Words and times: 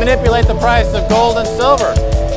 manipulate 0.00 0.46
the 0.46 0.58
price 0.58 0.92
of 0.94 1.06
gold 1.10 1.36
and 1.36 1.46
silver. 1.46 1.92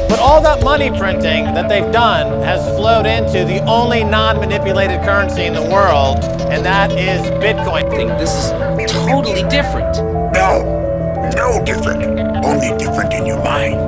But 0.10 0.20
all 0.20 0.42
that 0.42 0.64
money 0.64 0.90
printing 0.90 1.46
that 1.56 1.70
they've 1.70 1.92
done 1.94 2.42
has 2.44 2.62
flowed 2.78 3.06
into 3.06 3.46
the 3.46 3.64
only 3.64 4.04
non 4.04 4.38
manipulated 4.40 5.02
currency 5.02 5.46
in 5.46 5.54
the 5.54 5.62
world, 5.62 6.20
and 6.52 6.66
that 6.66 6.92
is 6.92 7.22
Bitcoin. 7.42 7.86
I 7.86 7.90
think 7.90 8.10
this 8.20 8.36
is 8.36 8.52
totally 8.92 9.44
different. 9.50 9.96
No, 10.36 11.32
no 11.36 11.64
different. 11.64 12.04
Only 12.46 12.78
different 12.78 13.14
in 13.14 13.26
your 13.26 13.42
mind. 13.42 13.80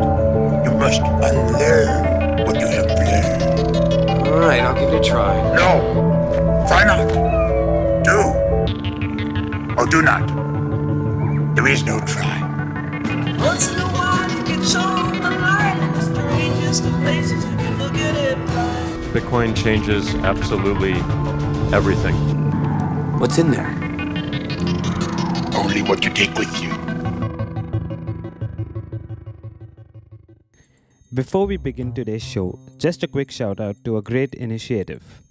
You 0.66 0.72
must 0.72 1.02
unlearn 1.02 2.46
what 2.46 2.58
you 2.58 2.68
have 2.68 2.88
learned. 2.88 4.26
All 4.26 4.40
right, 4.40 4.62
I'll 4.62 4.74
give 4.74 4.94
it 4.94 5.02
a 5.02 5.04
try. 5.04 5.36
No, 5.54 6.66
try 6.70 6.86
not. 6.86 7.08
Do 8.06 8.20
or 9.78 9.86
do 9.86 10.02
not. 10.02 10.26
There 11.56 11.68
is 11.68 11.84
no 11.84 12.00
try. 12.00 12.45
Once 13.46 13.72
in 13.72 13.78
a 13.78 13.86
while 13.94 14.28
you 14.32 14.44
get 14.44 14.68
shown 14.68 15.22
the 15.22 15.30
light 15.30 15.78
in 15.80 15.92
the 15.94 16.02
strangest 16.02 16.84
of 16.84 16.94
places 17.02 17.44
if 17.46 17.62
you 17.62 17.70
look 17.78 17.94
at 17.94 18.16
it 18.16 18.38
right. 18.38 19.14
Bitcoin 19.14 19.56
changes 19.56 20.16
absolutely 20.16 20.94
everything. 21.72 22.16
What's 23.20 23.38
in 23.38 23.52
there? 23.52 23.70
Only 25.56 25.84
what 25.84 26.04
you 26.04 26.10
take 26.10 26.34
with 26.34 26.60
you. 26.60 26.74
Before 31.14 31.46
we 31.46 31.58
begin 31.58 31.94
today's 31.94 32.24
show, 32.24 32.58
just 32.78 33.04
a 33.04 33.08
quick 33.08 33.30
shout 33.30 33.60
out 33.60 33.76
to 33.86 33.98
a 33.98 34.02
great 34.02 34.34
initiative. 34.34 35.22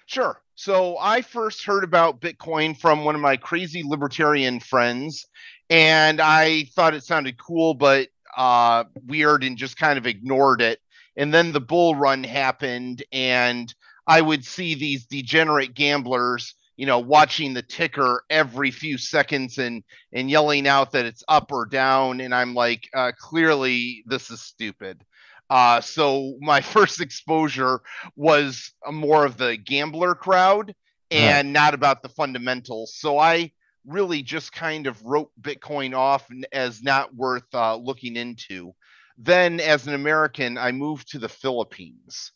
Sure. 0.07 0.41
So 0.55 0.97
I 0.99 1.23
first 1.23 1.65
heard 1.65 1.85
about 1.85 2.21
Bitcoin 2.21 2.79
from 2.79 3.05
one 3.05 3.15
of 3.15 3.21
my 3.21 3.37
crazy 3.37 3.83
libertarian 3.85 4.61
friends, 4.61 5.27
and 5.69 6.21
I 6.21 6.65
thought 6.75 6.95
it 6.95 7.03
sounded 7.03 7.37
cool, 7.39 7.75
but 7.75 8.09
uh, 8.37 8.85
weird, 9.07 9.45
and 9.45 9.57
just 9.57 9.77
kind 9.77 9.99
of 9.99 10.07
ignored 10.07 10.61
it. 10.61 10.81
And 11.17 11.33
then 11.33 11.53
the 11.53 11.61
bull 11.61 11.95
run 11.95 12.25
happened, 12.25 13.03
and 13.13 13.73
I 14.07 14.21
would 14.21 14.45
see 14.45 14.75
these 14.75 15.07
degenerate 15.07 15.75
gamblers, 15.75 16.55
you 16.77 16.87
know, 16.87 16.99
watching 16.99 17.55
the 17.55 17.63
ticker 17.63 18.23
every 18.31 18.71
few 18.71 18.99
seconds 18.99 19.59
and 19.59 19.83
and 20.13 20.31
yelling 20.31 20.69
out 20.69 20.93
that 20.93 21.07
it's 21.07 21.25
up 21.29 21.51
or 21.51 21.67
down, 21.67 22.21
and 22.21 22.35
I'm 22.35 22.55
like, 22.55 22.89
uh, 22.95 23.13
clearly 23.19 24.05
this 24.07 24.31
is 24.31 24.43
stupid. 24.43 25.03
Uh, 25.49 25.81
so 25.81 26.37
my 26.41 26.61
first 26.75 27.01
exposure 27.01 27.81
was 28.15 28.73
a 28.87 28.93
more 28.93 29.25
of 29.25 29.37
the 29.37 29.57
gambler 29.57 30.15
crowd 30.15 30.75
and 31.11 31.53
not 31.53 31.75
about 31.75 32.03
the 32.03 32.09
fundamentals. 32.09 32.95
So 32.97 33.19
I 33.19 33.53
really 33.87 34.23
just 34.23 34.53
kind 34.53 34.87
of 34.87 35.03
wrote 35.05 35.31
Bitcoin 35.41 35.97
off 35.97 36.29
as 36.53 36.83
not 36.83 37.15
worth 37.15 37.55
uh, 37.55 37.77
looking 37.77 38.17
into. 38.17 38.75
Then, 39.19 39.61
as 39.61 39.87
an 39.87 39.95
American, 39.95 40.59
I 40.59 40.73
moved 40.73 41.11
to 41.13 41.19
the 41.19 41.29
Philippines 41.29 42.33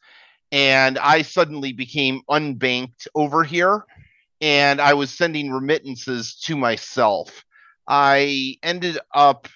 and 0.53 0.99
I 0.99 1.23
suddenly 1.23 1.73
became 1.73 2.23
unbanked 2.31 3.07
over 3.15 3.45
here 3.45 3.85
and 4.41 4.81
I 4.81 4.95
was 4.95 5.11
sending 5.11 5.51
remittances 5.51 6.37
to 6.45 6.57
myself. 6.57 7.45
I 7.87 8.57
ended 8.63 8.99
up 9.15 9.49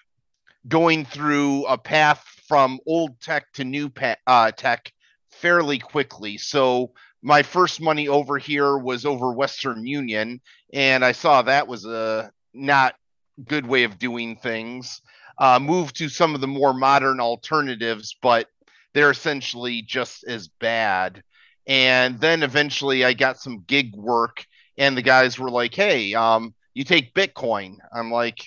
going 0.69 1.05
through 1.05 1.67
a 1.67 1.79
path 1.79 2.23
from 2.47 2.81
old 2.87 3.21
tech 3.21 3.53
to 3.55 3.65
new 3.65 3.89
pa- 3.89 4.17
uh, 4.27 4.51
tech 4.51 4.93
fairly 5.31 5.79
quickly. 5.79 6.37
So 6.39 6.93
my 7.25 7.43
first 7.43 7.81
money 7.81 8.07
over 8.07 8.37
here 8.37 8.77
was 8.77 9.07
over 9.07 9.33
Western 9.33 9.87
Union, 9.87 10.43
and 10.75 11.03
I 11.03 11.13
saw 11.13 11.41
that 11.41 11.67
was 11.67 11.87
a 11.87 12.31
not 12.53 12.97
good 13.43 13.67
way 13.67 13.85
of 13.85 13.99
doing 13.99 14.37
things. 14.37 15.01
Uh, 15.39 15.59
moved 15.59 15.97
to 15.97 16.11
some 16.11 16.35
of 16.35 16.43
the 16.43 16.47
more 16.47 16.75
modern 16.75 17.21
alternatives, 17.21 18.15
but 18.21 18.49
they're 18.93 19.11
essentially 19.11 19.81
just 19.81 20.25
as 20.25 20.49
bad. 20.61 21.23
And 21.67 22.21
then 22.21 22.43
eventually 22.43 23.07
I 23.07 23.15
got 23.15 23.41
some 23.41 23.65
gig 23.67 23.97
work, 23.97 24.45
and 24.77 24.95
the 24.95 25.03
guys 25.03 25.39
were 25.39 25.51
like, 25.51 25.75
"Hey, 25.75 26.13
um, 26.13 26.55
you 26.75 26.85
take 26.85 27.15
Bitcoin?" 27.15 27.77
I'm 27.91 28.13
like, 28.13 28.45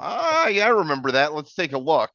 "Ah, 0.00 0.48
yeah, 0.48 0.66
I 0.66 0.70
remember 0.70 1.12
that. 1.12 1.32
Let's 1.32 1.54
take 1.54 1.74
a 1.74 1.78
look." 1.78 2.10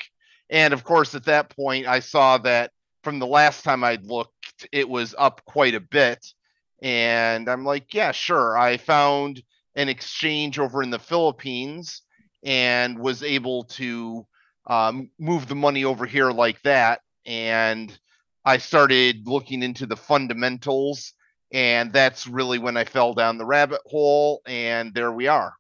And 0.50 0.74
of 0.74 0.84
course, 0.84 1.16
at 1.16 1.26
that 1.26 1.56
point, 1.56 1.88
I 1.88 2.02
saw 2.02 2.38
that 2.40 2.72
from 3.04 3.20
the 3.20 3.28
last 3.28 3.64
time 3.64 3.84
I'd 3.84 4.06
looked, 4.06 4.68
it 4.72 4.88
was 4.88 5.16
up 5.18 5.42
quite 5.46 5.76
a 5.76 5.80
bit. 5.80 6.26
And 6.82 7.50
I'm 7.50 7.66
like, 7.66 7.94
yeah, 7.94 8.12
sure. 8.12 8.58
I 8.58 8.78
found 8.78 9.42
an 9.76 9.90
exchange 9.90 10.60
over 10.60 10.84
in 10.84 10.90
the 10.90 11.00
Philippines 11.00 12.02
and 12.44 12.98
was 12.98 13.24
able 13.24 13.64
to 13.66 14.26
um, 14.68 15.10
move 15.20 15.48
the 15.48 15.56
money 15.56 15.86
over 15.86 16.06
here 16.06 16.32
like 16.32 16.62
that. 16.64 17.02
And 17.26 17.98
I 18.46 18.58
started 18.58 19.28
looking 19.28 19.62
into 19.62 19.86
the 19.86 19.96
fundamentals. 19.96 21.14
And 21.54 21.92
that's 21.92 22.28
really 22.28 22.60
when 22.60 22.78
I 22.78 22.86
fell 22.86 23.14
down 23.14 23.38
the 23.38 23.46
rabbit 23.46 23.82
hole. 23.86 24.42
And 24.46 24.94
there 24.94 25.12
we 25.12 25.28
are. 25.28 25.54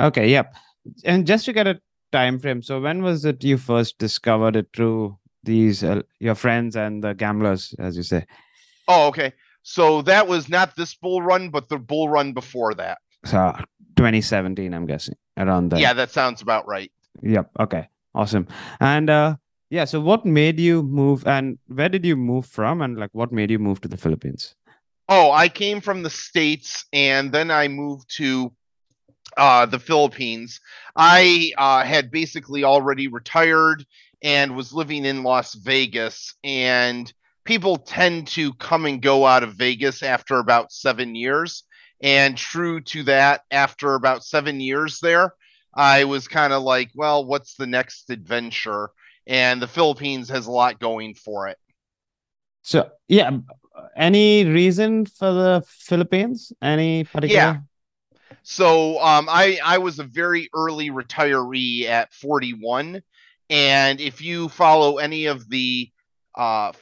Okay, 0.00 0.30
yep. 0.30 0.54
And 1.04 1.26
just 1.26 1.44
to 1.46 1.52
get 1.52 1.66
a 1.66 1.80
time 2.12 2.38
frame, 2.38 2.62
so 2.62 2.80
when 2.80 3.02
was 3.02 3.24
it 3.24 3.42
you 3.44 3.58
first 3.58 3.98
discovered 3.98 4.56
it 4.56 4.68
through 4.74 5.18
these 5.44 5.84
uh, 5.84 6.02
your 6.18 6.34
friends 6.34 6.76
and 6.76 7.02
the 7.02 7.14
gamblers, 7.14 7.74
as 7.78 7.96
you 7.96 8.02
say? 8.02 8.26
Oh, 8.88 9.08
okay. 9.08 9.32
So 9.62 10.02
that 10.02 10.28
was 10.28 10.48
not 10.48 10.76
this 10.76 10.94
bull 10.94 11.22
run, 11.22 11.48
but 11.48 11.68
the 11.68 11.78
bull 11.78 12.08
run 12.08 12.32
before 12.32 12.74
that. 12.74 12.98
So 13.24 13.54
2017, 13.96 14.74
I'm 14.74 14.86
guessing 14.86 15.16
around 15.38 15.70
there. 15.70 15.80
Yeah, 15.80 15.94
that 15.94 16.10
sounds 16.10 16.42
about 16.42 16.66
right. 16.66 16.92
Yep. 17.22 17.50
Okay. 17.60 17.88
Awesome. 18.14 18.46
And 18.80 19.08
uh, 19.08 19.36
yeah. 19.70 19.84
So 19.86 20.00
what 20.00 20.26
made 20.26 20.60
you 20.60 20.82
move, 20.82 21.26
and 21.26 21.58
where 21.68 21.88
did 21.88 22.04
you 22.04 22.16
move 22.16 22.46
from, 22.46 22.82
and 22.82 22.98
like 22.98 23.10
what 23.12 23.32
made 23.32 23.50
you 23.50 23.58
move 23.58 23.80
to 23.82 23.88
the 23.88 23.96
Philippines? 23.96 24.54
Oh, 25.08 25.30
I 25.32 25.48
came 25.48 25.80
from 25.80 26.02
the 26.02 26.10
States 26.10 26.86
and 26.92 27.30
then 27.30 27.50
I 27.50 27.68
moved 27.68 28.08
to 28.16 28.52
uh, 29.36 29.66
the 29.66 29.78
Philippines. 29.78 30.60
I 30.96 31.52
uh, 31.58 31.84
had 31.84 32.10
basically 32.10 32.64
already 32.64 33.08
retired 33.08 33.84
and 34.24 34.56
was 34.56 34.72
living 34.72 35.04
in 35.04 35.22
Las 35.22 35.54
Vegas. 35.54 36.34
And 36.42 37.12
people 37.44 37.76
tend 37.76 38.26
to 38.28 38.54
come 38.54 38.86
and 38.86 39.00
go 39.00 39.26
out 39.26 39.42
of 39.42 39.54
Vegas 39.54 40.02
after 40.02 40.38
about 40.38 40.72
seven 40.72 41.14
years. 41.14 41.62
And 42.02 42.36
true 42.36 42.80
to 42.80 43.04
that, 43.04 43.42
after 43.50 43.94
about 43.94 44.24
seven 44.24 44.60
years 44.60 44.98
there, 45.00 45.34
I 45.74 46.04
was 46.04 46.26
kind 46.26 46.52
of 46.52 46.62
like, 46.62 46.90
well, 46.94 47.24
what's 47.24 47.54
the 47.54 47.66
next 47.66 48.10
adventure? 48.10 48.90
And 49.26 49.60
the 49.60 49.68
Philippines 49.68 50.30
has 50.30 50.46
a 50.46 50.50
lot 50.50 50.80
going 50.80 51.14
for 51.14 51.48
it. 51.48 51.58
So 52.62 52.90
yeah. 53.08 53.30
Any 53.96 54.44
reason 54.44 55.04
for 55.04 55.32
the 55.32 55.64
Philippines? 55.66 56.52
Any 56.62 57.04
particular? 57.04 57.34
Yeah. 57.34 57.56
So 58.42 59.00
um, 59.00 59.28
I 59.28 59.58
I 59.64 59.78
was 59.78 59.98
a 59.98 60.04
very 60.04 60.48
early 60.54 60.90
retiree 60.90 61.86
at 61.86 62.12
41, 62.12 63.02
and 63.54 64.00
if 64.00 64.20
you 64.20 64.48
follow 64.48 64.98
any 64.98 65.26
of 65.26 65.48
the 65.48 65.88
uh, 66.34 66.72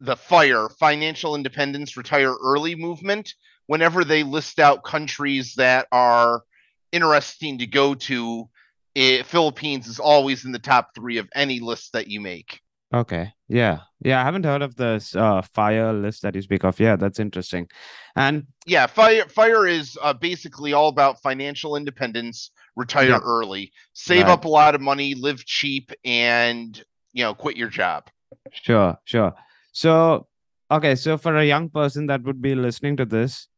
the 0.00 0.16
FIRE 0.16 0.68
Financial 0.68 1.36
Independence 1.36 1.96
Retire 1.96 2.34
Early 2.34 2.74
movement, 2.74 3.32
whenever 3.68 4.02
they 4.02 4.24
list 4.24 4.58
out 4.58 4.82
countries 4.82 5.54
that 5.54 5.86
are 5.92 6.42
interesting 6.90 7.58
to 7.58 7.66
go 7.68 7.94
to, 7.94 8.48
it, 8.96 9.24
Philippines 9.24 9.86
is 9.86 10.00
always 10.00 10.44
in 10.44 10.50
the 10.50 10.58
top 10.58 10.96
three 10.96 11.18
of 11.18 11.28
any 11.32 11.60
list 11.60 11.92
that 11.92 12.08
you 12.08 12.20
make. 12.20 12.60
Okay. 12.92 13.32
Yeah. 13.48 13.78
Yeah. 14.00 14.20
I 14.20 14.24
haven't 14.24 14.44
heard 14.44 14.62
of 14.62 14.76
this 14.76 15.16
uh, 15.16 15.40
fire 15.42 15.92
list 15.92 16.22
that 16.22 16.34
you 16.34 16.42
speak 16.42 16.64
of. 16.64 16.78
Yeah, 16.78 16.96
that's 16.96 17.18
interesting. 17.18 17.68
And 18.16 18.46
Yeah, 18.66 18.86
fire 18.86 19.24
fire 19.28 19.66
is 19.66 19.96
uh, 20.02 20.12
basically 20.12 20.72
all 20.74 20.88
about 20.88 21.22
financial 21.22 21.76
independence, 21.76 22.50
retire 22.76 23.08
Yeah. 23.10 23.20
early, 23.24 23.72
save 23.94 24.26
Right. 24.26 24.32
up 24.32 24.44
a 24.44 24.48
lot 24.48 24.74
of 24.74 24.80
money, 24.80 25.14
live 25.14 25.44
cheap, 25.44 25.90
and 26.04 26.82
you 27.12 27.24
know 27.24 27.34
quit 27.34 27.56
your 27.56 27.68
job. 27.70 28.08
sure, 28.52 28.98
sure. 29.04 29.32
So, 29.72 30.26
okay. 30.70 30.94
So, 30.94 31.16
for 31.16 31.36
a 31.36 31.44
young 31.44 31.70
person 31.70 32.06
that 32.08 32.22
would 32.24 32.42
be 32.42 32.54
listening 32.54 32.96
to 32.98 33.04
this, 33.06 33.48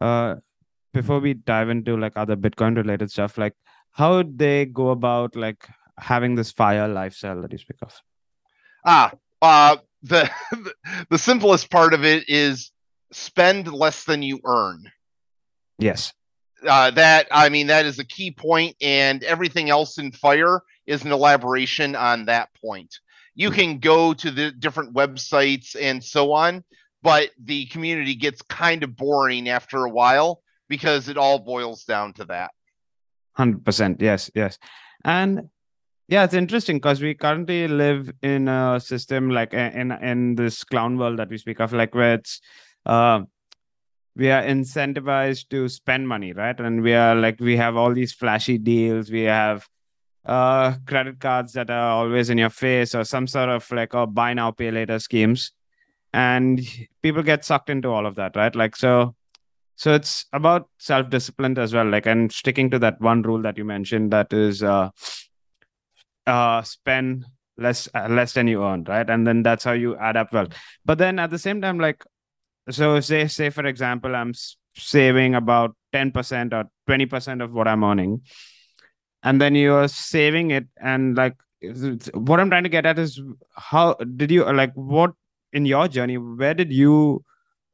uh, 0.00 0.36
before 0.94 1.20
we 1.20 1.34
dive 1.34 1.68
into 1.68 1.96
like 1.96 2.16
other 2.16 2.36
Bitcoin 2.36 2.76
related 2.76 3.10
stuff, 3.10 3.36
like 3.36 3.54
how 3.92 4.16
would 4.16 4.38
they 4.38 4.64
go 4.66 4.88
about 4.90 5.36
like 5.36 5.68
having 5.98 6.34
this 6.34 6.50
fire 6.50 6.88
lifestyle 6.88 7.42
that 7.42 7.52
you 7.52 7.58
speak 7.58 7.76
of? 7.82 7.92
Ah, 8.84 9.12
uh, 9.42 9.76
the 10.02 10.30
the 11.10 11.18
simplest 11.18 11.70
part 11.70 11.94
of 11.94 12.04
it 12.04 12.28
is 12.28 12.72
spend 13.12 13.72
less 13.72 14.04
than 14.04 14.22
you 14.22 14.40
earn. 14.44 14.90
Yes. 15.78 16.12
uh, 16.68 16.90
that 16.92 17.26
I 17.30 17.48
mean 17.48 17.68
that 17.68 17.86
is 17.86 17.98
a 17.98 18.04
key 18.04 18.30
point, 18.30 18.76
and 18.80 19.22
everything 19.24 19.70
else 19.70 19.98
in 19.98 20.12
Fire 20.12 20.62
is 20.86 21.04
an 21.04 21.12
elaboration 21.12 21.96
on 21.96 22.26
that 22.26 22.48
point. 22.62 22.94
You 23.34 23.50
can 23.50 23.78
go 23.78 24.12
to 24.14 24.30
the 24.30 24.50
different 24.50 24.94
websites 24.94 25.76
and 25.80 26.02
so 26.02 26.32
on, 26.32 26.64
but 27.02 27.30
the 27.42 27.66
community 27.66 28.14
gets 28.14 28.42
kind 28.42 28.82
of 28.82 28.96
boring 28.96 29.48
after 29.48 29.84
a 29.84 29.90
while 29.90 30.42
because 30.68 31.08
it 31.08 31.16
all 31.16 31.38
boils 31.38 31.84
down 31.84 32.12
to 32.14 32.24
that. 32.26 32.50
Hundred 33.32 33.64
percent. 33.64 34.00
Yes, 34.00 34.30
yes. 34.34 34.58
And 35.04 35.48
yeah, 36.10 36.24
it's 36.24 36.34
interesting 36.34 36.76
because 36.78 37.00
we 37.00 37.14
currently 37.14 37.68
live 37.68 38.12
in 38.20 38.48
a 38.48 38.80
system 38.80 39.30
like 39.30 39.54
in 39.54 39.92
in 39.92 40.34
this 40.34 40.64
clown 40.64 40.98
world 40.98 41.20
that 41.20 41.28
we 41.30 41.38
speak 41.38 41.60
of, 41.60 41.72
like 41.72 41.94
where 41.94 42.14
it's 42.14 42.40
uh 42.84 43.20
we 44.16 44.28
are 44.32 44.42
incentivized 44.42 45.48
to 45.50 45.68
spend 45.68 46.08
money, 46.08 46.32
right? 46.32 46.58
And 46.58 46.82
we 46.82 46.94
are 46.94 47.14
like 47.14 47.38
we 47.38 47.56
have 47.56 47.76
all 47.76 47.94
these 47.94 48.12
flashy 48.12 48.58
deals. 48.58 49.08
We 49.08 49.22
have 49.22 49.68
uh 50.26 50.74
credit 50.84 51.20
cards 51.20 51.52
that 51.52 51.70
are 51.70 51.90
always 51.90 52.28
in 52.28 52.38
your 52.38 52.50
face 52.50 52.92
or 52.92 53.04
some 53.04 53.28
sort 53.28 53.48
of 53.48 53.70
like 53.70 53.94
oh 53.94 54.06
buy 54.06 54.34
now 54.34 54.50
pay 54.50 54.72
later 54.72 54.98
schemes 54.98 55.52
and 56.12 56.60
people 57.02 57.22
get 57.22 57.44
sucked 57.44 57.70
into 57.70 57.88
all 57.88 58.04
of 58.04 58.16
that 58.16 58.36
right 58.36 58.54
like 58.54 58.76
so 58.76 59.14
so 59.76 59.94
it's 59.94 60.26
about 60.34 60.68
self-discipline 60.78 61.56
as 61.56 61.72
well 61.72 61.86
like 61.88 62.04
and 62.04 62.30
sticking 62.32 62.68
to 62.68 62.78
that 62.78 63.00
one 63.00 63.22
rule 63.22 63.40
that 63.40 63.56
you 63.56 63.64
mentioned 63.64 64.10
that 64.10 64.30
is 64.30 64.62
uh 64.62 64.90
uh 66.30 66.62
spend 66.62 67.26
less 67.58 67.88
uh, 67.94 68.08
less 68.08 68.32
than 68.32 68.48
you 68.48 68.64
earn 68.64 68.84
right? 68.84 69.08
And 69.08 69.26
then 69.26 69.42
that's 69.42 69.64
how 69.64 69.72
you 69.72 69.96
add 69.96 70.16
up 70.16 70.32
wealth. 70.32 70.52
But 70.84 70.98
then 70.98 71.18
at 71.18 71.30
the 71.30 71.38
same 71.38 71.60
time 71.60 71.78
like 71.78 72.04
so 72.70 73.00
say 73.00 73.26
say 73.26 73.50
for 73.50 73.66
example 73.66 74.14
i'm 74.14 74.32
saving 74.76 75.34
about 75.34 75.74
10% 75.92 76.52
or 76.52 76.64
20% 76.88 77.42
of 77.42 77.52
what 77.52 77.68
i'm 77.68 77.84
earning. 77.84 78.22
And 79.22 79.40
then 79.40 79.54
you're 79.54 79.88
saving 79.88 80.50
it 80.50 80.66
and 80.80 81.16
like 81.16 81.36
what 82.14 82.40
i'm 82.40 82.48
trying 82.48 82.62
to 82.62 82.70
get 82.70 82.86
at 82.86 82.98
is 82.98 83.20
how 83.54 83.94
did 83.94 84.30
you 84.30 84.44
like 84.44 84.72
what 84.74 85.12
in 85.52 85.66
your 85.66 85.88
journey 85.88 86.16
where 86.16 86.54
did 86.54 86.72
you 86.72 87.24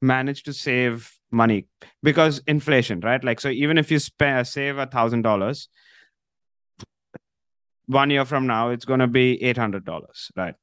manage 0.01 0.43
to 0.45 0.53
save 0.53 1.13
money? 1.31 1.67
Because 2.03 2.41
inflation 2.47 3.01
right? 3.01 3.23
Like 3.23 3.41
so 3.41 3.49
even 3.49 3.79
if 3.79 3.91
you 3.91 3.99
spend 3.99 4.47
save 4.47 4.79
a 4.79 4.87
thousand 4.87 5.23
dollars 5.23 5.69
one 7.87 8.11
year 8.11 8.25
from 8.25 8.47
now 8.47 8.71
it's 8.71 8.85
going 8.85 9.01
to 9.01 9.07
be 9.07 9.43
eight 9.43 9.57
hundred 9.57 9.85
dollars 9.85 10.31
right 10.37 10.55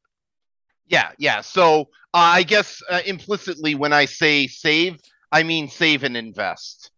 Yeah, 0.87 1.11
yeah. 1.17 1.41
So 1.41 1.81
uh, 2.13 2.31
I 2.39 2.43
guess 2.43 2.81
uh, 2.89 3.01
implicitly 3.05 3.75
when 3.75 3.93
I 3.93 4.05
say 4.05 4.47
save, 4.47 4.99
I 5.31 5.43
mean 5.43 5.69
save 5.69 6.03
and 6.03 6.17
invest. 6.17 6.91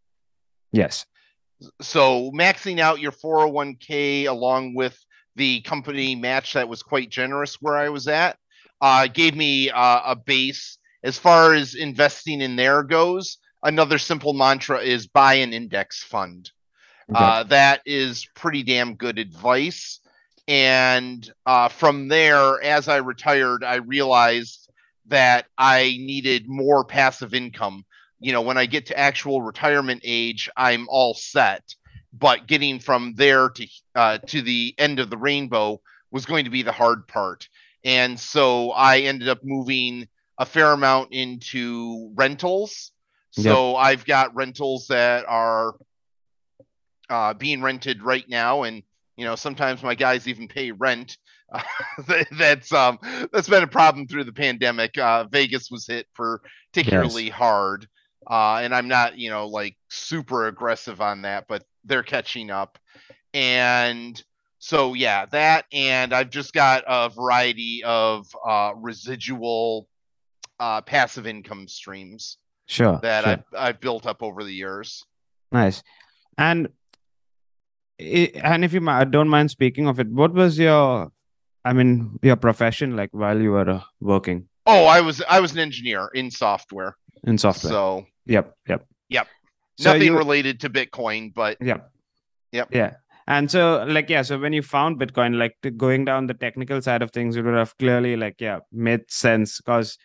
yes 0.71 1.05
so 1.81 2.31
maxing 2.31 2.79
out 2.79 2.99
your 2.99 3.11
401k 3.11 4.27
along 4.27 4.75
with 4.75 4.97
the 5.35 5.61
company 5.61 6.15
match 6.15 6.53
that 6.53 6.69
was 6.69 6.83
quite 6.83 7.09
generous 7.09 7.55
where 7.61 7.77
I 7.77 7.89
was 7.89 8.07
at 8.07 8.37
uh, 8.81 9.07
gave 9.07 9.35
me 9.35 9.69
uh, 9.69 10.01
a 10.05 10.15
base. 10.15 10.77
As 11.03 11.17
far 11.17 11.53
as 11.53 11.75
investing 11.75 12.41
in 12.41 12.55
there 12.55 12.83
goes, 12.83 13.37
another 13.63 13.97
simple 13.97 14.33
mantra 14.33 14.79
is 14.79 15.07
buy 15.07 15.35
an 15.35 15.53
index 15.53 16.03
fund. 16.03 16.51
Uh, 17.13 17.43
that 17.43 17.81
is 17.85 18.27
pretty 18.35 18.63
damn 18.63 18.95
good 18.95 19.19
advice. 19.19 19.99
And 20.47 21.27
uh, 21.45 21.69
from 21.69 22.07
there, 22.07 22.61
as 22.61 22.87
I 22.87 22.97
retired, 22.97 23.63
I 23.63 23.75
realized 23.75 24.69
that 25.07 25.47
I 25.57 25.97
needed 25.99 26.47
more 26.47 26.83
passive 26.83 27.33
income 27.33 27.85
you 28.19 28.31
know, 28.31 28.41
when 28.41 28.57
I 28.57 28.65
get 28.65 28.87
to 28.87 28.97
actual 28.97 29.41
retirement 29.41 30.01
age, 30.03 30.49
I'm 30.55 30.87
all 30.89 31.13
set. 31.13 31.63
But 32.11 32.47
getting 32.47 32.79
from 32.79 33.13
there 33.15 33.49
to 33.49 33.67
uh, 33.93 34.17
to 34.27 34.41
the 34.41 34.73
end 34.77 34.99
of 34.99 35.09
the 35.09 35.17
rainbow 35.17 35.81
was 36.11 36.25
going 36.25 36.45
to 36.45 36.49
be 36.49 36.63
the 36.63 36.71
hard 36.71 37.07
part. 37.07 37.47
And 37.83 38.19
so 38.19 38.71
I 38.71 38.99
ended 38.99 39.27
up 39.27 39.39
moving 39.43 40.07
a 40.39 40.45
fair 40.45 40.71
amount 40.71 41.11
into 41.11 42.11
rentals. 42.15 42.91
So 43.31 43.75
I've 43.75 44.05
got 44.05 44.33
rentals 44.33 44.87
that 44.87 45.25
are 45.27 45.75
uh, 47.09 47.33
being 47.33 47.61
rented 47.61 48.01
right 48.01 48.27
now, 48.29 48.63
and 48.63 48.81
you 49.17 49.25
know 49.25 49.35
sometimes 49.35 49.83
my 49.83 49.95
guys 49.95 50.27
even 50.27 50.47
pay 50.47 50.71
rent. 50.71 51.17
Uh, 51.47 52.23
that's 52.39 52.73
um 52.73 52.97
that's 53.31 53.47
been 53.47 53.61
a 53.61 53.67
problem 53.67 54.07
through 54.07 54.23
the 54.23 54.33
pandemic. 54.33 54.97
Uh, 54.97 55.25
Vegas 55.25 55.69
was 55.69 55.85
hit 55.85 56.07
particularly 56.15 57.29
hard, 57.29 57.87
uh, 58.27 58.55
and 58.63 58.73
I'm 58.73 58.87
not 58.87 59.19
you 59.19 59.29
know 59.29 59.45
like 59.45 59.77
super 59.87 60.47
aggressive 60.47 61.01
on 61.01 61.21
that, 61.21 61.45
but 61.47 61.63
they're 61.83 62.01
catching 62.01 62.49
up, 62.49 62.79
and 63.35 64.21
so 64.57 64.95
yeah, 64.95 65.27
that 65.27 65.65
and 65.71 66.11
I've 66.11 66.31
just 66.31 66.51
got 66.51 66.83
a 66.87 67.09
variety 67.09 67.83
of 67.85 68.25
uh, 68.43 68.71
residual 68.75 69.87
uh, 70.59 70.81
passive 70.81 71.27
income 71.27 71.67
streams 71.67 72.37
sure 72.67 72.99
that 73.03 73.23
sure. 73.23 73.33
I've, 73.33 73.43
I've 73.55 73.79
built 73.79 74.05
up 74.05 74.23
over 74.23 74.43
the 74.43 74.53
years. 74.53 75.05
Nice. 75.51 75.83
And 76.37 76.69
i- 77.99 78.31
and 78.43 78.63
if 78.65 78.73
you 78.73 78.79
don't 79.09 79.29
mind 79.29 79.51
speaking 79.51 79.87
of 79.87 79.99
it, 79.99 80.07
what 80.09 80.33
was 80.33 80.57
your, 80.59 81.11
I 81.63 81.73
mean, 81.73 82.19
your 82.21 82.35
profession 82.35 82.95
like 82.95 83.09
while 83.11 83.41
you 83.41 83.51
were 83.51 83.69
uh, 83.69 83.81
working 83.99 84.47
Oh, 84.67 84.85
I 84.85 85.01
was 85.01 85.21
I 85.29 85.39
was 85.39 85.51
an 85.53 85.59
engineer 85.59 86.09
in 86.15 86.31
software, 86.31 86.97
in 87.25 87.37
software? 87.37 87.71
so 87.71 88.05
Yep, 88.25 88.53
yep. 88.67 88.85
Yep. 89.09 89.27
So 89.77 89.91
nothing 89.93 90.07
you- 90.13 90.17
related 90.17 90.59
to 90.61 90.69
Bitcoin, 90.69 91.33
but 91.33 91.57
Yep. 91.61 91.91
Yep. 92.51 92.69
Yeah. 92.73 92.93
And 93.27 93.49
so, 93.49 93.83
like, 93.87 94.07
yeah, 94.09 94.21
so 94.21 94.37
when 94.39 94.53
you 94.53 94.61
found 94.61 94.99
Bitcoin, 94.99 95.37
like 95.37 95.55
to 95.63 95.71
going 95.71 96.05
down 96.05 96.27
the 96.27 96.35
technical 96.35 96.79
side 96.81 97.01
of 97.01 97.09
things, 97.11 97.35
it 97.35 97.41
would 97.43 97.55
have 97.55 97.75
clearly, 97.79 98.15
like, 98.15 98.35
yeah, 98.39 98.59
made 98.71 99.09
sense. 99.09 99.57
Because 99.59 99.97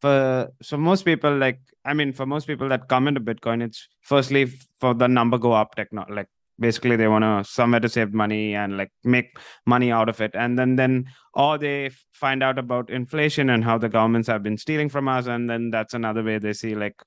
for 0.00 0.48
so 0.62 0.76
most 0.76 1.04
people, 1.04 1.36
like, 1.36 1.60
I 1.84 1.94
mean, 1.94 2.12
for 2.12 2.26
most 2.26 2.46
people 2.48 2.68
that 2.70 2.88
come 2.88 3.06
into 3.08 3.20
Bitcoin, 3.20 3.62
it's 3.62 3.86
firstly 4.02 4.46
for 4.80 4.94
the 4.94 5.06
number 5.08 5.38
go 5.38 5.52
up 5.52 5.74
techno, 5.76 6.04
like 6.10 6.26
basically 6.58 6.96
they 6.96 7.08
want 7.08 7.22
to 7.22 7.50
somewhere 7.50 7.80
to 7.80 7.88
save 7.88 8.12
money 8.12 8.54
and 8.54 8.76
like 8.76 8.90
make 9.04 9.38
money 9.66 9.90
out 9.92 10.08
of 10.08 10.20
it. 10.20 10.32
And 10.34 10.58
then 10.58 10.76
then 10.76 11.06
or 11.34 11.58
they 11.58 11.90
find 12.12 12.42
out 12.42 12.58
about 12.58 12.90
inflation 12.90 13.50
and 13.50 13.64
how 13.64 13.78
the 13.78 13.88
governments 13.88 14.28
have 14.28 14.42
been 14.42 14.56
stealing 14.56 14.88
from 14.88 15.08
us. 15.08 15.26
And 15.26 15.48
then 15.48 15.70
that's 15.70 15.94
another 15.94 16.22
way 16.22 16.38
they 16.38 16.52
see 16.52 16.74
like 16.74 17.02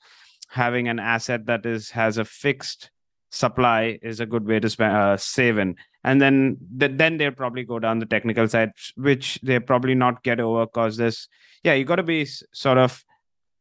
having 0.50 0.88
an 0.88 1.00
asset 1.00 1.46
that 1.46 1.66
is 1.66 1.92
has 1.92 2.18
a 2.18 2.26
fixed 2.26 2.92
supply 3.32 4.00
is 4.02 4.20
a 4.20 4.26
good 4.26 4.46
way 4.46 4.60
to 4.60 4.70
spend 4.70 4.96
uh, 4.96 5.16
save 5.16 5.60
in 5.60 5.76
and 6.04 6.20
then 6.20 6.58
th- 6.80 6.94
then 6.96 7.18
they'll 7.18 7.32
probably 7.32 7.64
go 7.64 7.78
down 7.78 8.00
the 8.00 8.06
technical 8.06 8.48
side 8.48 8.72
which 8.96 9.40
they 9.44 9.60
probably 9.60 9.94
not 9.94 10.24
get 10.24 10.40
over 10.40 10.66
because 10.66 10.98
this 10.98 11.28
yeah 11.64 11.74
you 11.74 11.86
got 11.86 11.98
to 11.98 12.04
be 12.04 12.26
sort 12.26 12.80
of 12.80 13.04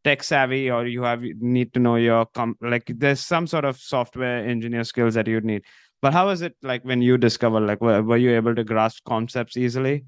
tech 0.08 0.22
savvy 0.22 0.70
or 0.70 0.86
you 0.86 1.02
have 1.02 1.22
need 1.56 1.72
to 1.74 1.80
know 1.80 1.96
your 1.96 2.24
com- 2.26 2.56
like 2.60 2.92
there's 3.02 3.20
some 3.20 3.46
sort 3.46 3.64
of 3.64 3.76
software 3.76 4.38
engineer 4.54 4.84
skills 4.84 5.14
that 5.14 5.26
you'd 5.26 5.44
need 5.44 5.62
but 6.00 6.12
how 6.12 6.26
was 6.26 6.40
it 6.42 6.56
like 6.62 6.82
when 6.84 7.02
you 7.02 7.18
discovered 7.18 7.66
like 7.72 7.80
were, 7.80 8.02
were 8.02 8.16
you 8.16 8.34
able 8.34 8.54
to 8.54 8.64
grasp 8.64 9.04
concepts 9.04 9.56
easily 9.56 10.04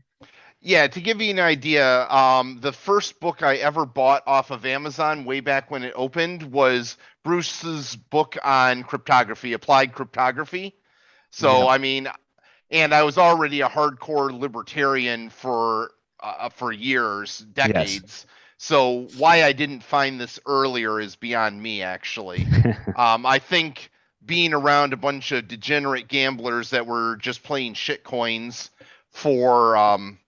yeah, 0.63 0.89
to 0.89 1.01
give 1.01 1.23
you 1.23 1.31
an 1.31 1.41
idea, 1.41 2.07
um, 2.11 2.59
the 2.61 2.73
first 2.73 3.19
book 3.19 3.43
I 3.43 3.57
ever 3.57 3.87
bought 3.87 4.23
off 4.27 4.51
of 4.51 4.67
Amazon 4.67 5.25
way 5.25 5.41
back 5.41 5.71
when 5.71 5.83
it 5.83 5.95
opened 5.97 6.43
was 6.43 6.99
Bruce's 7.25 7.97
book 7.97 8.37
on 8.45 8.83
cryptography, 8.83 9.55
applied 9.55 9.95
cryptography. 9.95 10.77
So 11.31 11.61
Yeah. 11.61 11.67
I 11.69 11.79
mean, 11.79 12.09
and 12.71 12.93
I 12.93 13.03
was 13.05 13.17
already 13.17 13.63
a 13.63 13.71
hardcore 13.71 14.39
libertarian 14.39 15.31
for 15.31 15.93
uh, 16.23 16.51
for 16.51 16.73
years, 16.73 17.39
decades. 17.39 18.27
So 18.63 19.09
why 19.17 19.45
I 19.45 19.53
didn't 19.53 19.83
find 19.83 20.21
this 20.21 20.39
earlier 20.45 21.01
is 21.01 21.17
beyond 21.17 21.63
me, 21.63 21.81
actually. 21.81 22.47
um, 22.95 23.25
I 23.25 23.39
think 23.39 23.91
being 24.27 24.53
around 24.53 24.93
a 24.93 24.99
bunch 24.99 25.33
of 25.33 25.49
degenerate 25.49 26.09
gamblers 26.09 26.69
that 26.69 26.87
were 26.87 27.17
just 27.17 27.43
playing 27.43 27.73
shit 27.73 28.05
coins 28.05 28.69
for 29.09 29.79
um, 29.79 30.19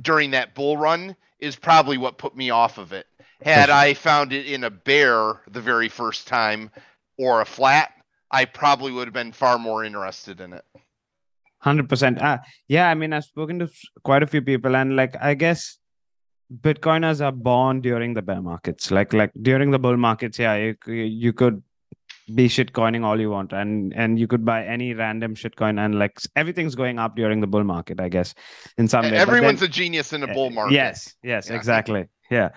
during 0.00 0.32
that 0.32 0.56
bull 0.56 0.76
run 0.76 1.14
is 1.38 1.54
probably 1.54 1.98
what 1.98 2.18
put 2.18 2.36
me 2.36 2.50
off 2.50 2.78
of 2.78 2.92
it. 2.92 3.06
Had. 3.44 3.70
I 3.70 3.94
found 3.94 4.32
it 4.32 4.46
in 4.46 4.64
a 4.64 4.70
bear 4.70 5.40
the 5.48 5.60
very 5.60 5.88
first 5.88 6.26
time 6.26 6.68
or 7.16 7.42
a 7.42 7.44
flat, 7.44 7.92
I 8.28 8.44
probably 8.44 8.90
would 8.90 9.06
have 9.06 9.14
been 9.14 9.30
far 9.30 9.56
more 9.56 9.84
interested 9.84 10.40
in 10.40 10.52
it. 10.52 10.64
Hundred 11.58 11.88
percent. 11.88 12.20
Uh, 12.20 12.38
yeah, 12.66 12.90
I 12.90 12.94
mean, 12.94 13.12
I've 13.12 13.22
spoken 13.22 13.60
to 13.60 13.70
quite 14.02 14.24
a 14.24 14.26
few 14.26 14.42
people, 14.42 14.74
and 14.74 14.96
like, 14.96 15.14
I 15.22 15.34
guess 15.34 15.78
Bitcoiners 16.60 17.24
are 17.24 17.32
born 17.32 17.80
during 17.80 18.14
the 18.14 18.22
bear 18.22 18.42
markets. 18.42 18.90
Like, 18.90 19.12
like 19.12 19.30
during 19.40 19.70
the 19.70 19.78
bull 19.78 19.96
markets, 19.96 20.38
yeah, 20.38 20.54
you, 20.56 20.92
you 20.92 21.32
could 21.32 21.62
be 22.34 22.48
shitcoining 22.48 23.04
all 23.04 23.20
you 23.20 23.30
want, 23.30 23.52
and 23.52 23.92
and 23.94 24.18
you 24.18 24.26
could 24.26 24.44
buy 24.44 24.64
any 24.64 24.94
random 24.94 25.34
shitcoin, 25.34 25.78
and 25.78 25.98
like 25.98 26.18
everything's 26.36 26.74
going 26.74 26.98
up 26.98 27.16
during 27.16 27.40
the 27.40 27.46
bull 27.46 27.64
market. 27.64 28.00
I 28.00 28.08
guess 28.08 28.34
in 28.78 28.86
some 28.88 29.02
way. 29.04 29.10
but 29.10 29.16
then- 29.18 29.28
Everyone's 29.28 29.62
a 29.62 29.68
genius 29.68 30.12
in 30.12 30.22
a 30.22 30.32
bull 30.32 30.50
market. 30.50 30.74
Yes, 30.74 31.14
yes, 31.22 31.48
Yeah. 31.48 31.56
exactly. 31.56 32.08
Yeah. 32.30 32.50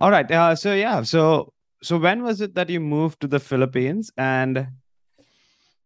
All 0.00 0.10
right. 0.10 0.30
Uh, 0.30 0.54
so 0.54 0.74
yeah. 0.74 1.02
So 1.02 1.52
so 1.82 1.98
when 1.98 2.22
was 2.22 2.40
it 2.40 2.54
that 2.54 2.70
you 2.70 2.80
moved 2.80 3.20
to 3.20 3.26
the 3.26 3.38
Philippines 3.40 4.10
and 4.16 4.68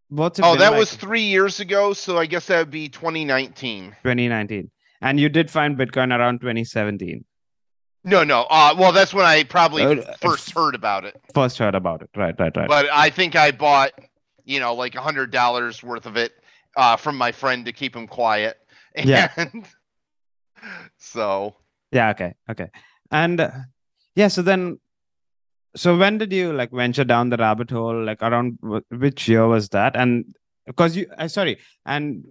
what's 0.09 0.39
Oh, 0.43 0.57
that 0.57 0.71
like 0.71 0.79
was 0.79 0.95
three 0.95 1.23
years 1.23 1.61
ago, 1.61 1.93
so 1.93 2.19
I 2.19 2.27
guess 2.27 2.47
that 2.47 2.59
would 2.59 2.71
be 2.71 2.89
2019. 2.89 3.91
2019? 4.03 4.71
And 5.03 5.19
you 5.21 5.29
did 5.29 5.51
find 5.51 5.77
Bitcoin 5.77 6.17
around 6.17 6.41
2017. 6.41 7.25
No, 8.05 8.25
no. 8.25 8.47
Uh, 8.51 8.75
well, 8.79 8.93
that's 8.93 9.13
when 9.15 9.25
I 9.27 9.45
probably 9.45 9.85
Uh, 9.85 10.15
first 10.21 10.51
heard 10.53 10.75
about 10.75 11.05
it. 11.05 11.21
First 11.35 11.59
heard 11.59 11.75
about 11.75 12.03
it. 12.03 12.11
Right, 12.17 12.35
right, 12.39 12.57
right. 12.57 12.69
But 12.69 12.87
I 12.93 13.11
think 13.11 13.37
I 13.37 13.51
bought, 13.53 13.93
you 14.45 14.59
know, 14.61 14.75
like 14.75 14.95
a 14.95 15.01
hundred 15.01 15.31
dollars 15.31 15.83
worth 15.83 16.07
of 16.07 16.17
it 16.17 16.33
uh, 16.77 16.97
from 16.97 17.17
my 17.17 17.31
friend 17.33 17.65
to 17.67 17.73
keep 17.73 17.95
him 17.95 18.07
quiet. 18.09 18.57
And 18.95 19.09
Yeah. 19.09 19.31
so 20.99 21.57
yeah. 21.91 22.11
Okay. 22.11 22.35
Okay. 22.51 22.69
And 23.11 23.41
uh, 23.41 23.51
yeah. 24.15 24.29
So 24.29 24.43
then, 24.43 24.79
so 25.77 25.97
when 25.97 26.19
did 26.19 26.33
you 26.33 26.53
like 26.53 26.71
venture 26.73 27.05
down 27.05 27.31
the 27.31 27.37
rabbit 27.37 27.71
hole? 27.71 28.05
Like 28.05 28.23
around 28.23 28.59
wh- 28.63 28.85
which 28.93 29.29
year 29.29 29.47
was 29.47 29.69
that? 29.71 29.97
And 29.97 30.35
because 30.67 30.97
you, 30.97 31.07
uh, 31.19 31.29
sorry, 31.29 31.59
and 31.87 32.25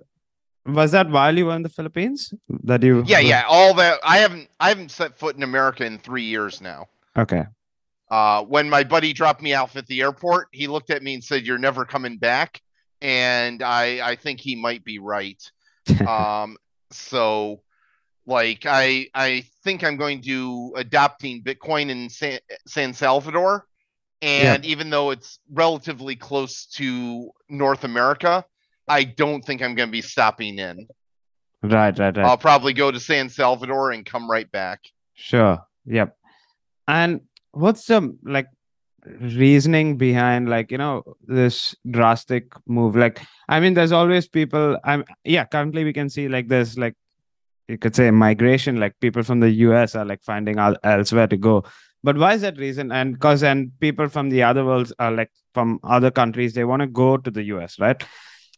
was 0.66 0.92
that 0.92 1.10
while 1.10 1.36
you 1.36 1.48
were 1.48 1.56
in 1.56 1.64
the 1.64 1.70
Philippines 1.70 2.34
that 2.64 2.84
you? 2.84 3.04
yeah, 3.06 3.20
yeah, 3.20 3.44
all 3.48 3.74
that. 3.76 4.00
I 4.04 4.18
haven't 4.18 4.50
I 4.60 4.70
haven't 4.70 4.92
set 4.92 5.18
foot 5.18 5.36
in 5.36 5.44
America 5.44 5.86
in 5.86 5.98
three 5.98 6.24
years 6.24 6.62
now. 6.62 6.88
Okay. 7.18 7.46
Uh, 8.10 8.44
when 8.44 8.70
my 8.70 8.84
buddy 8.84 9.14
dropped 9.14 9.42
me 9.42 9.54
off 9.54 9.76
at 9.78 9.88
the 9.88 10.02
airport, 10.02 10.50
he 10.52 10.68
looked 10.68 10.90
at 10.90 11.02
me 11.02 11.14
and 11.14 11.24
said, 11.24 11.46
"You're 11.46 11.58
never 11.58 11.86
coming 11.86 12.18
back," 12.18 12.62
and 13.02 13.64
I 13.64 14.12
I 14.12 14.16
think 14.16 14.40
he 14.40 14.56
might 14.56 14.84
be 14.84 15.00
right. 15.00 15.42
um, 16.08 16.58
so 16.92 17.62
like 18.26 18.66
I 18.66 19.08
I 19.16 19.46
think 19.64 19.84
I'm 19.84 19.98
going 19.98 20.22
to 20.24 20.74
adopting 20.76 21.44
Bitcoin 21.44 21.90
in 21.90 22.10
San, 22.10 22.40
San 22.68 22.94
Salvador, 22.94 23.66
and 24.22 24.64
even 24.66 24.90
though 24.90 25.10
it's 25.10 25.40
relatively 25.52 26.16
close 26.16 26.66
to 26.76 27.32
North 27.50 27.84
America, 27.84 28.46
I 28.88 29.04
don't 29.04 29.44
think 29.44 29.62
I'm 29.62 29.76
going 29.76 29.90
to 29.90 29.92
be 29.92 30.02
stopping 30.02 30.60
in. 30.60 30.88
Right, 31.64 31.98
right, 31.98 32.16
right. 32.16 32.26
I'll 32.26 32.38
probably 32.38 32.74
go 32.74 32.92
to 32.92 33.00
San 33.00 33.30
Salvador 33.30 33.92
and 33.92 34.06
come 34.06 34.30
right 34.30 34.52
back. 34.52 34.82
Sure. 35.14 35.60
Yep. 35.86 36.16
And 36.88 37.22
what's 37.52 37.86
the 37.86 38.18
like 38.24 38.48
reasoning 39.06 39.98
behind 39.98 40.50
like, 40.50 40.72
you 40.72 40.78
know, 40.78 41.04
this 41.26 41.76
drastic 41.90 42.52
move? 42.68 42.96
Like, 42.96 43.22
I 43.48 43.60
mean, 43.60 43.76
there's 43.76 43.92
always 43.92 44.28
people 44.28 44.78
I'm 44.84 45.06
yeah, 45.24 45.46
currently 45.46 45.84
we 45.84 45.94
can 45.94 46.10
see 46.10 46.28
like 46.28 46.48
there's 46.48 46.78
like 46.78 46.96
you 47.68 47.78
could 47.78 47.96
say 47.96 48.10
migration, 48.12 48.80
like 48.80 49.00
people 49.00 49.24
from 49.24 49.40
the 49.40 49.50
US 49.50 49.96
are 49.96 50.06
like 50.06 50.24
finding 50.24 50.58
out 50.58 50.78
elsewhere 50.84 51.28
to 51.28 51.38
go. 51.38 51.64
But 52.04 52.18
why 52.18 52.34
is 52.34 52.42
that 52.42 52.58
reason? 52.58 52.92
And 52.92 53.14
because 53.14 53.44
and 53.44 53.72
people 53.80 54.10
from 54.10 54.30
the 54.30 54.42
other 54.44 54.66
worlds 54.66 54.92
are 54.98 55.12
like 55.12 55.32
from 55.54 55.80
other 55.84 56.10
countries, 56.10 56.54
they 56.54 56.64
want 56.64 56.82
to 56.82 56.88
go 56.88 57.18
to 57.18 57.30
the 57.30 57.44
US, 57.44 57.80
right? 57.80 58.04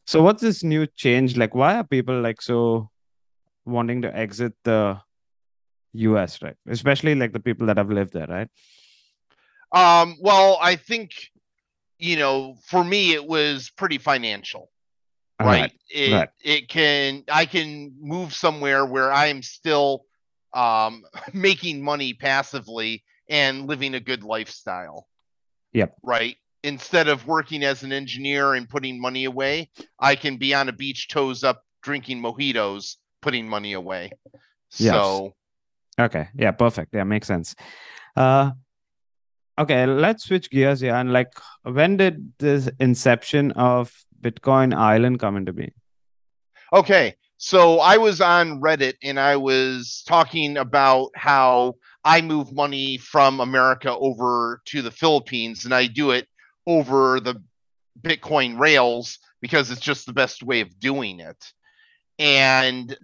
So 0.05 0.21
what's 0.21 0.41
this 0.41 0.63
new 0.63 0.85
change? 0.87 1.37
Like, 1.37 1.55
why 1.55 1.75
are 1.75 1.83
people 1.83 2.19
like 2.21 2.41
so 2.41 2.89
wanting 3.65 4.01
to 4.01 4.15
exit 4.15 4.53
the 4.63 4.99
US, 5.93 6.41
right? 6.41 6.55
Especially 6.67 7.15
like 7.15 7.33
the 7.33 7.39
people 7.39 7.67
that 7.67 7.77
have 7.77 7.89
lived 7.89 8.13
there, 8.13 8.27
right? 8.27 8.49
Um, 9.71 10.17
well, 10.19 10.59
I 10.61 10.75
think 10.75 11.11
you 12.03 12.17
know, 12.17 12.57
for 12.65 12.83
me, 12.83 13.13
it 13.13 13.25
was 13.25 13.71
pretty 13.77 13.97
financial. 13.97 14.69
right? 15.39 15.71
It 15.89 16.13
right. 16.13 16.29
it 16.43 16.67
can 16.67 17.23
I 17.31 17.45
can 17.45 17.95
move 17.99 18.33
somewhere 18.33 18.85
where 18.85 19.11
I 19.11 19.27
am 19.27 19.41
still 19.41 20.05
um 20.53 21.03
making 21.33 21.81
money 21.81 22.13
passively 22.13 23.03
and 23.29 23.67
living 23.67 23.95
a 23.95 23.99
good 23.99 24.23
lifestyle. 24.23 25.07
Yep. 25.71 25.95
Right. 26.03 26.35
Instead 26.63 27.07
of 27.07 27.27
working 27.27 27.63
as 27.63 27.83
an 27.83 27.91
engineer 27.91 28.53
and 28.53 28.69
putting 28.69 28.99
money 28.99 29.25
away, 29.25 29.69
I 29.99 30.15
can 30.15 30.37
be 30.37 30.53
on 30.53 30.69
a 30.69 30.73
beach 30.73 31.09
toes 31.09 31.43
up 31.43 31.63
drinking 31.81 32.21
mojitos, 32.21 32.95
putting 33.21 33.47
money 33.47 33.73
away. 33.73 34.11
Yes. 34.77 34.93
So 34.93 35.33
Okay. 35.99 36.27
Yeah, 36.35 36.51
perfect. 36.51 36.93
Yeah, 36.93 37.03
makes 37.03 37.27
sense. 37.27 37.55
Uh 38.15 38.51
okay, 39.59 39.85
let's 39.85 40.23
switch 40.23 40.49
gears 40.49 40.81
here. 40.81 40.95
And 40.95 41.13
like 41.13 41.31
when 41.63 41.97
did 41.97 42.33
this 42.39 42.69
inception 42.79 43.51
of 43.51 43.93
Bitcoin 44.21 44.73
Island 44.73 45.19
come 45.19 45.37
into 45.37 45.53
being? 45.53 45.73
Okay, 46.71 47.15
so 47.37 47.79
I 47.79 47.97
was 47.97 48.21
on 48.21 48.61
Reddit 48.61 48.95
and 49.03 49.19
I 49.19 49.35
was 49.35 50.03
talking 50.07 50.57
about 50.57 51.09
how 51.15 51.75
I 52.03 52.21
move 52.21 52.51
money 52.53 52.97
from 52.97 53.39
America 53.39 53.95
over 53.95 54.61
to 54.65 54.81
the 54.81 54.91
Philippines 54.91 55.65
and 55.65 55.73
I 55.73 55.87
do 55.87 56.11
it 56.11 56.27
over 56.67 57.19
the 57.19 57.41
Bitcoin 58.01 58.59
rails 58.59 59.19
because 59.41 59.71
it's 59.71 59.81
just 59.81 60.05
the 60.05 60.13
best 60.13 60.43
way 60.43 60.61
of 60.61 60.79
doing 60.79 61.19
it. 61.19 61.53
And 62.19 62.95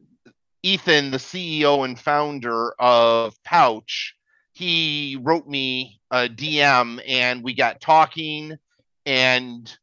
Ethan, 0.64 1.12
the 1.12 1.18
CEO 1.18 1.86
and 1.86 2.00
founder 2.00 2.74
of 2.80 3.42
Pouch, 3.44 4.16
he 4.54 5.18
wrote 5.22 5.48
me 5.48 6.00
a 6.12 6.28
DM 6.28 7.02
and 7.08 7.44
we 7.44 7.54
got 7.54 7.82
talking 7.82 8.58
and 9.06 9.78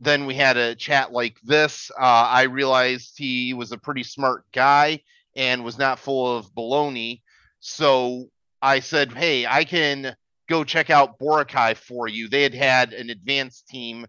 then 0.00 0.24
we 0.24 0.34
had 0.34 0.56
a 0.56 0.74
chat 0.74 1.12
like 1.12 1.38
this. 1.42 1.90
Uh, 1.90 2.26
I 2.28 2.42
realized 2.44 3.18
he 3.18 3.52
was 3.54 3.72
a 3.72 3.78
pretty 3.78 4.02
smart 4.02 4.44
guy 4.52 5.02
and 5.36 5.64
was 5.64 5.78
not 5.78 5.98
full 5.98 6.36
of 6.36 6.54
baloney. 6.54 7.20
So 7.60 8.30
I 8.62 8.80
said, 8.80 9.12
Hey, 9.12 9.46
I 9.46 9.64
can 9.64 10.16
go 10.50 10.64
check 10.64 10.90
out 10.90 11.18
Boracay 11.18 11.76
for 11.76 12.08
you. 12.08 12.28
They 12.28 12.42
had 12.42 12.54
had 12.54 12.92
an 12.92 13.08
advanced 13.08 13.68
team 13.68 14.06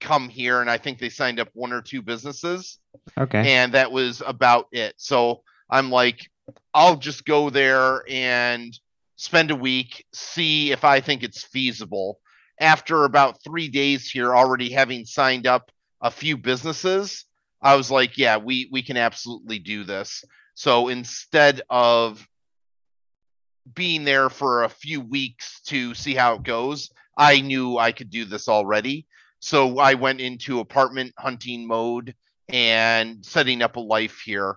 come 0.00 0.28
here, 0.28 0.60
and 0.60 0.70
I 0.70 0.78
think 0.78 0.98
they 0.98 1.10
signed 1.10 1.38
up 1.38 1.50
one 1.52 1.72
or 1.72 1.82
two 1.82 2.02
businesses, 2.02 2.78
Okay. 3.18 3.54
and 3.54 3.74
that 3.74 3.92
was 3.92 4.22
about 4.26 4.66
it. 4.72 4.94
So 4.96 5.42
I'm 5.70 5.90
like, 5.90 6.28
I'll 6.74 6.96
just 6.96 7.24
go 7.24 7.50
there 7.50 8.02
and 8.08 8.76
spend 9.16 9.50
a 9.50 9.56
week, 9.56 10.04
see 10.12 10.72
if 10.72 10.82
I 10.82 11.00
think 11.00 11.22
it's 11.22 11.44
feasible 11.44 12.18
after 12.60 13.04
about 13.04 13.42
three 13.42 13.68
days 13.68 14.08
here, 14.10 14.36
already 14.36 14.70
having 14.70 15.06
signed 15.06 15.46
up 15.46 15.72
a 16.02 16.10
few 16.10 16.36
businesses, 16.36 17.24
I 17.62 17.74
was 17.74 17.90
like, 17.90 18.18
yeah, 18.18 18.36
we 18.36 18.68
we 18.70 18.82
can 18.82 18.96
absolutely 18.96 19.58
do 19.58 19.84
this. 19.84 20.22
So 20.54 20.88
instead 20.88 21.62
of 21.70 22.26
being 23.74 24.04
there 24.04 24.30
for 24.30 24.64
a 24.64 24.68
few 24.68 25.00
weeks 25.00 25.60
to 25.66 25.94
see 25.94 26.14
how 26.14 26.34
it 26.34 26.42
goes, 26.42 26.90
I 27.16 27.40
knew 27.40 27.78
I 27.78 27.92
could 27.92 28.10
do 28.10 28.24
this 28.24 28.48
already. 28.48 29.06
So 29.40 29.78
I 29.78 29.94
went 29.94 30.20
into 30.20 30.60
apartment 30.60 31.14
hunting 31.18 31.66
mode 31.66 32.14
and 32.48 33.24
setting 33.24 33.62
up 33.62 33.76
a 33.76 33.80
life 33.80 34.20
here. 34.24 34.56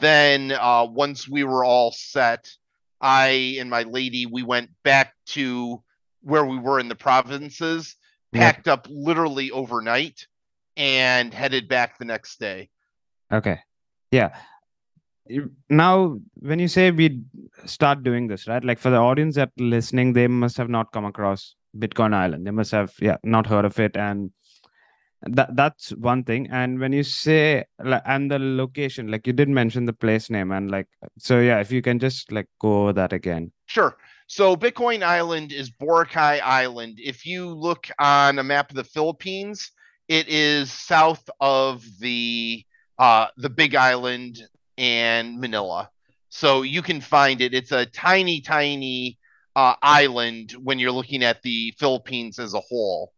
Then 0.00 0.52
uh, 0.52 0.86
once 0.88 1.28
we 1.28 1.44
were 1.44 1.64
all 1.64 1.92
set, 1.92 2.50
I 3.00 3.56
and 3.58 3.70
my 3.70 3.82
lady 3.84 4.26
we 4.26 4.42
went 4.42 4.70
back 4.82 5.14
to 5.28 5.82
where 6.22 6.44
we 6.44 6.58
were 6.58 6.78
in 6.78 6.88
the 6.88 6.94
provinces, 6.94 7.96
packed 8.32 8.68
up 8.68 8.86
literally 8.90 9.50
overnight, 9.50 10.26
and 10.76 11.32
headed 11.32 11.68
back 11.68 11.98
the 11.98 12.04
next 12.04 12.38
day. 12.38 12.68
Okay. 13.32 13.58
Yeah. 14.10 14.36
Now, 15.68 16.18
when 16.34 16.58
you 16.58 16.68
say 16.68 16.90
we 16.90 17.20
start 17.66 18.02
doing 18.02 18.28
this, 18.28 18.46
right? 18.48 18.64
Like 18.64 18.78
for 18.78 18.90
the 18.90 18.96
audience 18.96 19.36
that 19.36 19.50
listening, 19.58 20.12
they 20.12 20.26
must 20.26 20.56
have 20.56 20.68
not 20.68 20.92
come 20.92 21.04
across 21.04 21.54
Bitcoin 21.78 22.14
Island. 22.14 22.46
They 22.46 22.50
must 22.50 22.72
have, 22.72 22.92
yeah, 23.00 23.16
not 23.22 23.46
heard 23.46 23.64
of 23.64 23.78
it. 23.78 23.96
And 23.96 24.32
that 25.22 25.54
that's 25.54 25.90
one 25.90 26.24
thing. 26.24 26.48
And 26.50 26.80
when 26.80 26.92
you 26.92 27.02
say 27.02 27.64
and 27.78 28.30
the 28.30 28.38
location, 28.38 29.10
like 29.10 29.26
you 29.26 29.32
did 29.32 29.48
mention 29.48 29.84
the 29.84 29.92
place 29.92 30.30
name 30.30 30.50
and 30.50 30.70
like 30.70 30.88
so 31.18 31.40
yeah, 31.40 31.60
if 31.60 31.70
you 31.70 31.82
can 31.82 31.98
just 31.98 32.32
like 32.32 32.48
go 32.60 32.82
over 32.82 32.92
that 32.94 33.12
again. 33.12 33.52
Sure. 33.66 33.96
So 34.26 34.56
Bitcoin 34.56 35.02
Island 35.02 35.52
is 35.52 35.70
Boracay 35.70 36.40
Island. 36.40 36.98
If 37.02 37.26
you 37.26 37.48
look 37.48 37.88
on 37.98 38.38
a 38.38 38.44
map 38.44 38.70
of 38.70 38.76
the 38.76 38.84
Philippines, 38.84 39.72
it 40.08 40.28
is 40.28 40.72
south 40.72 41.28
of 41.40 41.84
the 41.98 42.64
uh, 42.98 43.26
the 43.36 43.50
Big 43.50 43.74
Island 43.74 44.40
and 44.80 45.38
Manila. 45.38 45.90
So 46.30 46.62
you 46.62 46.80
can 46.80 47.00
find 47.00 47.40
it. 47.40 47.54
It's 47.54 47.70
a 47.70 47.86
tiny, 47.86 48.40
tiny 48.40 49.18
uh, 49.54 49.74
island 49.82 50.52
when 50.52 50.78
you're 50.78 50.90
looking 50.90 51.22
at 51.22 51.42
the 51.42 51.74
Philippines 51.78 52.38
as 52.38 52.54
a 52.54 52.60
whole. 52.60 53.12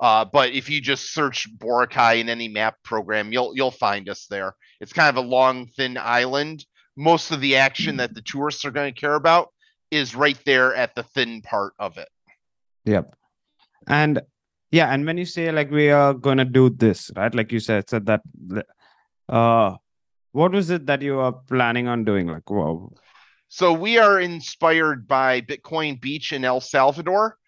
Uh, 0.00 0.24
but 0.24 0.50
if 0.50 0.68
you 0.68 0.80
just 0.80 1.14
search 1.14 1.48
Boracay 1.56 2.20
in 2.20 2.28
any 2.28 2.48
map 2.48 2.76
program, 2.82 3.32
you'll 3.32 3.52
you'll 3.54 3.70
find 3.70 4.08
us 4.08 4.26
there. 4.28 4.54
It's 4.80 4.92
kind 4.92 5.08
of 5.16 5.24
a 5.24 5.26
long, 5.26 5.68
thin 5.68 5.96
island. 5.96 6.66
Most 6.96 7.30
of 7.30 7.40
the 7.40 7.56
action 7.56 7.98
that 7.98 8.14
the 8.14 8.22
tourists 8.22 8.64
are 8.64 8.70
going 8.70 8.92
to 8.92 9.00
care 9.00 9.14
about 9.14 9.48
is 9.90 10.16
right 10.16 10.38
there 10.44 10.74
at 10.74 10.94
the 10.94 11.02
thin 11.02 11.40
part 11.42 11.74
of 11.78 11.98
it. 11.98 12.08
Yep. 12.84 13.14
And 13.86 14.20
yeah, 14.70 14.92
and 14.92 15.06
when 15.06 15.16
you 15.16 15.24
say 15.24 15.52
like 15.52 15.70
we 15.70 15.90
are 15.90 16.14
gonna 16.14 16.44
do 16.44 16.68
this, 16.70 17.10
right? 17.16 17.34
Like 17.34 17.52
you 17.52 17.60
said, 17.60 17.88
said 17.88 18.06
that 18.06 18.22
uh 19.28 19.76
what 20.36 20.52
was 20.52 20.68
it 20.68 20.84
that 20.84 21.00
you 21.00 21.18
are 21.18 21.32
planning 21.32 21.88
on 21.88 22.04
doing? 22.04 22.26
Like 22.26 22.50
whoa. 22.50 22.92
So 23.48 23.72
we 23.72 23.96
are 23.96 24.20
inspired 24.20 25.08
by 25.08 25.40
Bitcoin 25.40 25.98
Beach 25.98 26.34
in 26.34 26.44
El 26.44 26.60
Salvador, 26.60 27.38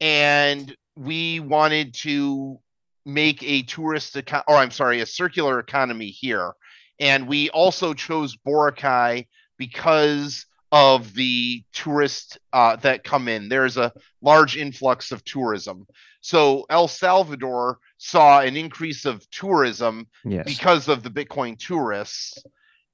and 0.00 0.74
we 0.94 1.40
wanted 1.40 1.94
to 1.94 2.60
make 3.04 3.42
a 3.42 3.62
tourist 3.62 4.14
account, 4.14 4.44
or 4.46 4.54
I'm 4.54 4.70
sorry, 4.70 5.00
a 5.00 5.06
circular 5.06 5.58
economy 5.58 6.06
here. 6.06 6.52
And 7.00 7.26
we 7.26 7.50
also 7.50 7.94
chose 7.94 8.36
Boracay 8.46 9.26
because 9.58 10.46
of 10.70 11.14
the 11.14 11.64
tourists 11.72 12.38
uh, 12.52 12.76
that 12.76 13.02
come 13.02 13.26
in. 13.26 13.48
There's 13.48 13.76
a 13.76 13.92
large 14.22 14.56
influx 14.56 15.10
of 15.10 15.24
tourism. 15.24 15.84
So 16.20 16.64
El 16.70 16.86
Salvador 16.86 17.80
saw 17.98 18.40
an 18.40 18.56
increase 18.56 19.04
of 19.04 19.28
tourism 19.30 20.06
Yes. 20.24 20.44
because 20.44 20.88
of 20.88 21.02
the 21.02 21.10
Bitcoin 21.10 21.58
tourists. 21.58 22.42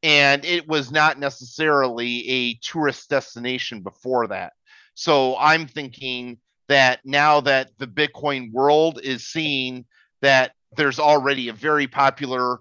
And 0.03 0.45
it 0.45 0.67
was 0.67 0.91
not 0.91 1.19
necessarily 1.19 2.29
a 2.29 2.55
tourist 2.55 3.09
destination 3.09 3.83
before 3.83 4.27
that. 4.29 4.53
So 4.95 5.37
I'm 5.39 5.67
thinking 5.67 6.39
that 6.69 7.01
now 7.05 7.41
that 7.43 7.71
the 7.79 7.87
Bitcoin 7.87 8.51
world 8.53 9.01
is 9.03 9.29
seeing 9.29 9.85
that 10.21 10.53
there's 10.77 10.99
already 10.99 11.49
a 11.49 11.53
very 11.53 11.87
popular 11.87 12.59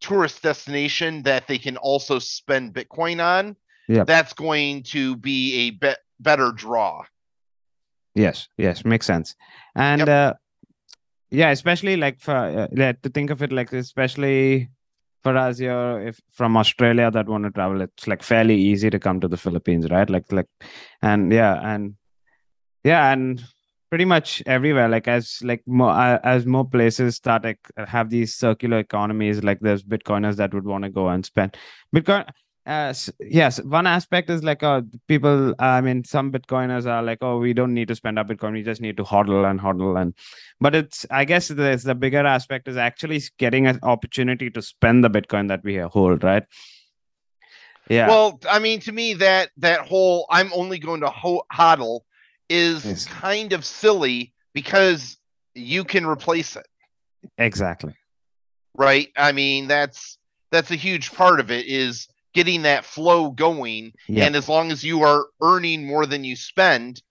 tourist 0.00 0.42
destination 0.42 1.22
that 1.22 1.46
they 1.46 1.58
can 1.58 1.76
also 1.76 2.18
spend 2.18 2.74
Bitcoin 2.74 3.22
on, 3.24 3.56
Yep. 3.88 4.06
that's 4.06 4.32
going 4.32 4.82
to 4.84 5.16
be 5.16 5.54
a 5.68 5.70
be- 5.70 5.94
better 6.18 6.50
draw. 6.52 7.04
Yes, 8.14 8.48
yes, 8.58 8.84
makes 8.84 9.06
sense. 9.06 9.36
And 9.76 10.00
Yep. 10.00 10.08
uh, 10.08 10.34
yeah, 11.32 11.50
especially 11.50 11.96
like 11.96 12.20
for 12.20 12.34
uh, 12.34 12.66
to 12.68 13.08
think 13.08 13.30
of 13.30 13.42
it 13.42 13.52
like 13.52 13.72
especially 13.72 14.68
for 15.22 15.36
us 15.36 15.58
here, 15.58 16.00
if 16.06 16.20
from 16.30 16.56
Australia 16.56 17.10
that 17.10 17.28
want 17.28 17.44
to 17.44 17.50
travel, 17.50 17.80
it's 17.80 18.06
like 18.06 18.22
fairly 18.22 18.56
easy 18.56 18.90
to 18.90 18.98
come 18.98 19.20
to 19.20 19.28
the 19.28 19.36
Philippines, 19.36 19.88
right? 19.90 20.08
Like 20.10 20.30
like, 20.30 20.48
and 21.00 21.32
yeah, 21.32 21.60
and 21.62 21.94
yeah, 22.84 23.12
and 23.12 23.42
pretty 23.88 24.04
much 24.04 24.42
everywhere. 24.46 24.88
Like 24.88 25.08
as 25.08 25.38
like 25.42 25.62
more 25.66 25.90
uh, 25.90 26.18
as 26.22 26.44
more 26.44 26.68
places 26.68 27.16
start 27.16 27.44
like 27.44 27.60
have 27.76 28.10
these 28.10 28.34
circular 28.34 28.78
economies, 28.78 29.42
like 29.42 29.60
there's 29.60 29.82
Bitcoiners 29.82 30.36
that 30.36 30.52
would 30.52 30.64
want 30.64 30.84
to 30.84 30.90
go 30.90 31.08
and 31.08 31.24
spend 31.24 31.56
Bitcoin. 31.94 32.28
Uh, 32.64 32.94
yes, 33.18 33.60
one 33.62 33.88
aspect 33.88 34.30
is 34.30 34.44
like 34.44 34.62
uh, 34.62 34.82
people. 35.08 35.52
I 35.58 35.80
mean, 35.80 36.04
some 36.04 36.30
Bitcoiners 36.30 36.86
are 36.86 37.02
like, 37.02 37.18
oh, 37.20 37.38
we 37.38 37.52
don't 37.52 37.74
need 37.74 37.88
to 37.88 37.96
spend 37.96 38.18
our 38.20 38.24
Bitcoin. 38.24 38.52
We 38.52 38.62
just 38.62 38.80
need 38.80 38.96
to 38.98 39.02
hodl 39.02 39.50
and 39.50 39.58
hodl 39.60 40.00
and. 40.00 40.14
But 40.60 40.76
it's, 40.76 41.04
I 41.10 41.24
guess, 41.24 41.48
there's 41.48 41.82
the 41.82 41.96
bigger 41.96 42.24
aspect 42.24 42.68
is 42.68 42.76
actually 42.76 43.20
getting 43.38 43.66
an 43.66 43.80
opportunity 43.82 44.48
to 44.50 44.62
spend 44.62 45.02
the 45.02 45.10
Bitcoin 45.10 45.48
that 45.48 45.64
we 45.64 45.76
hold, 45.78 46.22
right? 46.22 46.44
Yeah. 47.88 48.06
Well, 48.06 48.38
I 48.48 48.60
mean, 48.60 48.78
to 48.80 48.92
me, 48.92 49.14
that 49.14 49.50
that 49.56 49.80
whole 49.80 50.26
"I'm 50.30 50.52
only 50.52 50.78
going 50.78 51.00
to 51.00 51.10
ho- 51.10 51.42
hodl" 51.52 52.02
is 52.48 52.84
Yes. 52.84 53.06
kind 53.06 53.52
of 53.52 53.64
silly 53.64 54.32
because 54.54 55.18
you 55.56 55.82
can 55.82 56.06
replace 56.06 56.54
it, 56.54 56.66
exactly. 57.38 57.94
right? 58.76 59.08
I 59.16 59.32
mean, 59.32 59.66
that's 59.66 60.16
that's 60.52 60.70
a 60.70 60.76
huge 60.76 61.12
part 61.12 61.40
of 61.40 61.50
it 61.50 61.66
is 61.66 62.06
getting 62.34 62.62
that 62.62 62.84
flow 62.84 63.30
going, 63.30 63.92
Yeah. 64.08 64.24
and 64.26 64.36
as 64.36 64.48
long 64.48 64.70
as 64.70 64.82
you 64.84 65.02
are 65.02 65.26
earning 65.40 65.86
more 65.86 66.06
than 66.06 66.24
you 66.24 66.36
spend, 66.36 67.02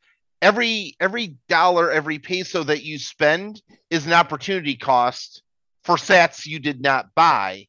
every 0.42 0.96
every 1.00 1.38
dollar, 1.48 1.92
every 1.92 2.20
peso 2.20 2.64
that 2.64 2.84
you 2.84 2.98
spend 2.98 3.62
is 3.90 4.06
an 4.06 4.14
opportunity 4.14 4.76
cost 4.76 5.44
for 5.84 5.96
Sats 5.96 6.46
you 6.46 6.60
did 6.60 6.82
not 6.82 7.14
buy. 7.16 7.68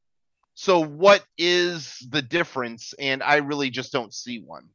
So, 0.55 0.81
what 0.81 1.25
is 1.39 1.97
the 2.11 2.23
difference? 2.23 2.95
And 2.99 3.23
I 3.23 3.37
really 3.37 3.71
just 3.71 3.93
don't 3.93 4.13
see 4.13 4.39
one. 4.39 4.69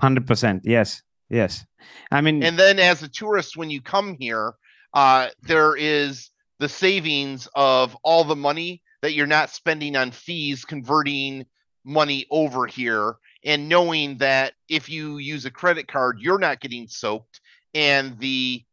Hundred 0.00 0.26
percent. 0.26 0.62
Yes. 0.64 1.02
Yes. 1.30 1.64
I 2.10 2.20
mean, 2.20 2.42
And 2.42 2.58
then 2.58 2.78
as 2.78 3.02
a 3.02 3.08
tourist, 3.08 3.56
when 3.56 3.70
you 3.70 3.80
come 3.80 4.16
here, 4.18 4.54
uh, 4.92 5.28
there 5.42 5.76
is 5.76 6.30
the 6.58 6.68
savings 6.68 7.48
of 7.54 7.96
all 8.02 8.24
the 8.24 8.36
money 8.36 8.82
that 9.02 9.12
you're 9.14 9.26
not 9.26 9.50
spending 9.50 9.96
on 9.96 10.10
fees 10.10 10.64
converting 10.64 11.46
money 11.84 12.26
over 12.30 12.66
here 12.66 13.16
and 13.44 13.68
knowing 13.68 14.18
that 14.18 14.54
if 14.68 14.88
you 14.88 15.18
use 15.18 15.44
a 15.44 15.50
credit 15.50 15.86
card, 15.86 16.18
you're 16.20 16.38
not 16.38 16.60
getting 16.60 16.88
soaked 16.88 17.40
and 17.74 18.18
the 18.18 18.64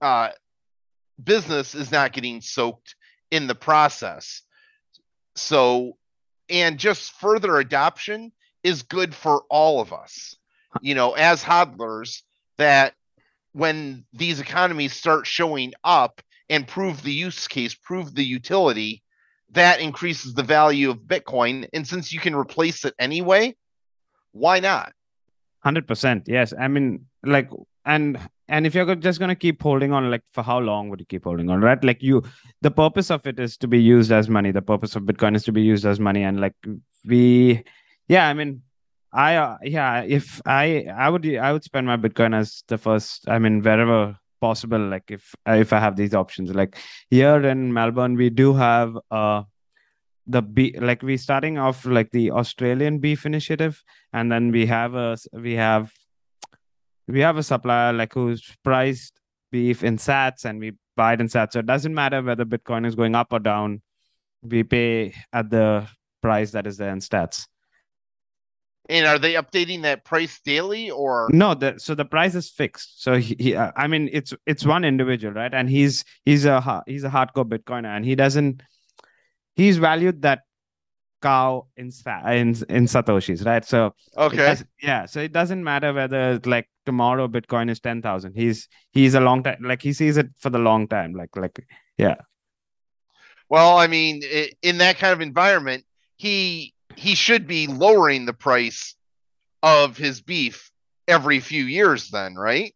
uh, 0.00 0.30
business 1.22 1.74
is 1.74 1.90
not 1.90 2.12
getting 2.12 2.40
soaked 2.40 2.94
in 3.30 3.46
the 3.46 3.54
process. 3.54 4.42
So, 5.34 5.96
and 6.48 6.78
just 6.78 7.12
further 7.12 7.58
adoption 7.58 8.32
is 8.62 8.82
good 8.82 9.14
for 9.14 9.42
all 9.50 9.80
of 9.80 9.92
us. 9.92 10.36
You 10.80 10.94
know, 10.94 11.12
as 11.12 11.42
hodlers, 11.42 12.22
that 12.58 12.94
when 13.52 14.04
these 14.12 14.40
economies 14.40 14.92
start 14.92 15.26
showing 15.26 15.72
up 15.84 16.22
and 16.48 16.66
prove 16.66 17.02
the 17.02 17.12
use 17.12 17.48
case, 17.48 17.74
prove 17.74 18.14
the 18.14 18.24
utility, 18.24 19.02
that 19.52 19.80
increases 19.80 20.34
the 20.34 20.42
value 20.42 20.90
of 20.90 20.98
Bitcoin. 20.98 21.68
And 21.72 21.86
since 21.86 22.12
you 22.12 22.20
can 22.20 22.34
replace 22.34 22.84
it 22.84 22.94
anyway, 22.98 23.56
why 24.32 24.60
not? 24.60 24.92
Hundred 25.60 25.86
percent. 25.86 26.24
Yes. 26.26 26.52
I 26.58 26.68
mean, 26.68 27.06
like, 27.24 27.50
and 27.84 28.18
and 28.48 28.66
if 28.66 28.74
you're 28.74 28.94
just 28.94 29.18
gonna 29.18 29.34
keep 29.34 29.62
holding 29.62 29.92
on, 29.92 30.10
like, 30.10 30.22
for 30.32 30.42
how 30.42 30.58
long 30.58 30.88
would 30.88 31.00
you 31.00 31.06
keep 31.06 31.24
holding 31.24 31.50
on, 31.50 31.60
right? 31.60 31.82
Like, 31.82 32.02
you, 32.02 32.22
the 32.62 32.70
purpose 32.70 33.10
of 33.10 33.26
it 33.26 33.38
is 33.38 33.56
to 33.58 33.68
be 33.68 33.80
used 33.80 34.12
as 34.12 34.28
money. 34.28 34.52
The 34.52 34.62
purpose 34.62 34.96
of 34.96 35.02
Bitcoin 35.02 35.34
is 35.34 35.44
to 35.44 35.52
be 35.52 35.62
used 35.62 35.84
as 35.84 35.98
money, 35.98 36.22
and 36.22 36.40
like 36.40 36.54
we, 37.04 37.64
yeah. 38.08 38.28
I 38.28 38.34
mean, 38.34 38.62
I, 39.12 39.36
uh, 39.36 39.56
yeah. 39.62 40.02
If 40.02 40.40
I, 40.46 40.86
I 40.94 41.08
would, 41.08 41.26
I 41.26 41.52
would 41.52 41.64
spend 41.64 41.86
my 41.86 41.96
Bitcoin 41.96 42.34
as 42.34 42.62
the 42.68 42.78
first. 42.78 43.28
I 43.28 43.38
mean, 43.38 43.62
wherever 43.62 44.18
possible. 44.40 44.78
Like, 44.78 45.10
if 45.10 45.34
if 45.46 45.72
I 45.72 45.80
have 45.80 45.96
these 45.96 46.14
options, 46.14 46.54
like 46.54 46.76
here 47.10 47.44
in 47.44 47.72
Melbourne, 47.72 48.16
we 48.16 48.30
do 48.30 48.54
have 48.54 48.96
uh 49.10 49.42
the 50.26 50.42
be 50.42 50.74
like 50.78 51.02
we 51.02 51.16
starting 51.16 51.58
off 51.58 51.86
like 51.86 52.10
the 52.10 52.30
Australian 52.30 52.98
beef 52.98 53.24
initiative 53.24 53.82
and 54.12 54.30
then 54.30 54.52
we 54.52 54.66
have 54.66 54.94
a 54.94 55.16
we 55.32 55.54
have 55.54 55.90
we 57.06 57.20
have 57.20 57.38
a 57.38 57.42
supplier 57.42 57.94
like 57.94 58.12
who's 58.12 58.54
priced 58.62 59.18
beef 59.50 59.82
in 59.82 59.96
sats 59.96 60.44
and 60.44 60.60
we 60.60 60.72
buy 60.96 61.14
it 61.14 61.20
in 61.20 61.28
sats. 61.28 61.52
So 61.52 61.60
it 61.60 61.66
doesn't 61.66 61.94
matter 61.94 62.22
whether 62.22 62.44
bitcoin 62.44 62.86
is 62.86 62.94
going 62.94 63.14
up 63.14 63.32
or 63.32 63.38
down. 63.38 63.80
We 64.42 64.62
pay 64.62 65.14
at 65.32 65.48
the 65.48 65.88
price 66.20 66.50
that 66.50 66.66
is 66.66 66.76
there 66.76 66.90
in 66.90 67.00
sats 67.00 67.46
And 68.90 69.06
are 69.06 69.18
they 69.18 69.34
updating 69.34 69.82
that 69.82 70.04
price 70.04 70.40
daily 70.40 70.90
or 70.90 71.28
no 71.30 71.54
the 71.54 71.78
so 71.78 71.94
the 71.94 72.06
price 72.06 72.34
is 72.34 72.48
fixed 72.48 73.02
so 73.02 73.18
he, 73.18 73.36
he 73.38 73.54
uh, 73.54 73.70
i 73.76 73.86
mean 73.86 74.08
it's 74.12 74.32
it's 74.46 74.64
one 74.64 74.82
individual 74.82 75.34
right 75.34 75.52
and 75.52 75.68
he's 75.68 76.04
he's 76.24 76.46
a 76.46 76.82
he's 76.86 77.04
a 77.04 77.10
hardcore 77.10 77.44
bitcoiner 77.44 77.94
and 77.94 78.06
he 78.06 78.14
doesn't 78.14 78.62
he's 79.56 79.76
valued 79.76 80.22
that 80.22 80.40
cow 81.20 81.66
in 81.76 81.90
in 82.26 82.48
in 82.68 82.84
satoshis 82.86 83.44
right 83.44 83.64
so 83.64 83.94
okay? 84.16 84.56
yeah. 84.82 85.06
So 85.06 85.20
it 85.20 85.32
doesn't 85.32 85.62
matter 85.62 85.92
whether 85.92 86.40
like 86.44 86.68
tomorrow 86.86 87.28
Bitcoin 87.28 87.70
is 87.70 87.80
ten 87.80 88.02
thousand. 88.02 88.34
He's 88.34 88.68
he's 88.92 89.14
a 89.14 89.20
long 89.20 89.42
time 89.42 89.58
like 89.62 89.82
he 89.82 89.92
sees 89.92 90.16
it 90.16 90.28
for 90.38 90.50
the 90.50 90.58
long 90.58 90.88
time. 90.88 91.14
Like 91.14 91.36
like 91.36 91.66
yeah. 91.96 92.16
Well, 93.48 93.78
I 93.78 93.86
mean, 93.86 94.22
in 94.62 94.78
that 94.78 94.98
kind 94.98 95.12
of 95.12 95.20
environment, 95.22 95.84
he 96.16 96.74
he 96.98 97.14
should 97.14 97.46
be 97.46 97.68
lowering 97.68 98.26
the 98.26 98.32
price 98.32 98.96
of 99.62 99.96
his 99.96 100.20
beef 100.20 100.72
every 101.06 101.38
few 101.38 101.64
years 101.64 102.10
then, 102.10 102.34
right? 102.34 102.74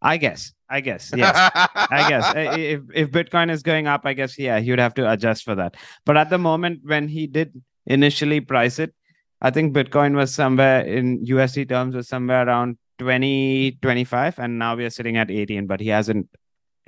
I 0.00 0.16
guess. 0.16 0.52
I 0.70 0.80
guess. 0.80 1.12
Yes. 1.14 1.34
I 1.54 2.08
guess 2.08 2.32
if 2.36 2.80
if 2.94 3.10
Bitcoin 3.10 3.50
is 3.50 3.62
going 3.62 3.86
up, 3.86 4.02
I 4.04 4.14
guess 4.14 4.38
yeah, 4.38 4.60
he 4.60 4.70
would 4.70 4.78
have 4.78 4.94
to 4.94 5.10
adjust 5.10 5.44
for 5.44 5.54
that. 5.56 5.76
But 6.06 6.16
at 6.16 6.30
the 6.30 6.38
moment 6.38 6.80
when 6.84 7.08
he 7.08 7.26
did 7.26 7.52
initially 7.86 8.40
price 8.40 8.78
it, 8.78 8.94
I 9.42 9.50
think 9.50 9.74
Bitcoin 9.74 10.16
was 10.16 10.34
somewhere 10.34 10.80
in 10.80 11.24
USD 11.24 11.68
terms 11.68 11.94
was 11.94 12.08
somewhere 12.08 12.46
around 12.46 12.78
20, 12.98 13.78
25, 13.82 14.38
and 14.38 14.58
now 14.58 14.74
we 14.74 14.84
are 14.84 14.90
sitting 14.90 15.16
at 15.16 15.30
18, 15.30 15.66
but 15.66 15.80
he 15.80 15.88
hasn't 15.88 16.28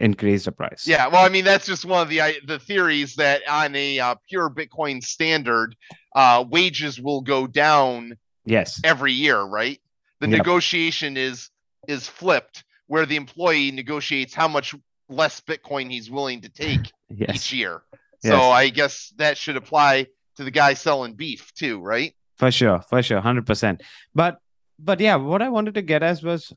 increased 0.01 0.47
the 0.47 0.53
price. 0.53 0.87
Yeah, 0.87 1.07
well, 1.09 1.25
I 1.25 1.29
mean 1.29 1.45
that's 1.45 1.67
just 1.67 1.85
one 1.85 2.03
of 2.03 2.09
the 2.09 2.21
I- 2.21 2.41
the 2.47 2.59
theories 2.59 3.15
that 3.17 3.47
on 3.49 3.75
a 3.77 3.99
uh, 4.01 4.15
pure 4.29 4.51
Bitcoin 4.51 5.03
standard, 5.03 5.77
uh, 6.17 6.45
wages 6.49 7.01
will 7.01 7.21
go 7.21 7.47
down 7.47 8.17
Yes. 8.45 8.81
every 8.83 9.13
year, 9.13 9.41
right? 9.43 9.79
The 10.21 10.29
Yep. 10.29 10.39
negotiation 10.39 11.17
is 11.17 11.51
is 11.89 12.07
flipped, 12.09 12.65
where 12.87 13.07
the 13.07 13.17
employee 13.17 13.71
negotiates 13.71 14.35
how 14.35 14.49
much 14.49 14.75
less 15.09 15.41
Bitcoin 15.41 15.91
he's 15.91 16.11
willing 16.11 16.41
to 16.43 16.49
take 16.49 16.91
Yes. 17.09 17.35
each 17.37 17.53
year. 17.53 17.83
Yes. 18.23 18.33
So 18.33 18.51
I 18.51 18.69
guess 18.69 19.13
that 19.17 19.37
should 19.39 19.57
apply 19.57 20.07
to 20.37 20.45
the 20.45 20.51
guy 20.51 20.75
selling 20.75 21.15
beef 21.15 21.53
too, 21.55 21.81
right? 21.81 22.15
For 22.37 22.51
sure, 22.51 22.81
for 22.89 23.03
sure, 23.03 23.21
hundred 23.21 23.47
percent. 23.47 23.83
But 24.15 24.39
but 24.79 24.99
yeah, 25.01 25.17
what 25.17 25.43
I 25.43 25.49
wanted 25.51 25.75
to 25.75 25.83
get 25.83 26.03
as 26.03 26.23
was 26.23 26.53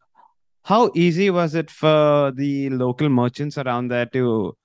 how 0.63 0.91
easy 0.95 1.30
was 1.30 1.56
it 1.56 1.69
for 1.69 2.32
the 2.32 2.69
local 2.69 3.10
merchants 3.10 3.58
around 3.58 3.89
there 3.89 4.06
to, 4.08 4.56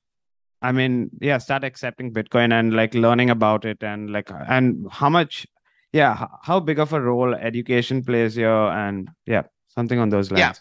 I 0.62 0.72
mean, 0.72 1.10
yeah, 1.20 1.38
start 1.38 1.64
accepting 1.64 2.12
Bitcoin 2.12 2.52
and 2.52 2.74
like 2.74 2.94
learning 2.94 3.30
about 3.30 3.64
it 3.64 3.82
and 3.82 4.10
like 4.10 4.30
and 4.30 4.86
how 4.90 5.08
much, 5.08 5.46
yeah, 5.92 6.26
how 6.42 6.60
big 6.60 6.78
of 6.78 6.92
a 6.92 7.00
role 7.00 7.34
education 7.34 8.04
plays 8.04 8.36
here 8.36 8.48
and 8.48 9.08
yeah, 9.26 9.42
something 9.68 9.98
on 9.98 10.08
those 10.08 10.30
lines. 10.30 10.40
Yeah. 10.40 10.52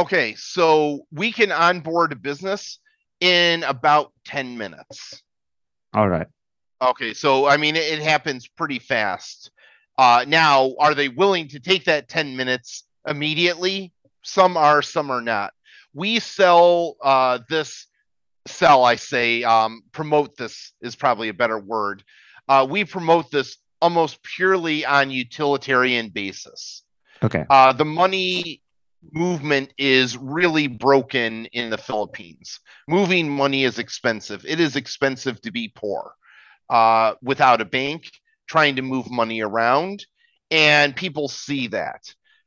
Okay, 0.00 0.34
so 0.36 1.06
we 1.10 1.32
can 1.32 1.50
onboard 1.50 2.12
a 2.12 2.16
business 2.16 2.78
in 3.20 3.64
about 3.64 4.12
10 4.26 4.56
minutes. 4.56 5.22
All 5.92 6.08
right. 6.08 6.26
Okay, 6.80 7.14
so 7.14 7.46
I 7.46 7.56
mean, 7.56 7.74
it, 7.74 7.92
it 7.94 7.98
happens 8.00 8.46
pretty 8.46 8.78
fast. 8.78 9.50
Uh, 9.96 10.24
now, 10.28 10.74
are 10.78 10.94
they 10.94 11.08
willing 11.08 11.48
to 11.48 11.58
take 11.58 11.84
that 11.86 12.08
10 12.08 12.36
minutes 12.36 12.84
immediately? 13.08 13.92
Some 14.22 14.56
are, 14.56 14.82
some 14.82 15.10
are 15.10 15.20
not. 15.20 15.52
We 15.94 16.18
sell 16.20 16.96
uh, 17.02 17.40
this, 17.48 17.86
sell, 18.46 18.84
I 18.84 18.96
say, 18.96 19.42
um, 19.44 19.82
promote 19.92 20.36
this 20.36 20.72
is 20.80 20.96
probably 20.96 21.28
a 21.28 21.34
better 21.34 21.58
word. 21.58 22.04
Uh, 22.48 22.66
we 22.68 22.84
promote 22.84 23.30
this 23.30 23.58
almost 23.80 24.22
purely 24.22 24.84
on 24.84 25.10
utilitarian 25.10 26.08
basis. 26.08 26.82
Okay. 27.22 27.44
Uh, 27.48 27.72
the 27.72 27.84
money 27.84 28.62
movement 29.12 29.72
is 29.78 30.16
really 30.16 30.66
broken 30.66 31.46
in 31.46 31.70
the 31.70 31.78
Philippines. 31.78 32.60
Moving 32.88 33.28
money 33.28 33.64
is 33.64 33.78
expensive. 33.78 34.44
It 34.46 34.60
is 34.60 34.76
expensive 34.76 35.40
to 35.42 35.52
be 35.52 35.72
poor 35.74 36.14
uh, 36.68 37.14
without 37.22 37.60
a 37.60 37.64
bank, 37.64 38.10
trying 38.48 38.76
to 38.76 38.82
move 38.82 39.10
money 39.10 39.40
around, 39.40 40.04
and 40.50 40.96
people 40.96 41.28
see 41.28 41.68
that. 41.68 42.02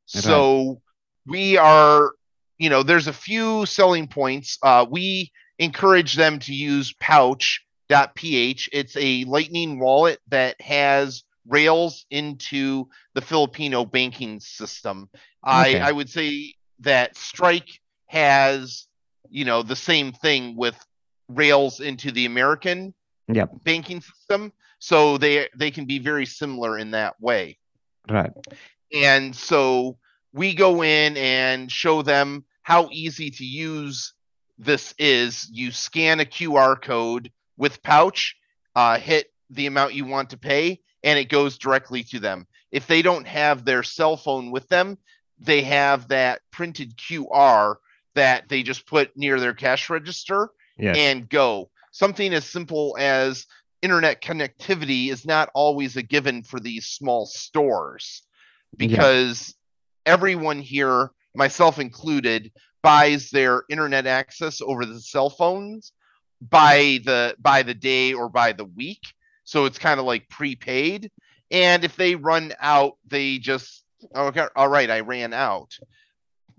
So 0.06 0.82
we 1.26 1.58
are, 1.58 2.12
you 2.58 2.70
know, 2.70 2.84
there's 2.84 3.08
a 3.08 3.14
few 3.14 3.66
selling 3.66 4.08
points. 4.08 4.58
Uh, 4.62 4.86
we 4.90 5.32
encourage 5.60 6.16
them 6.16 6.40
to 6.40 6.54
use 6.54 6.94
pouch.ph. 7.00 8.70
It's 8.72 8.98
a 8.98 9.24
Lightning 9.26 9.80
wallet 9.80 10.20
that 10.30 10.60
has 10.62 11.24
rails 11.48 12.06
into 12.12 12.88
the 13.14 13.22
Filipino 13.22 13.86
banking 13.86 14.40
system. 14.40 15.10
Okay. 15.48 15.80
I, 15.80 15.90
I 15.90 15.92
would 15.92 16.10
say 16.10 16.54
that 16.80 17.16
Strike 17.16 17.70
has, 18.08 18.88
you 19.30 19.46
know, 19.46 19.64
the 19.64 19.76
same 19.76 20.12
thing 20.12 20.56
with 20.56 20.76
rails 21.30 21.80
into 21.80 22.12
the 22.12 22.26
American 22.26 22.94
Yep. 23.28 23.64
banking 23.64 24.02
system. 24.02 24.52
So 24.80 25.18
they 25.18 25.48
they 25.56 25.72
can 25.72 25.86
be 25.86 26.00
very 26.00 26.26
similar 26.26 26.78
in 26.78 26.92
that 26.92 27.22
way. 27.22 27.58
Right. 28.10 28.32
And 28.94 29.34
so 29.36 29.98
we 30.34 30.54
go 30.54 30.84
in 30.84 31.18
and 31.18 31.72
show 31.72 32.02
them 32.02 32.46
how 32.62 32.90
easy 32.92 33.30
to 33.32 33.44
use 33.44 34.14
this 34.58 34.94
is. 34.98 35.50
You 35.52 35.72
scan 35.72 36.20
a 36.20 36.26
QR 36.26 36.82
code 36.82 37.32
with 37.58 37.84
Pouch, 37.84 38.36
uh, 38.76 38.98
hit 38.98 39.28
the 39.50 39.66
amount 39.68 39.94
you 39.94 40.06
want 40.06 40.30
to 40.30 40.38
pay, 40.38 40.80
and 41.04 41.20
it 41.20 41.30
goes 41.30 41.58
directly 41.58 42.04
to 42.04 42.20
them. 42.20 42.48
If 42.72 42.88
they 42.88 43.02
don't 43.02 43.28
have 43.28 43.66
their 43.66 43.84
cell 43.84 44.16
phone 44.16 44.52
with 44.52 44.68
them, 44.70 44.98
they 45.40 45.62
have 45.64 46.08
that 46.10 46.42
printed 46.52 46.98
QR 46.98 47.76
that 48.16 48.48
they 48.48 48.64
just 48.64 48.86
put 48.86 49.16
near 49.18 49.40
their 49.40 49.54
cash 49.54 49.90
register 49.90 50.50
Yes. 50.78 50.98
and 50.98 51.28
go. 51.30 51.70
Something 51.92 52.34
as 52.34 52.46
simple 52.46 52.96
as 53.00 53.46
internet 53.82 54.22
connectivity 54.22 55.10
is 55.10 55.26
not 55.26 55.50
always 55.54 55.98
a 55.98 56.04
given 56.04 56.44
for 56.44 56.60
these 56.60 56.88
small 56.88 57.26
stores 57.26 58.24
because 58.78 59.54
everyone 60.06 60.60
here, 60.60 61.12
myself 61.36 61.80
included, 61.80 62.52
buys 62.82 63.30
their 63.30 63.64
internet 63.70 64.08
access 64.08 64.62
over 64.62 64.86
the 64.86 65.00
cell 65.00 65.30
phones 65.30 65.94
by 66.42 67.00
the 67.06 67.36
by 67.40 67.62
the 67.64 67.74
day 67.74 68.14
or 68.14 68.30
by 68.30 68.52
the 68.52 68.66
week. 68.66 69.02
So 69.44 69.66
it's 69.66 69.78
kind 69.78 70.00
of 70.00 70.06
like 70.06 70.30
prepaid. 70.30 71.12
And 71.52 71.84
if 71.84 71.96
they 71.96 72.16
run 72.16 72.54
out, 72.60 72.98
they 73.08 73.38
just 73.38 73.84
okay, 74.16 74.48
all 74.56 74.70
right, 74.70 74.90
I 74.90 75.02
ran 75.02 75.34
out. 75.34 75.78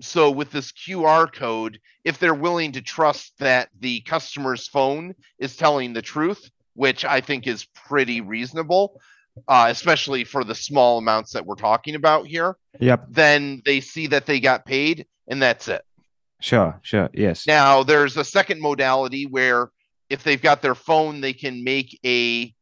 So 0.01 0.31
with 0.31 0.51
this 0.51 0.73
QR 0.73 1.33
code, 1.33 1.79
if 2.05 2.19
they're 2.19 2.35
willing 2.35 2.73
to 2.73 2.83
trust 2.83 3.35
that 3.39 3.69
the 3.79 4.01
customer's 4.01 4.67
phone 4.69 5.15
is 5.39 5.57
telling 5.57 5.93
the 5.93 6.03
truth, 6.03 6.51
which 6.75 7.05
I 7.05 7.21
think 7.21 7.47
is 7.47 7.67
pretty 7.67 8.21
reasonable, 8.21 9.01
uh, 9.49 9.67
especially 9.69 10.25
for 10.25 10.45
the 10.45 10.55
small 10.55 10.99
amounts 10.99 11.33
that 11.33 11.47
we're 11.47 11.55
talking 11.55 11.95
about 11.95 12.27
here, 12.27 12.57
Yep. 12.81 13.07
then 13.11 13.63
they 13.65 13.81
see 13.81 14.09
that 14.09 14.27
they 14.27 14.41
got 14.41 14.65
paid 14.65 15.07
and 15.29 15.41
that's 15.41 15.69
it. 15.69 15.83
Sure. 16.41 16.79
Sure. 16.83 17.09
Yes. 17.15 17.47
Now, 17.47 17.83
there's 17.83 18.17
a 18.17 18.25
second 18.25 18.61
modality 18.61 19.27
where 19.27 19.71
if 20.11 20.25
they've 20.25 20.43
got 20.43 20.61
their 20.61 20.75
phone, 20.75 21.21
they 21.21 21.33
can 21.33 21.65
make 21.65 21.99
a 22.05 22.53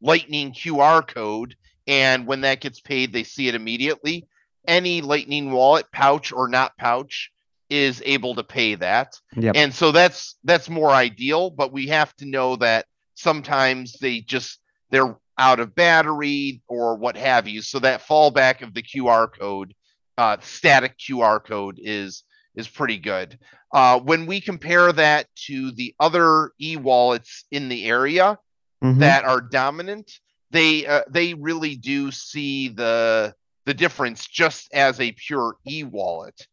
Lightning 0.00 0.52
QR 0.52 1.06
code. 1.06 1.56
And 1.86 2.26
when 2.26 2.42
that 2.42 2.60
gets 2.60 2.80
paid, 2.80 3.12
they 3.12 3.24
see 3.24 3.48
it 3.48 3.54
immediately. 3.54 4.26
Any 4.66 5.00
Lightning 5.00 5.50
wallet, 5.50 5.86
pouch 5.92 6.32
or 6.32 6.48
not 6.48 6.76
pouch, 6.78 7.30
is 7.70 8.02
able 8.04 8.34
to 8.34 8.44
pay 8.44 8.74
that. 8.76 9.18
Yep. 9.36 9.56
And 9.56 9.74
so 9.74 9.90
that's 9.92 10.36
that's 10.44 10.68
more 10.68 10.90
ideal, 10.90 11.50
but 11.50 11.72
we 11.72 11.88
have 11.88 12.14
to 12.16 12.26
know 12.26 12.56
that 12.56 12.86
sometimes 13.14 13.96
they 14.00 14.20
just 14.20 14.60
they're 14.90 15.16
out 15.38 15.60
of 15.60 15.74
battery 15.74 16.62
or 16.68 16.96
what 16.96 17.16
have 17.16 17.48
you. 17.48 17.62
So 17.62 17.78
that 17.80 18.06
fallback 18.06 18.62
of 18.62 18.74
the 18.74 18.82
QR 18.82 19.28
code, 19.28 19.74
uh, 20.18 20.36
static 20.40 20.96
QR 20.98 21.40
code 21.40 21.78
is 21.82 22.24
is 22.56 22.68
pretty 22.68 22.98
good. 22.98 23.38
Uh, 23.72 23.98
when 24.00 24.26
we 24.26 24.40
compare 24.40 24.92
that 24.92 25.26
to 25.46 25.72
the 25.72 25.94
other 25.98 26.52
e-wallets 26.60 27.44
in 27.50 27.68
the 27.68 27.84
area 27.86 28.38
Mhm. 28.82 29.00
that 29.00 29.24
are 29.24 29.40
dominant, 29.40 30.10
they 30.50 30.86
uh, 30.86 31.02
they 31.08 31.34
really 31.34 31.76
do 31.76 32.10
see 32.10 32.68
the 32.68 33.34
the 33.66 33.74
difference 33.74 34.26
just 34.26 34.72
as 34.72 35.00
a 35.00 35.12
pure 35.12 35.56
e-wallet. 35.66 36.46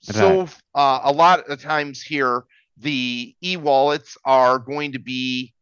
So 0.00 0.46
uh, 0.74 1.00
a 1.04 1.12
lot 1.12 1.48
of 1.48 1.60
times 1.60 2.00
here, 2.02 2.44
the 2.78 3.34
e-wallets 3.42 4.16
are 4.24 4.58
going 4.58 4.92
to 4.92 4.98
be 4.98 5.52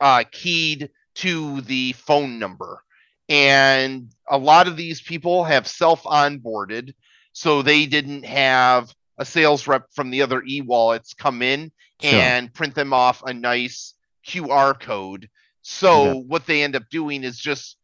uh, 0.00 0.24
keyed 0.30 0.90
to 1.16 1.60
the 1.62 1.92
phone 1.92 2.38
number. 2.38 2.82
And 3.28 4.10
a 4.28 4.38
lot 4.38 4.68
of 4.68 4.76
these 4.76 5.00
people 5.00 5.44
have 5.44 5.66
self 5.66 6.02
onboarded, 6.04 6.94
so 7.32 7.62
they 7.62 7.86
didn't 7.86 8.24
have 8.24 8.92
a 9.18 9.24
sales 9.24 9.66
rep 9.66 9.86
from 9.94 10.10
the 10.10 10.22
other 10.22 10.42
e 10.46 10.60
wallets 10.60 11.14
come 11.14 11.42
in 11.42 11.70
Sure. 12.00 12.20
and 12.20 12.52
print 12.52 12.74
them 12.74 12.92
off 12.92 13.22
a 13.24 13.32
nice 13.32 13.94
QR 14.26 14.74
code. 14.78 15.28
So 15.62 16.04
Yeah. 16.04 16.12
what 16.14 16.46
they 16.46 16.62
end 16.62 16.76
up 16.76 16.88
doing 16.90 17.22
is 17.24 17.38
just 17.38 17.76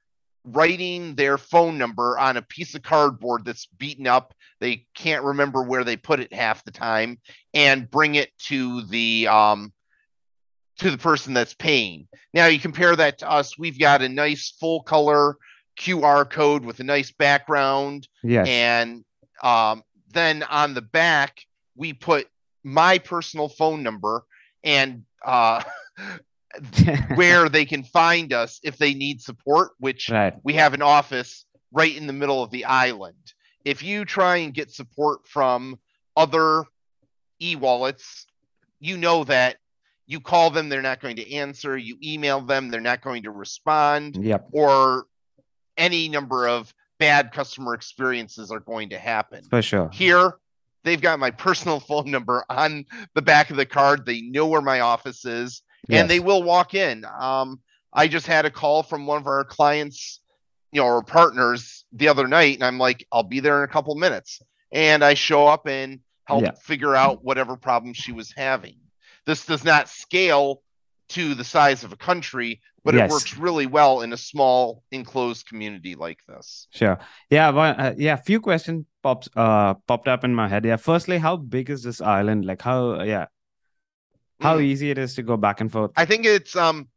writing 0.44 1.14
their 1.14 1.36
phone 1.38 1.78
number 1.78 2.18
on 2.18 2.36
a 2.36 2.42
piece 2.42 2.74
of 2.74 2.82
cardboard 2.82 3.44
that's 3.44 3.66
beaten 3.66 4.06
up. 4.06 4.34
They 4.60 4.86
can't 4.94 5.24
remember 5.24 5.62
where 5.62 5.84
they 5.84 5.96
put 5.96 6.20
it 6.20 6.32
half 6.32 6.64
the 6.64 6.70
time 6.70 7.18
and 7.54 7.90
bring 7.90 8.14
it 8.16 8.30
to 8.46 8.82
the 8.86 9.28
um 9.28 9.72
to 10.78 10.90
the 10.90 10.98
person 10.98 11.34
that's 11.34 11.54
paying. 11.54 12.08
Now 12.32 12.46
you 12.46 12.58
compare 12.58 12.94
that 12.96 13.18
to 13.18 13.30
us, 13.30 13.58
we've 13.58 13.78
got 13.78 14.02
a 14.02 14.08
nice 14.08 14.54
full 14.60 14.82
color 14.82 15.36
QR 15.78 16.28
code 16.28 16.64
with 16.64 16.80
a 16.80 16.84
nice 16.84 17.10
background 17.12 18.08
Yes. 18.22 18.48
and 18.48 19.04
um, 19.42 19.82
then 20.12 20.42
on 20.42 20.74
the 20.74 20.82
back 20.82 21.40
we 21.76 21.92
put 21.92 22.26
my 22.64 22.98
personal 22.98 23.48
phone 23.48 23.82
number 23.82 24.24
and 24.64 25.04
uh, 25.24 25.62
where 27.14 27.48
they 27.48 27.64
can 27.64 27.84
find 27.84 28.32
us 28.32 28.58
if 28.64 28.76
they 28.78 28.94
need 28.94 29.20
support 29.20 29.70
which 29.78 30.08
right. 30.10 30.34
we 30.42 30.54
have 30.54 30.74
an 30.74 30.82
office 30.82 31.44
right 31.72 31.96
in 31.96 32.06
the 32.08 32.12
middle 32.12 32.42
of 32.42 32.50
the 32.50 32.64
island 32.64 33.32
if 33.64 33.82
you 33.82 34.04
try 34.04 34.38
and 34.38 34.54
get 34.54 34.72
support 34.72 35.26
from 35.28 35.78
other 36.16 36.64
e-wallets 37.40 38.26
you 38.80 38.96
know 38.96 39.22
that 39.22 39.56
you 40.08 40.18
call 40.20 40.50
them 40.50 40.68
they're 40.68 40.82
not 40.82 41.00
going 41.00 41.14
to 41.16 41.32
answer 41.32 41.76
you 41.76 41.96
email 42.02 42.40
them 42.40 42.70
they're 42.70 42.80
not 42.80 43.00
going 43.02 43.22
to 43.22 43.30
respond 43.30 44.16
Yep. 44.16 44.48
or 44.52 45.04
any 45.76 46.08
number 46.08 46.48
of 46.48 46.74
bad 46.98 47.30
customer 47.30 47.74
experiences 47.74 48.50
are 48.50 48.58
going 48.58 48.88
to 48.88 48.98
happen. 48.98 49.44
For 49.44 49.62
sure. 49.62 49.88
Here, 49.92 50.32
they've 50.82 51.00
got 51.00 51.20
my 51.20 51.30
personal 51.30 51.78
phone 51.88 52.10
number 52.10 52.44
on 52.50 52.84
the 53.14 53.22
back 53.22 53.50
of 53.50 53.56
the 53.56 53.66
card. 53.66 54.04
They 54.04 54.20
know 54.22 54.46
where 54.48 54.60
my 54.62 54.80
office 54.80 55.24
is, 55.24 55.62
Yes. 55.88 56.00
and 56.00 56.10
they 56.10 56.18
will 56.18 56.42
walk 56.42 56.74
in. 56.74 57.04
Um, 57.04 57.60
I 57.92 58.08
just 58.08 58.26
had 58.26 58.44
a 58.46 58.50
call 58.50 58.82
from 58.82 59.06
one 59.06 59.18
of 59.20 59.28
our 59.28 59.44
clients, 59.44 60.20
you 60.72 60.80
know, 60.80 60.88
or 60.88 61.02
partners 61.04 61.84
the 61.92 62.08
other 62.08 62.26
night, 62.26 62.56
and 62.56 62.64
I'm 62.64 62.78
like, 62.78 63.06
I'll 63.12 63.22
be 63.22 63.38
there 63.38 63.58
in 63.62 63.64
a 63.70 63.72
couple 63.72 63.94
minutes. 63.94 64.42
And 64.72 65.04
I 65.04 65.14
show 65.14 65.46
up 65.46 65.68
and 65.68 66.00
help 66.24 66.42
Yeah. 66.42 66.50
figure 66.60 66.96
out 66.96 67.24
whatever 67.24 67.56
problem 67.56 67.92
she 67.94 68.10
was 68.10 68.34
having. 68.36 68.74
This 69.28 69.44
does 69.44 69.62
not 69.62 69.90
scale 69.90 70.62
to 71.10 71.34
the 71.34 71.44
size 71.44 71.84
of 71.84 71.92
a 71.92 71.96
country, 71.96 72.62
but 72.82 72.94
Yes. 72.94 73.10
it 73.10 73.12
works 73.12 73.36
really 73.36 73.66
well 73.66 74.00
in 74.00 74.12
a 74.14 74.16
small 74.16 74.82
enclosed 74.90 75.46
community 75.46 75.94
like 75.94 76.18
this. 76.26 76.66
Sure. 76.70 76.98
Yeah. 77.28 77.50
Well, 77.50 77.74
uh, 77.78 77.92
yeah. 77.98 78.16
Few 78.16 78.40
questions 78.40 78.86
pops 79.02 79.28
uh 79.36 79.74
popped 79.86 80.08
up 80.08 80.24
in 80.24 80.34
my 80.34 80.48
head. 80.48 80.64
Yeah. 80.64 80.76
Firstly, 80.76 81.18
how 81.18 81.36
big 81.36 81.68
is 81.68 81.82
this 81.82 82.00
island? 82.00 82.46
Like 82.46 82.62
how? 82.62 83.02
Yeah. 83.02 83.26
How 84.40 84.56
Mm. 84.56 84.62
easy 84.64 84.90
it 84.90 84.96
is 84.98 85.14
to 85.16 85.22
go 85.22 85.36
back 85.36 85.60
and 85.60 85.70
forth. 85.70 85.90
I 85.94 86.06
think 86.06 86.24
it's 86.24 86.56
um 86.56 86.88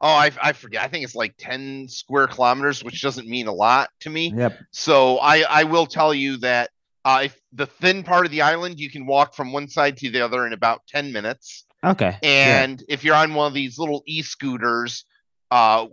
oh 0.00 0.08
I 0.08 0.30
I 0.42 0.52
forget. 0.52 0.82
I 0.84 0.88
think 0.88 1.04
it's 1.04 1.14
like 1.14 1.34
10 1.36 1.88
square 1.88 2.28
kilometers, 2.28 2.82
which 2.82 3.02
doesn't 3.02 3.28
mean 3.28 3.46
a 3.46 3.52
lot 3.52 3.90
to 4.00 4.10
me. 4.10 4.32
Yep. 4.34 4.58
So 4.70 5.18
I 5.18 5.42
I 5.60 5.64
will 5.64 5.86
tell 5.86 6.14
you 6.14 6.38
that 6.38 6.70
uh 7.04 7.20
if 7.24 7.40
the 7.52 7.66
thin 7.66 8.02
part 8.02 8.24
of 8.26 8.32
the 8.32 8.42
island 8.42 8.78
you 8.78 8.90
can 8.90 9.06
walk 9.06 9.34
from 9.34 9.52
one 9.52 9.68
side 9.68 9.96
to 9.98 10.10
the 10.10 10.20
other 10.20 10.46
in 10.46 10.52
about 10.52 10.82
10 10.88 11.12
minutes. 11.12 11.64
Okay. 11.84 12.16
Yeah. 12.22 12.62
And 12.62 12.82
if 12.88 13.04
you're 13.04 13.14
on 13.14 13.34
one 13.34 13.46
of 13.48 13.54
these 13.54 13.78
little 13.78 14.02
e-scooters 14.06 15.04
uh 15.50 15.86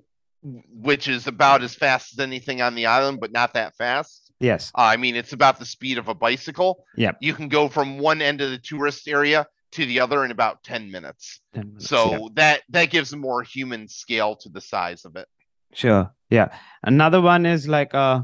which 0.43 1.07
is 1.07 1.27
about 1.27 1.61
as 1.61 1.75
fast 1.75 2.13
as 2.13 2.19
anything 2.19 2.61
on 2.61 2.75
the 2.75 2.85
island 2.87 3.19
but 3.19 3.31
not 3.31 3.53
that 3.53 3.75
fast. 3.75 4.31
Yes. 4.39 4.71
Uh, 4.75 4.81
I 4.81 4.97
mean, 4.97 5.15
it's 5.15 5.33
about 5.33 5.59
the 5.59 5.65
speed 5.65 5.99
of 5.99 6.07
a 6.07 6.15
bicycle. 6.15 6.83
Yeah. 6.97 7.11
You 7.21 7.35
can 7.35 7.47
go 7.47 7.69
from 7.69 7.99
one 7.99 8.23
end 8.23 8.41
of 8.41 8.49
the 8.49 8.57
tourist 8.57 9.07
area 9.07 9.45
to 9.73 9.85
the 9.85 9.99
other 9.99 10.25
in 10.25 10.31
about 10.31 10.63
10 10.63 10.89
minutes. 10.89 11.41
10 11.53 11.67
minutes, 11.67 11.87
So 11.87 12.11
yeah. 12.11 12.27
that 12.33 12.61
that 12.69 12.85
gives 12.89 13.13
a 13.13 13.17
more 13.17 13.43
human 13.43 13.87
scale 13.87 14.35
to 14.37 14.49
the 14.49 14.59
size 14.59 15.05
of 15.05 15.15
it. 15.15 15.27
Sure. 15.73 16.11
Yeah. 16.31 16.49
Another 16.81 17.21
one 17.21 17.45
is 17.45 17.67
like 17.67 17.93
uh 17.93 18.23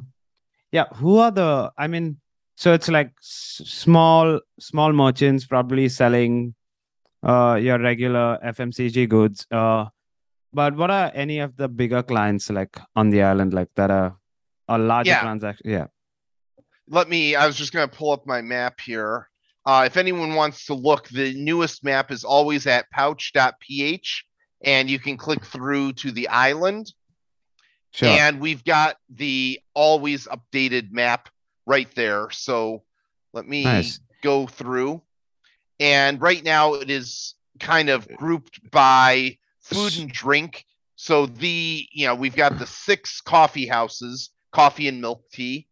yeah, 0.71 0.85
who 0.95 1.19
are 1.19 1.31
the 1.31 1.71
I 1.77 1.85
mean 1.87 2.17
so 2.61 2.73
it's 2.77 2.87
like 2.95 3.11
s- 3.21 3.61
small 3.81 4.39
small 4.59 4.91
merchants 4.99 5.45
probably 5.45 5.87
selling 5.89 6.37
uh 7.33 7.55
your 7.67 7.77
regular 7.79 8.25
FMCG 8.53 9.07
goods 9.09 9.45
uh 9.51 9.85
but 10.53 10.75
what 10.75 10.89
are 10.97 11.11
any 11.25 11.37
of 11.45 11.55
the 11.57 11.67
bigger 11.81 12.01
clients 12.11 12.49
like 12.49 12.79
on 12.95 13.09
the 13.11 13.21
island 13.21 13.53
like 13.53 13.69
that 13.75 13.91
are 13.91 14.09
a 14.67 14.77
larger 14.77 15.11
Yeah. 15.11 15.21
transaction 15.21 15.69
yeah 15.77 15.87
Let 16.97 17.09
me 17.09 17.21
I 17.35 17.45
was 17.47 17.57
just 17.61 17.73
going 17.73 17.87
to 17.89 17.95
pull 17.99 18.11
up 18.11 18.23
my 18.25 18.41
map 18.41 18.79
here. 18.79 19.29
Uh, 19.65 19.83
if 19.85 19.97
anyone 19.97 20.31
wants 20.35 20.65
to 20.67 20.73
look, 20.73 21.09
the 21.09 21.33
newest 21.35 21.83
map 21.83 22.11
is 22.11 22.23
always 22.23 22.65
at 22.75 22.89
pouch.ph 22.91 24.09
and 24.63 24.89
you 24.89 24.97
can 24.97 25.17
click 25.17 25.43
through 25.53 25.91
to 26.01 26.11
the 26.11 26.27
island 26.29 26.85
sure 27.91 28.07
and 28.09 28.39
we've 28.39 28.63
got 28.63 28.95
the 29.23 29.59
always 29.73 30.27
updated 30.35 30.91
map 30.91 31.27
right 31.67 31.93
there. 31.95 32.31
So 32.31 32.83
let 33.33 33.47
me 33.47 33.63
Nice. 33.63 33.99
go 34.23 34.47
through. 34.47 35.03
And 35.79 36.19
right 36.19 36.43
now 36.43 36.73
it 36.73 36.89
is 36.89 37.35
kind 37.59 37.89
of 37.89 38.07
grouped 38.15 38.59
by 38.71 39.37
food 39.61 39.93
and 39.99 40.09
drink. 40.09 40.65
So 40.95 41.27
the, 41.27 41.87
you 41.91 42.07
know, 42.07 42.15
we've 42.15 42.35
got 42.35 42.57
the 42.57 42.65
six 42.65 43.21
coffee 43.21 43.67
houses, 43.67 44.31
coffee 44.51 44.87
and 44.87 44.99
milk 44.99 45.29
tea, 45.31 45.67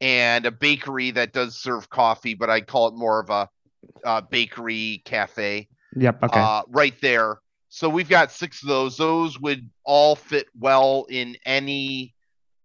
and 0.00 0.46
a 0.46 0.50
bakery 0.50 1.10
that 1.10 1.32
does 1.32 1.60
serve 1.60 1.90
coffee, 1.90 2.34
but 2.34 2.48
I 2.48 2.62
call 2.62 2.88
it 2.88 2.94
more 2.94 3.20
of 3.20 3.28
a 3.28 3.48
uh, 4.04 4.20
bakery 4.22 5.02
cafe 5.04 5.68
yep 5.94 6.22
okay 6.22 6.40
uh, 6.40 6.62
right 6.68 6.94
there. 7.00 7.38
So 7.68 7.88
we've 7.88 8.08
got 8.08 8.32
six 8.32 8.62
of 8.62 8.68
those. 8.68 8.96
Those 8.96 9.38
would 9.40 9.68
all 9.84 10.16
fit 10.16 10.46
well 10.58 11.06
in 11.08 11.36
any 11.46 12.14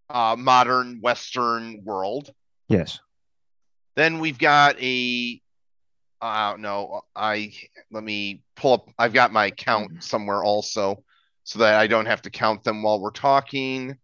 uh, 0.09 0.35
modern 0.37 0.99
Western 1.01 1.81
world. 1.83 2.33
Yes 2.69 2.99
Then 3.95 4.19
we've 4.19 4.37
got 4.37 4.79
a, 4.81 5.41
I 6.21 6.51
don't 6.51 6.61
know. 6.61 7.01
I 7.15 7.53
let 7.91 8.03
me 8.03 8.43
pull 8.55 8.73
up. 8.73 8.89
I've 8.97 9.13
got 9.13 9.31
my 9.31 9.51
count 9.51 10.03
somewhere 10.03 10.43
also, 10.43 11.03
so 11.43 11.59
that 11.59 11.75
I 11.75 11.87
don't 11.87 12.05
have 12.05 12.21
to 12.23 12.29
count 12.29 12.63
them 12.63 12.83
while 12.83 12.99
we're 12.99 13.11
talking. 13.11 13.97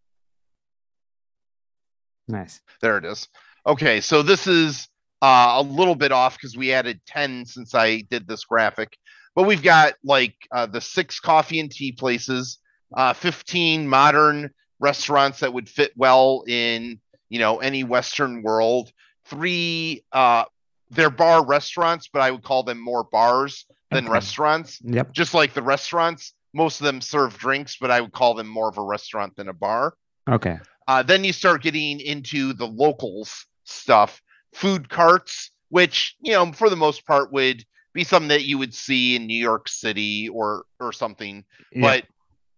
nice 2.28 2.62
There 2.82 2.98
it 2.98 3.06
is. 3.06 3.28
Okay, 3.66 4.02
so 4.02 4.22
this 4.22 4.48
is 4.48 4.88
uh, 5.22 5.54
a 5.58 5.62
little 5.62 5.96
bit 5.96 6.12
off 6.12 6.36
because 6.36 6.58
we 6.58 6.74
added 6.74 7.00
10 7.08 7.46
since 7.46 7.74
I 7.74 8.02
did 8.10 8.28
this 8.28 8.44
graphic. 8.44 8.98
But 9.36 9.44
we've 9.44 9.64
got 9.64 9.94
like 10.04 10.36
uh, 10.52 10.66
the 10.66 10.82
six 10.82 11.20
coffee 11.20 11.60
and 11.60 11.72
tea 11.72 11.92
places, 11.92 12.60
uh, 12.96 13.14
15 13.14 13.88
modern 13.88 14.52
restaurants 14.80 15.40
that 15.40 15.54
would 15.54 15.70
fit 15.70 15.94
well 15.96 16.44
in, 16.48 17.00
you 17.34 17.40
know, 17.40 17.58
any 17.58 17.84
Western 17.84 18.44
world. 18.44 18.92
Three, 19.26 20.04
uh, 20.12 20.44
they're 20.92 21.10
bar 21.10 21.44
restaurants, 21.44 22.08
but 22.14 22.22
I 22.22 22.30
would 22.30 22.44
call 22.44 22.62
them 22.62 22.80
more 22.80 23.04
bars 23.06 23.66
than 23.90 24.06
Okay. 24.06 24.12
restaurants. 24.14 24.80
yep 24.84 25.12
Just 25.14 25.34
like 25.34 25.54
the 25.54 25.64
restaurants, 25.64 26.36
most 26.54 26.80
of 26.80 26.86
them 26.86 27.02
serve 27.02 27.36
drinks, 27.40 27.78
but 27.82 27.90
I 27.90 28.02
would 28.02 28.14
call 28.14 28.36
them 28.36 28.48
more 28.48 28.70
of 28.70 28.78
a 28.78 28.84
restaurant 28.84 29.36
than 29.36 29.50
a 29.50 29.54
bar. 29.54 29.96
okay 30.30 30.60
Uh, 30.88 31.02
then 31.02 31.24
you 31.24 31.34
start 31.34 31.64
getting 31.64 32.00
into 32.02 32.54
the 32.54 32.68
locals 32.68 33.48
stuff, 33.64 34.22
food 34.54 34.88
carts, 34.88 35.50
which 35.70 36.16
you 36.22 36.34
know 36.34 36.52
for 36.52 36.70
the 36.70 36.76
most 36.76 37.04
part 37.08 37.32
would 37.34 37.66
be 37.96 38.04
something 38.04 38.30
that 38.30 38.44
you 38.44 38.60
would 38.60 38.76
see 38.76 39.16
in 39.16 39.26
New 39.26 39.42
York 39.42 39.68
City 39.68 40.30
or 40.30 40.66
or 40.80 40.94
something, 40.94 41.44
but 41.82 42.04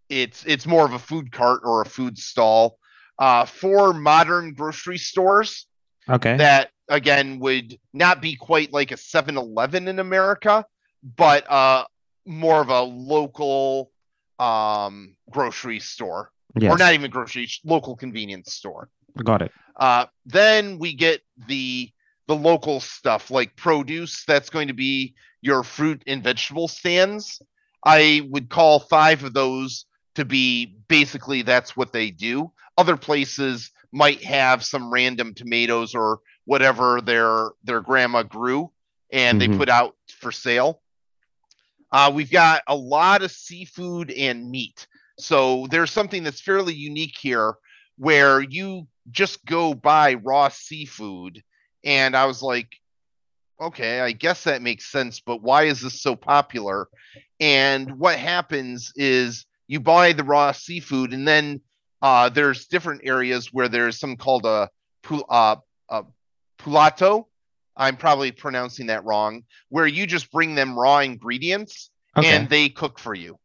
it's 0.10 0.44
it's 0.46 0.66
more 0.68 0.86
of 0.86 0.92
a 0.92 1.00
food 1.00 1.32
cart 1.32 1.62
or 1.64 1.82
a 1.82 1.86
food 1.86 2.18
stall. 2.18 2.78
Uh, 3.18 3.46
four 3.46 3.94
modern 3.94 4.54
grocery 4.54 4.98
stores 4.98 5.68
okay. 6.10 6.36
that 6.36 6.72
again 6.90 7.40
would 7.40 7.78
not 7.94 8.22
be 8.22 8.36
quite 8.36 8.74
like 8.74 8.92
a 8.92 8.96
7-Eleven 8.96 9.88
in 9.88 10.00
America, 10.00 10.66
but 11.16 11.50
uh, 11.50 11.86
more 12.26 12.62
of 12.62 12.70
a 12.70 12.82
local 12.82 13.92
um, 14.40 15.16
grocery 15.30 15.80
store. 15.80 16.32
Yes. 16.58 16.72
or 16.72 16.78
not 16.78 16.94
even 16.94 17.12
grocery 17.12 17.50
local 17.66 17.98
convenience 17.98 18.54
store. 18.54 18.88
Got 19.22 19.42
it. 19.42 19.52
Uh, 19.76 20.06
then 20.26 20.80
we 20.80 20.94
get 20.94 21.22
the 21.48 21.92
the 22.28 22.36
local 22.36 22.80
stuff 22.80 23.30
like 23.30 23.56
produce 23.56 24.24
that's 24.26 24.50
going 24.50 24.70
to 24.70 24.74
be 24.74 25.14
your 25.42 25.64
fruit 25.64 26.02
and 26.08 26.24
vegetable 26.24 26.68
stands. 26.68 27.42
I 27.86 28.28
would 28.30 28.50
call 28.50 28.80
five 28.80 29.24
of 29.24 29.34
those 29.34 29.86
to 30.16 30.26
be 30.26 30.78
basically 30.88 31.42
that's 31.42 31.76
what 31.78 31.94
they 31.94 32.10
do 32.12 32.52
other 32.78 32.98
places 32.98 33.72
might 33.92 34.24
have 34.24 34.64
some 34.64 34.92
random 34.92 35.34
tomatoes 35.34 35.96
or 35.96 36.20
whatever 36.46 37.02
their 37.02 37.50
their 37.64 37.82
grandma 37.82 38.24
grew 38.24 38.72
and 39.12 39.38
Mhm. 39.38 39.40
they 39.40 39.48
put 39.48 39.70
out 39.70 39.96
for 40.20 40.32
sale 40.32 40.82
uh, 41.92 42.12
we've 42.14 42.32
got 42.32 42.62
a 42.68 42.76
lot 42.76 43.22
of 43.24 43.32
seafood 43.32 44.12
and 44.12 44.50
meat 44.50 44.88
so 45.18 45.68
there's 45.70 45.92
something 45.92 46.24
that's 46.24 46.42
fairly 46.42 46.74
unique 46.74 47.16
here 47.20 47.56
where 47.98 48.42
you 48.42 48.88
just 49.12 49.46
go 49.46 49.74
buy 49.74 50.16
raw 50.16 50.50
seafood. 50.50 51.42
And 51.86 52.16
I 52.16 52.26
was 52.26 52.42
like, 52.42 52.68
okay, 53.62 54.02
I 54.02 54.12
guess 54.12 54.44
that 54.44 54.62
makes 54.62 54.92
sense, 54.92 55.22
but 55.22 55.42
why 55.42 55.64
is 55.64 55.82
this 55.82 56.02
so 56.02 56.16
popular? 56.16 56.88
And 57.40 57.98
what 58.00 58.18
happens 58.18 58.92
is 58.96 59.46
you 59.68 59.80
buy 59.80 60.14
the 60.14 60.24
raw 60.24 60.52
seafood, 60.52 61.14
and 61.14 61.28
then 61.28 61.62
uh, 62.02 62.30
there's 62.30 62.68
different 62.68 63.02
areas 63.04 63.52
where 63.52 63.68
there's 63.68 64.00
some 64.00 64.16
called 64.16 64.46
a, 64.46 64.70
uh, 65.30 65.56
a 65.90 66.04
pulato. 66.60 67.26
I'm 67.78 67.98
probably 67.98 68.32
pronouncing 68.32 68.88
that 68.88 69.04
wrong, 69.04 69.44
where 69.70 69.88
you 69.88 70.08
just 70.08 70.32
bring 70.32 70.56
them 70.56 70.78
raw 70.78 71.00
ingredients 71.00 71.90
okay. 72.16 72.36
and 72.36 72.50
they 72.50 72.70
cook 72.70 73.00
for 73.00 73.14
you. 73.14 73.38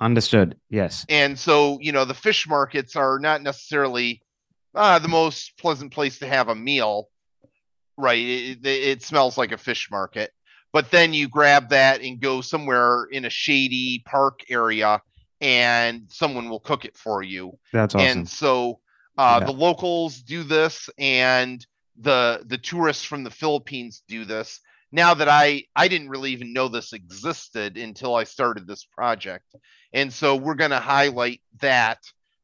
Understood. 0.00 0.56
Yes. 0.68 1.06
And 1.08 1.38
so 1.38 1.78
you 1.80 1.92
know 1.92 2.04
the 2.04 2.14
fish 2.14 2.48
markets 2.48 2.96
are 2.96 3.18
not 3.18 3.42
necessarily 3.42 4.22
uh, 4.74 4.98
the 4.98 5.08
most 5.08 5.56
pleasant 5.58 5.92
place 5.92 6.18
to 6.18 6.26
have 6.26 6.48
a 6.48 6.54
meal 6.54 7.08
right? 7.96 8.18
It, 8.18 8.66
it 8.66 9.02
smells 9.02 9.38
like 9.38 9.52
a 9.52 9.58
fish 9.58 9.90
market. 9.90 10.32
But 10.72 10.90
then 10.90 11.12
you 11.12 11.28
grab 11.28 11.70
that 11.70 12.00
and 12.00 12.20
go 12.20 12.40
somewhere 12.40 13.04
in 13.04 13.24
a 13.24 13.30
shady 13.30 14.02
park 14.06 14.40
area 14.48 15.00
and 15.42 16.04
someone 16.08 16.48
will 16.48 16.60
cook 16.60 16.84
it 16.84 16.96
for 16.96 17.22
you 17.22 17.52
that's 17.72 17.94
awesome 17.94 18.20
and 18.20 18.28
so 18.28 18.80
uh, 19.18 19.38
Yeah. 19.40 19.46
the 19.46 19.52
locals 19.52 20.22
do 20.22 20.42
this 20.42 20.88
and 20.98 21.66
the 22.00 22.42
the 22.46 22.56
tourists 22.56 23.04
from 23.04 23.22
the 23.24 23.30
philippines 23.30 24.02
do 24.08 24.24
this 24.24 24.60
now 24.92 25.12
that 25.12 25.28
i 25.28 25.62
i 25.76 25.88
didn't 25.88 26.08
really 26.08 26.32
even 26.32 26.54
know 26.54 26.68
this 26.68 26.94
existed 26.94 27.76
until 27.76 28.14
i 28.14 28.24
started 28.24 28.66
this 28.66 28.84
project 28.84 29.54
and 29.92 30.10
so 30.10 30.36
we're 30.36 30.54
going 30.54 30.70
to 30.70 30.78
highlight 30.78 31.42
that 31.60 31.98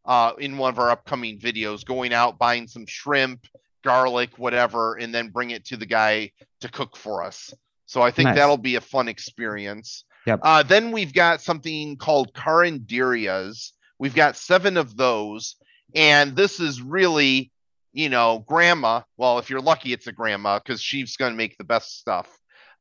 uh, 0.05 0.33
in 0.39 0.57
one 0.57 0.71
of 0.71 0.79
our 0.79 0.91
upcoming 0.91 1.39
videos, 1.39 1.85
going 1.85 2.13
out 2.13 2.39
buying 2.39 2.67
some 2.67 2.87
shrimp, 2.87 3.47
garlic, 3.85 4.39
whatever, 4.39 4.95
and 4.97 5.15
then 5.15 5.29
bring 5.29 5.51
it 5.51 5.67
to 5.67 5.77
the 5.77 5.87
guy 5.87 6.31
to 6.61 6.69
cook 6.69 6.97
for 6.97 7.23
us. 7.23 7.53
So 7.87 8.01
I 8.03 8.11
think 8.11 8.29
Nice. 8.29 8.37
that'll 8.37 8.57
be 8.57 8.77
a 8.77 8.81
fun 8.81 9.09
experience. 9.09 10.05
Yep. 10.29 10.41
Uh, 10.43 10.63
then 10.63 10.93
we've 10.93 11.15
got 11.15 11.41
something 11.41 11.97
called 11.97 12.35
carinderias. 12.35 13.73
We've 13.99 14.15
got 14.15 14.37
seven 14.37 14.77
of 14.77 14.95
those, 14.95 15.57
and 15.95 16.37
this 16.37 16.61
is 16.61 16.83
really, 16.83 17.51
you 17.95 18.11
know, 18.11 18.45
grandma. 18.47 19.01
Well, 19.17 19.39
if 19.39 19.49
you're 19.49 19.63
lucky, 19.63 19.95
it's 19.95 20.07
a 20.07 20.13
grandma 20.13 20.59
because 20.59 20.83
she's 20.83 21.17
going 21.17 21.33
to 21.33 21.37
make 21.37 21.57
the 21.57 21.65
best 21.65 21.99
stuff. 21.99 22.29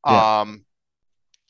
Yeah. 0.06 0.40
Um, 0.40 0.66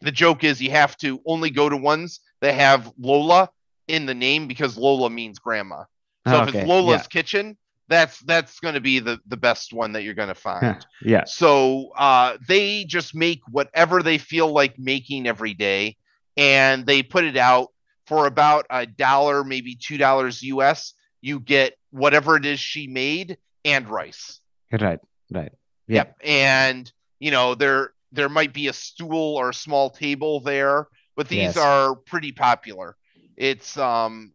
the 0.00 0.12
joke 0.12 0.44
is 0.44 0.62
you 0.62 0.70
have 0.70 0.96
to 0.98 1.20
only 1.26 1.50
go 1.50 1.68
to 1.68 1.76
ones 1.76 2.20
that 2.42 2.54
have 2.54 2.92
Lola 2.96 3.50
in 3.88 4.06
the 4.06 4.14
name 4.14 4.46
because 4.46 4.78
Lola 4.78 5.10
means 5.10 5.40
grandma. 5.40 5.82
So 6.28 6.42
if 6.42 6.50
Okay, 6.50 6.60
it's 6.60 6.68
Lola's 6.68 7.08
kitchen, 7.08 7.58
that's 7.88 8.20
that's 8.20 8.60
going 8.60 8.74
to 8.74 8.80
be 8.80 8.98
the 8.98 9.18
the 9.26 9.36
best 9.36 9.72
one 9.72 9.92
that 9.92 10.02
you're 10.02 10.14
going 10.14 10.28
to 10.28 10.34
find. 10.34 10.84
yeah. 11.02 11.24
So 11.24 11.90
uh, 11.96 12.36
they 12.46 12.84
just 12.84 13.14
make 13.14 13.40
whatever 13.50 14.02
they 14.02 14.18
feel 14.18 14.52
like 14.52 14.78
making 14.78 15.26
every 15.26 15.54
day, 15.54 15.96
and 16.36 16.86
they 16.86 17.02
put 17.02 17.24
it 17.24 17.36
out 17.36 17.68
for 18.06 18.26
about 18.26 18.66
a 18.70 18.86
dollar, 18.86 19.44
maybe 19.44 19.74
two 19.74 19.98
dollars 19.98 20.42
US. 20.42 20.94
You 21.20 21.40
get 21.40 21.74
whatever 21.90 22.36
it 22.36 22.46
is 22.46 22.60
she 22.60 22.86
made 22.86 23.38
and 23.64 23.88
rice. 23.88 24.40
Right. 24.70 25.00
Right. 25.32 25.52
Yeah. 25.86 25.94
Yep. 25.96 26.16
And 26.24 26.92
you 27.20 27.30
know 27.30 27.54
there 27.54 27.92
there 28.12 28.28
might 28.28 28.52
be 28.52 28.68
a 28.68 28.72
stool 28.72 29.36
or 29.36 29.50
a 29.50 29.54
small 29.54 29.90
table 29.90 30.40
there, 30.40 30.86
but 31.16 31.28
these 31.28 31.38
Yes. 31.38 31.56
are 31.56 31.94
pretty 31.94 32.32
popular. 32.32 32.96
It's 33.36 33.76
um, 33.76 34.32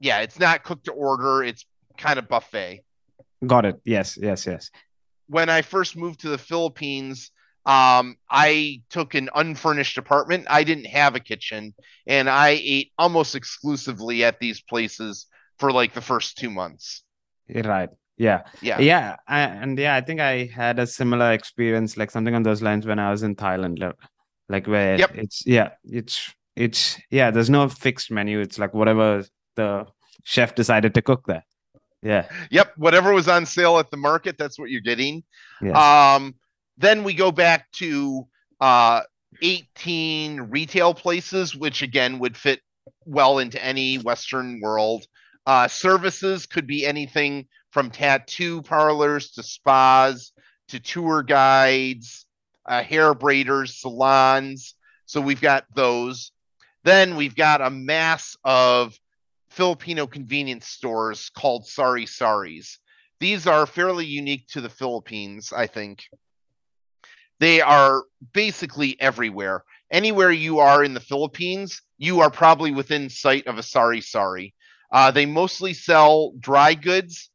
yeah, 0.00 0.20
it's 0.20 0.38
not 0.38 0.62
cooked 0.64 0.84
to 0.86 0.92
order. 0.92 1.42
It's 1.44 1.64
kind 1.96 2.18
of 2.18 2.28
buffet 2.28 2.82
Got 3.46 3.66
it. 3.66 3.76
Yes. 3.84 4.16
Yes. 4.20 4.46
Yes. 4.46 4.70
when 5.26 5.48
I 5.50 5.62
first 5.62 5.96
moved 5.96 6.20
to 6.20 6.28
the 6.30 6.38
Philippines, 6.38 7.30
um, 7.66 8.16
I 8.30 8.82
took 8.90 9.14
an 9.14 9.28
unfurnished 9.34 9.98
apartment. 9.98 10.46
I 10.48 10.64
didn't 10.64 10.86
have 10.86 11.14
a 11.14 11.20
kitchen, 11.20 11.74
and 12.06 12.28
I 12.30 12.58
ate 12.62 12.92
almost 12.98 13.34
exclusively 13.34 14.24
at 14.24 14.38
these 14.40 14.60
places 14.62 15.26
for 15.58 15.72
like 15.72 15.92
the 15.94 16.00
first 16.00 16.38
two 16.38 16.50
months. 16.50 17.02
Right. 17.48 17.90
Yeah. 18.16 18.42
Yeah. 18.62 18.78
Yeah. 18.80 19.16
I, 19.28 19.40
and 19.40 19.78
yeah, 19.78 19.94
I 19.96 20.00
think 20.00 20.20
I 20.20 20.44
had 20.46 20.78
a 20.78 20.86
similar 20.86 21.32
experience, 21.32 21.96
like 21.96 22.10
something 22.10 22.34
on 22.34 22.42
those 22.42 22.62
lines 22.62 22.86
when 22.86 22.98
I 22.98 23.10
was 23.10 23.22
in 23.22 23.34
Thailand, 23.36 23.92
like, 24.48 24.66
where 24.66 24.96
Yep. 24.98 25.10
it's, 25.16 25.46
yeah, 25.46 25.70
it's, 25.84 26.32
it's, 26.56 26.98
yeah, 27.10 27.30
there's 27.30 27.50
no 27.50 27.68
fixed 27.68 28.10
menu. 28.10 28.40
It's 28.40 28.58
like 28.58 28.72
whatever 28.72 29.24
the 29.56 29.86
chef 30.22 30.54
decided 30.54 30.94
to 30.94 31.02
cook 31.02 31.26
there. 31.26 31.44
Yeah. 32.04 32.28
Yep. 32.50 32.74
Whatever 32.76 33.12
was 33.12 33.28
on 33.28 33.46
sale 33.46 33.78
at 33.78 33.90
the 33.90 33.96
market, 33.96 34.36
that's 34.38 34.58
what 34.58 34.70
you're 34.70 34.82
getting. 34.82 35.24
Yes. 35.60 35.76
Um, 35.76 36.34
then 36.76 37.02
we 37.02 37.14
go 37.14 37.32
back 37.32 37.70
to 37.72 38.26
uh, 38.60 39.00
18 39.42 40.42
retail 40.42 40.94
places, 40.94 41.56
which 41.56 41.82
again 41.82 42.18
would 42.18 42.36
fit 42.36 42.60
well 43.06 43.38
into 43.38 43.62
any 43.64 43.96
Western 43.96 44.60
world. 44.60 45.06
Uh, 45.46 45.66
services 45.66 46.46
could 46.46 46.66
be 46.66 46.86
anything 46.86 47.46
from 47.70 47.90
tattoo 47.90 48.62
parlors 48.62 49.32
to 49.32 49.42
spas 49.42 50.32
to 50.68 50.80
tour 50.80 51.22
guides, 51.22 52.26
uh, 52.66 52.82
hair 52.82 53.14
braiders, 53.14 53.80
salons. 53.80 54.74
So 55.06 55.20
we've 55.20 55.40
got 55.40 55.64
those. 55.74 56.32
Then 56.84 57.16
we've 57.16 57.36
got 57.36 57.60
a 57.60 57.70
mass 57.70 58.36
of 58.44 58.98
Filipino 59.54 60.06
convenience 60.06 60.66
stores 60.66 61.30
called 61.30 61.66
Sari 61.66 62.06
Saris. 62.06 62.78
These 63.20 63.46
are 63.46 63.66
fairly 63.66 64.04
unique 64.04 64.48
to 64.48 64.60
the 64.60 64.68
Philippines, 64.68 65.52
I 65.56 65.68
think. 65.68 66.04
They 67.38 67.60
are 67.60 68.02
basically 68.32 69.00
everywhere. 69.00 69.62
Anywhere 69.92 70.32
you 70.32 70.58
are 70.58 70.82
in 70.82 70.94
the 70.94 71.00
Philippines, 71.00 71.80
you 71.98 72.20
are 72.20 72.30
probably 72.30 72.72
within 72.72 73.08
sight 73.08 73.46
of 73.46 73.58
a 73.58 73.62
Sari 73.62 74.00
Sari. 74.00 74.54
Uh, 74.90 75.12
they 75.12 75.26
mostly 75.26 75.72
sell 75.72 76.32
dry 76.40 76.74
goods 76.74 77.30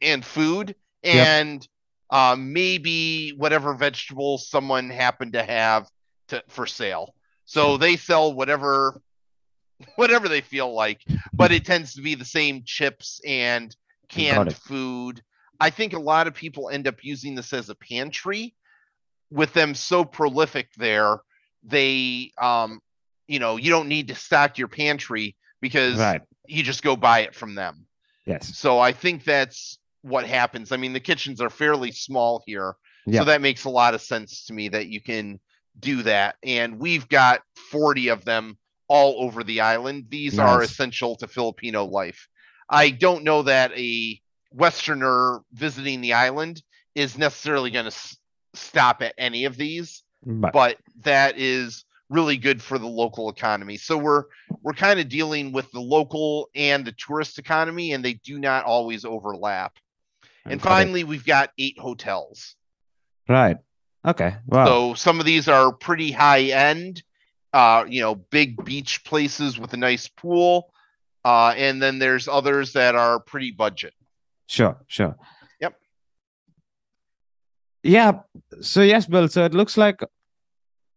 and 0.00 0.24
food 0.24 0.74
Yep. 1.02 1.26
and 1.26 1.68
uh, 2.10 2.36
maybe 2.38 3.30
whatever 3.36 3.74
vegetables 3.74 4.48
someone 4.48 4.88
happened 4.88 5.34
to 5.34 5.42
have 5.42 5.88
to, 6.28 6.42
for 6.48 6.66
sale. 6.66 7.14
So 7.44 7.76
they 7.76 7.96
sell 7.96 8.32
whatever 8.32 9.00
whatever 9.96 10.28
they 10.28 10.40
feel 10.40 10.72
like, 10.72 11.02
but 11.32 11.52
it 11.52 11.64
tends 11.64 11.94
to 11.94 12.02
be 12.02 12.14
the 12.14 12.24
same 12.24 12.62
chips 12.64 13.20
and 13.26 13.74
canned 14.08 14.54
food. 14.54 15.22
I 15.58 15.70
think 15.70 15.92
a 15.92 15.98
lot 15.98 16.26
of 16.26 16.34
people 16.34 16.70
end 16.70 16.88
up 16.88 17.02
using 17.02 17.34
this 17.34 17.52
as 17.52 17.68
a 17.68 17.74
pantry 17.74 18.54
with 19.30 19.52
them 19.52 19.74
so 19.74 20.04
prolific 20.04 20.68
there. 20.76 21.18
They, 21.62 22.32
um, 22.40 22.80
you 23.28 23.38
know, 23.38 23.56
you 23.56 23.70
don't 23.70 23.88
need 23.88 24.08
to 24.08 24.14
stock 24.14 24.58
your 24.58 24.68
pantry 24.68 25.36
because 25.60 25.98
right. 25.98 26.22
you 26.46 26.62
just 26.62 26.82
go 26.82 26.96
buy 26.96 27.20
it 27.20 27.34
from 27.34 27.54
them. 27.54 27.86
Yes. 28.26 28.56
So 28.56 28.78
I 28.78 28.92
think 28.92 29.24
that's 29.24 29.78
what 30.02 30.26
happens. 30.26 30.72
I 30.72 30.76
mean, 30.76 30.92
the 30.92 31.00
kitchens 31.00 31.40
are 31.40 31.50
fairly 31.50 31.92
small 31.92 32.42
here. 32.46 32.74
Yeah. 33.06 33.20
So 33.20 33.24
that 33.26 33.40
makes 33.40 33.64
a 33.64 33.70
lot 33.70 33.94
of 33.94 34.00
sense 34.00 34.46
to 34.46 34.54
me 34.54 34.68
that 34.68 34.88
you 34.88 35.00
can 35.00 35.40
do 35.78 36.02
that. 36.02 36.36
And 36.42 36.78
we've 36.78 37.08
got 37.08 37.42
40 37.70 38.08
of 38.08 38.24
them 38.24 38.56
all 38.90 39.22
over 39.24 39.44
the 39.44 39.60
island. 39.60 40.06
These 40.08 40.36
are 40.40 40.62
essential 40.64 41.14
to 41.16 41.28
Filipino 41.28 41.84
life. 41.84 42.26
I 42.68 42.90
don't 42.90 43.22
know 43.22 43.42
that 43.42 43.70
a 43.78 44.20
Westerner 44.52 45.40
visiting 45.52 46.00
the 46.00 46.12
island 46.14 46.60
is 46.96 47.16
necessarily 47.16 47.70
going 47.70 47.84
to 47.84 47.92
s- 47.92 48.16
stop 48.54 49.00
at 49.00 49.14
any 49.16 49.44
of 49.44 49.56
these, 49.56 50.02
But, 50.26 50.52
but 50.52 50.76
that 51.02 51.38
is 51.38 51.84
really 52.08 52.36
good 52.36 52.60
for 52.60 52.78
the 52.78 52.88
local 52.88 53.30
economy. 53.30 53.76
So 53.76 53.96
we're 53.96 54.24
we're 54.62 54.72
kind 54.72 54.98
of 54.98 55.08
dealing 55.08 55.52
with 55.52 55.70
the 55.70 55.80
local 55.80 56.48
and 56.56 56.84
the 56.84 56.92
tourist 56.92 57.38
economy, 57.38 57.92
and 57.92 58.04
they 58.04 58.14
do 58.14 58.38
not 58.40 58.64
always 58.64 59.04
overlap. 59.04 59.72
And 60.44 60.60
finally, 60.60 61.04
we've 61.04 61.24
got 61.24 61.50
eight 61.58 61.78
hotels. 61.78 62.56
right. 63.28 63.56
Okay. 64.04 64.34
Wow. 64.46 64.64
So 64.64 64.94
some 64.94 65.20
of 65.20 65.26
these 65.26 65.46
are 65.46 65.72
pretty 65.72 66.10
high 66.10 66.44
end, 66.44 67.02
uh, 67.52 67.84
you 67.88 68.00
know, 68.00 68.14
big 68.14 68.64
beach 68.64 69.04
places 69.04 69.58
with 69.58 69.72
a 69.72 69.76
nice 69.76 70.08
pool. 70.08 70.72
Uh, 71.24 71.52
and 71.56 71.82
then 71.82 71.98
there's 71.98 72.28
others 72.28 72.72
that 72.72 72.94
are 72.94 73.20
pretty 73.20 73.50
budget. 73.50 73.92
Sure, 74.46 74.76
sure. 74.86 75.16
Yep. 75.60 75.74
Yeah. 77.82 78.12
So 78.60 78.82
yes, 78.82 79.06
Bill. 79.06 79.28
So 79.28 79.44
it 79.44 79.54
looks 79.54 79.76
like 79.76 80.00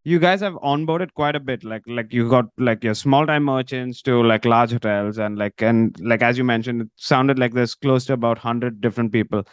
you 0.06 0.20
guys 0.20 0.42
have 0.42 0.54
onboarded 0.56 1.14
quite 1.14 1.36
a 1.36 1.40
bit. 1.40 1.64
Like 1.64 1.84
like 1.86 2.14
you 2.14 2.30
got 2.30 2.46
like 2.58 2.84
your 2.84 2.94
small 2.94 3.26
time 3.26 3.44
merchants 3.44 4.02
to 4.04 4.24
like 4.24 4.46
large 4.46 4.72
hotels 4.72 5.18
and 5.18 5.38
like 5.38 5.62
and 5.62 5.96
like 6.00 6.22
as 6.22 6.38
you 6.38 6.44
mentioned, 6.44 6.82
it 6.82 6.90
sounded 6.96 7.38
like 7.38 7.54
there's 7.54 7.76
close 7.76 8.06
to 8.06 8.14
about 8.14 8.38
hundred 8.38 8.82
different 8.82 9.12
people, 9.12 9.44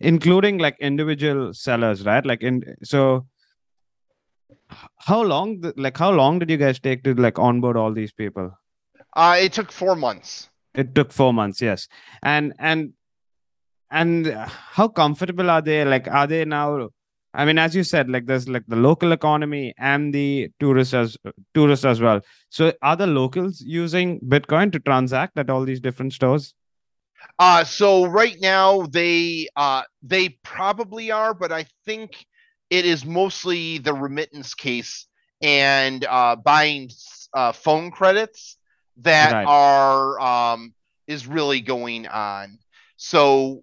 including 0.00 0.58
like 0.58 0.76
individual 0.80 1.52
sellers, 1.52 2.04
right? 2.04 2.24
Like 2.24 2.42
in 2.42 2.62
so 2.82 3.26
how 4.98 5.22
long 5.22 5.62
like 5.76 5.96
how 5.96 6.10
long 6.10 6.38
did 6.38 6.50
you 6.50 6.56
guys 6.56 6.78
take 6.78 7.02
to 7.04 7.14
like 7.14 7.38
onboard 7.38 7.76
all 7.76 7.92
these 7.92 8.12
people? 8.12 8.50
Uh, 9.14 9.36
it 9.40 9.52
took 9.52 9.70
four 9.70 9.94
months. 9.94 10.48
It 10.74 10.94
took 10.94 11.12
four 11.12 11.32
months, 11.32 11.62
yes. 11.62 11.88
And 12.22 12.52
and 12.58 12.92
and 13.90 14.26
how 14.26 14.88
comfortable 14.88 15.50
are 15.50 15.62
they? 15.62 15.84
Like, 15.84 16.08
are 16.08 16.26
they 16.26 16.44
now? 16.44 16.88
I 17.32 17.44
mean, 17.44 17.58
as 17.58 17.74
you 17.74 17.84
said, 17.84 18.10
like 18.10 18.26
there's 18.26 18.48
like 18.48 18.64
the 18.66 18.76
local 18.76 19.12
economy 19.12 19.74
and 19.78 20.12
the 20.12 20.50
tourists 20.60 20.94
as 20.94 21.16
tourists 21.52 21.84
as 21.84 22.00
well. 22.00 22.20
So, 22.50 22.72
are 22.82 22.96
the 22.96 23.06
locals 23.06 23.60
using 23.60 24.20
Bitcoin 24.20 24.72
to 24.72 24.80
transact 24.80 25.38
at 25.38 25.50
all 25.50 25.64
these 25.64 25.80
different 25.80 26.12
stores? 26.12 26.54
Uh, 27.38 27.64
so 27.64 28.04
right 28.04 28.36
now 28.40 28.82
they 28.86 29.48
uh, 29.56 29.82
they 30.02 30.28
probably 30.42 31.10
are, 31.10 31.34
but 31.34 31.52
I 31.52 31.66
think 31.84 32.26
it 32.78 32.86
is 32.86 33.04
mostly 33.04 33.78
the 33.78 33.94
remittance 33.94 34.54
case 34.54 35.06
and 35.42 36.04
uh, 36.04 36.36
buying 36.36 36.90
uh, 37.34 37.52
phone 37.52 37.90
credits 37.90 38.56
that 38.98 39.36
Right. 39.36 39.44
are 39.44 40.20
um, 40.20 40.74
is 41.06 41.26
really 41.26 41.60
going 41.60 42.06
on. 42.06 42.58
So 42.96 43.62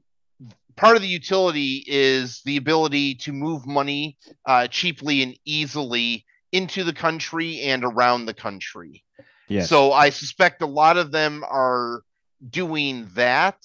part 0.75 0.95
of 0.95 1.01
the 1.01 1.07
utility 1.07 1.83
is 1.87 2.41
the 2.45 2.57
ability 2.57 3.15
to 3.15 3.33
move 3.33 3.65
money 3.67 4.17
uh, 4.45 4.67
cheaply 4.67 5.21
and 5.23 5.35
easily 5.45 6.25
into 6.51 6.83
the 6.83 6.93
country 6.93 7.61
and 7.61 7.83
around 7.83 8.25
the 8.25 8.33
country. 8.33 9.03
Yes. 9.47 9.73
So 9.73 9.91
I 9.93 10.09
suspect 10.09 10.61
a 10.61 10.67
lot 10.67 10.97
of 10.97 11.11
them 11.11 11.43
are 11.47 12.01
doing 12.49 13.09
that. 13.15 13.57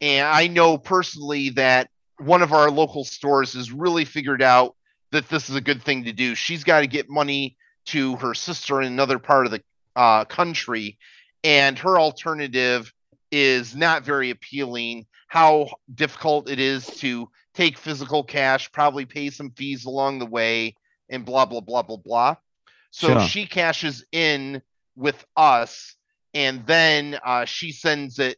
And 0.00 0.26
I 0.26 0.46
know 0.48 0.78
personally 0.78 1.50
that 1.50 1.88
one 2.20 2.42
of 2.42 2.52
our 2.52 2.70
local 2.70 3.04
stores 3.04 3.54
has 3.54 3.72
really 3.72 4.04
figured 4.04 4.42
out 4.42 4.76
that 5.10 5.28
this 5.28 5.48
is 5.50 5.56
a 5.56 5.60
good 5.60 5.82
thing 5.82 6.04
to 6.04 6.12
do. 6.12 6.34
She's 6.34 6.64
got 6.64 6.80
to 6.80 6.86
get 6.86 7.08
money 7.08 7.56
to 7.86 8.16
her 8.16 8.34
sister 8.34 8.80
in 8.80 8.86
another 8.86 9.18
part 9.18 9.46
of 9.46 9.52
the 9.52 9.62
uh, 9.96 10.24
country, 10.26 10.98
and 11.42 11.78
her 11.78 11.98
alternative 11.98 12.92
is 13.32 13.74
not 13.74 14.04
very 14.04 14.30
appealing. 14.30 15.06
How 15.28 15.68
difficult 15.94 16.50
it 16.50 16.60
is 16.60 16.86
to 16.98 17.28
take 17.54 17.78
physical 17.78 18.22
cash, 18.22 18.70
probably 18.70 19.06
pay 19.06 19.30
some 19.30 19.50
fees 19.50 19.84
along 19.84 20.18
the 20.18 20.26
way, 20.26 20.76
and 21.08 21.24
blah 21.24 21.46
blah 21.46 21.60
blah 21.60 21.82
blah 21.82 21.96
blah. 21.96 22.36
So 22.90 23.08
Sure. 23.08 23.20
she 23.20 23.46
cashes 23.46 24.04
in 24.12 24.62
with 24.96 25.24
us, 25.36 25.96
and 26.34 26.66
then 26.66 27.18
uh, 27.24 27.44
she 27.44 27.72
sends 27.72 28.18
it 28.18 28.36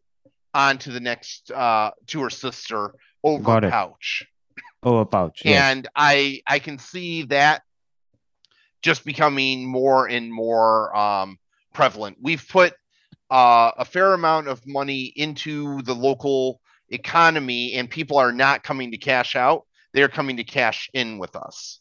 on 0.55 0.79
to 0.79 0.91
the 0.91 1.01
next 1.01 1.51
uh, 1.51 1.91
to 2.09 2.23
her 2.23 2.31
sister 2.31 2.95
over 3.25 3.61
pouch 3.71 4.27
Oh, 4.85 4.99
a 4.99 5.07
pouch. 5.07 5.43
Yes. 5.45 5.63
and 5.63 5.89
I 5.95 6.43
I 6.47 6.59
can 6.59 6.79
see 6.79 7.23
that 7.25 7.63
just 8.83 9.05
becoming 9.05 9.65
more 9.71 10.09
and 10.09 10.33
more 10.33 10.95
um, 10.97 11.39
prevalent. 11.73 12.17
We've 12.21 12.45
put 12.49 12.75
uh, 13.31 13.71
a 13.79 13.85
fair 13.85 14.13
amount 14.13 14.49
of 14.49 14.61
money 14.67 15.13
into 15.15 15.83
the 15.83 15.95
local 15.95 16.61
economy, 16.89 17.75
and 17.75 17.89
people 17.89 18.19
are 18.19 18.33
not 18.33 18.65
coming 18.65 18.91
to 18.91 18.99
cash 18.99 19.37
out; 19.37 19.67
they're 19.95 20.09
coming 20.09 20.37
to 20.39 20.45
cash 20.45 20.91
in 20.93 21.19
with 21.19 21.37
us. 21.37 21.81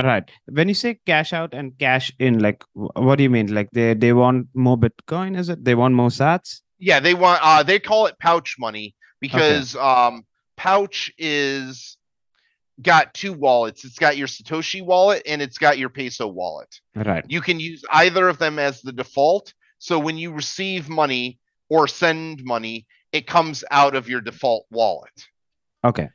Right. 0.00 0.28
When 0.46 0.68
you 0.68 0.74
say 0.74 0.98
cash 1.06 1.32
out 1.32 1.52
and 1.52 1.76
cash 1.78 2.12
in, 2.18 2.38
like 2.38 2.64
what 2.74 3.16
do 3.16 3.24
you 3.24 3.30
mean? 3.30 3.52
Like 3.52 3.70
they 3.72 3.94
they 3.94 4.12
want 4.12 4.48
more 4.54 4.78
Bitcoin? 4.78 5.36
Is 5.36 5.48
it 5.48 5.64
they 5.64 5.74
want 5.74 5.94
more 5.94 6.10
Sats? 6.10 6.60
Yeah, 6.78 7.00
they 7.00 7.14
want 7.14 7.40
uh, 7.42 7.62
they 7.64 7.80
call 7.80 8.06
it 8.06 8.18
pouch 8.20 8.56
money 8.58 8.94
because 9.20 9.74
um, 9.76 10.24
pouch 10.56 11.12
is 11.18 11.96
got 12.80 13.14
two 13.14 13.32
wallets. 13.32 13.84
It's 13.84 13.98
got 13.98 14.16
your 14.16 14.26
Satoshi 14.26 14.84
wallet 14.84 15.22
and 15.26 15.40
it's 15.40 15.58
got 15.58 15.78
your 15.78 15.88
Peso 15.88 16.26
wallet. 16.26 16.80
Right. 16.94 17.24
You 17.28 17.40
can 17.40 17.60
use 17.60 17.84
either 17.90 18.28
of 18.28 18.38
them 18.38 18.58
as 18.58 18.82
the 18.82 18.92
default. 18.92 19.52
So 19.78 19.98
when 19.98 20.16
you 20.16 20.32
receive 20.32 20.88
money 20.88 21.38
or 21.68 21.86
send 21.86 22.42
money, 22.44 22.86
it 23.12 23.26
comes 23.26 23.64
out 23.70 23.94
of 23.94 24.08
your 24.08 24.20
default 24.20 24.66
wallet. 24.70 25.26
Okay. 25.84 26.08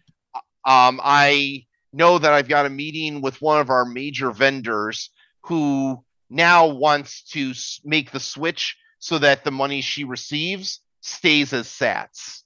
Um, 0.65 0.99
I 1.03 1.65
know 1.93 2.19
that 2.19 2.33
I've 2.33 2.49
got 2.49 2.65
a 2.65 2.69
meeting 2.69 3.21
with 3.21 3.41
one 3.41 3.61
of 3.61 3.69
our 3.69 3.85
major 3.85 4.31
vendors 4.31 5.09
who 5.43 6.03
now 6.29 6.67
wants 6.67 7.23
to 7.31 7.53
make 7.83 8.11
the 8.11 8.19
switch 8.19 8.77
so 8.99 9.17
that 9.19 9.43
the 9.43 9.51
money 9.51 9.81
she 9.81 10.03
receives 10.03 10.81
stays 11.01 11.53
as 11.53 11.67
sats. 11.67 12.43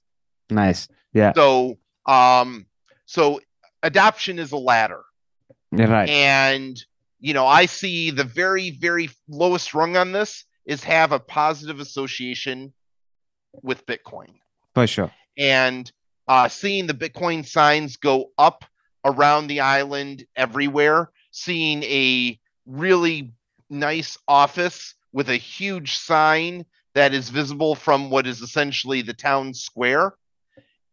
Nice. 0.50 0.88
Yeah. 1.12 1.32
So, 1.34 1.78
um, 2.06 2.66
so 3.06 3.40
adoption 3.82 4.38
is 4.38 4.52
a 4.52 4.56
ladder. 4.56 5.02
Right. 5.72 6.08
And, 6.08 6.82
you 7.20 7.34
know, 7.34 7.46
I 7.46 7.66
see 7.66 8.10
the 8.10 8.24
very, 8.24 8.70
very 8.70 9.10
lowest 9.28 9.74
rung 9.74 9.96
on 9.96 10.12
this 10.12 10.44
is 10.66 10.84
have 10.84 11.12
a 11.12 11.18
positive 11.18 11.80
association 11.80 12.72
with 13.62 13.86
Bitcoin. 13.86 14.30
For 14.74 14.86
sure. 14.86 15.10
And 15.36 15.90
uh, 16.28 16.48
seeing 16.48 16.86
the 16.86 16.94
Bitcoin 16.94 17.46
signs 17.46 17.96
go 17.96 18.30
up 18.38 18.64
around 19.04 19.48
the 19.48 19.60
island 19.60 20.24
everywhere, 20.36 21.10
seeing 21.30 21.82
a 21.84 22.38
really 22.66 23.32
nice 23.68 24.16
office 24.26 24.94
with 25.12 25.28
a 25.28 25.36
huge 25.36 25.96
sign 25.96 26.64
that 26.94 27.12
is 27.12 27.28
visible 27.28 27.74
from 27.74 28.10
what 28.10 28.26
is 28.26 28.40
essentially 28.40 29.02
the 29.02 29.12
town 29.12 29.52
square. 29.52 30.14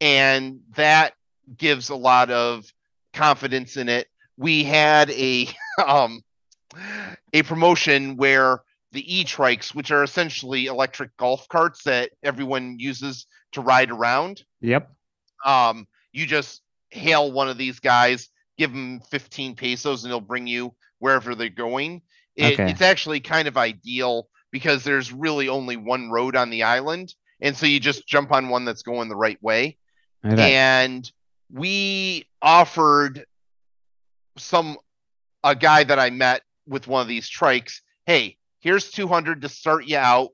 And 0.01 0.59
that 0.75 1.13
gives 1.57 1.89
a 1.89 1.95
lot 1.95 2.31
of 2.31 2.65
confidence 3.13 3.77
in 3.77 3.87
it. 3.87 4.07
We 4.37 4.63
had 4.63 5.09
a 5.11 5.47
um, 5.87 6.23
a 7.33 7.43
promotion 7.43 8.17
where 8.17 8.61
the 8.91 9.19
e-trikes, 9.19 9.73
which 9.73 9.91
are 9.91 10.03
essentially 10.03 10.65
electric 10.65 11.15
golf 11.17 11.47
carts 11.47 11.83
that 11.83 12.11
everyone 12.23 12.77
uses 12.79 13.25
to 13.53 13.61
ride 13.61 13.91
around, 13.91 14.43
Yep. 14.61 14.91
um, 15.45 15.87
you 16.11 16.25
just 16.25 16.61
hail 16.89 17.31
one 17.31 17.47
of 17.47 17.57
these 17.57 17.79
guys, 17.79 18.29
give 18.57 18.71
them 18.71 18.99
15 19.09 19.55
pesos, 19.55 20.03
and 20.03 20.11
they'll 20.11 20.19
bring 20.19 20.47
you 20.47 20.73
wherever 20.99 21.35
they're 21.35 21.49
going. 21.49 22.01
It, 22.35 22.59
Okay. 22.59 22.71
It's 22.71 22.81
actually 22.81 23.19
kind 23.21 23.47
of 23.47 23.57
ideal 23.57 24.27
because 24.51 24.83
there's 24.83 25.13
really 25.13 25.47
only 25.47 25.77
one 25.77 26.09
road 26.09 26.35
on 26.35 26.49
the 26.49 26.63
island. 26.63 27.13
And 27.41 27.55
so 27.55 27.65
you 27.65 27.79
just 27.79 28.07
jump 28.07 28.31
on 28.33 28.49
one 28.49 28.65
that's 28.65 28.83
going 28.83 29.07
the 29.09 29.15
right 29.15 29.41
way 29.41 29.77
Right. 30.23 30.39
and 30.39 31.11
we 31.51 32.27
offered 32.41 33.25
some 34.37 34.77
a 35.43 35.55
guy 35.55 35.83
that 35.83 35.99
I 35.99 36.09
met 36.09 36.43
with 36.67 36.87
one 36.87 37.01
of 37.01 37.07
these 37.07 37.29
trikes, 37.29 37.81
hey, 38.05 38.37
here's 38.59 38.91
200 38.91 39.41
to 39.41 39.49
start 39.49 39.85
you 39.85 39.97
out 39.97 40.29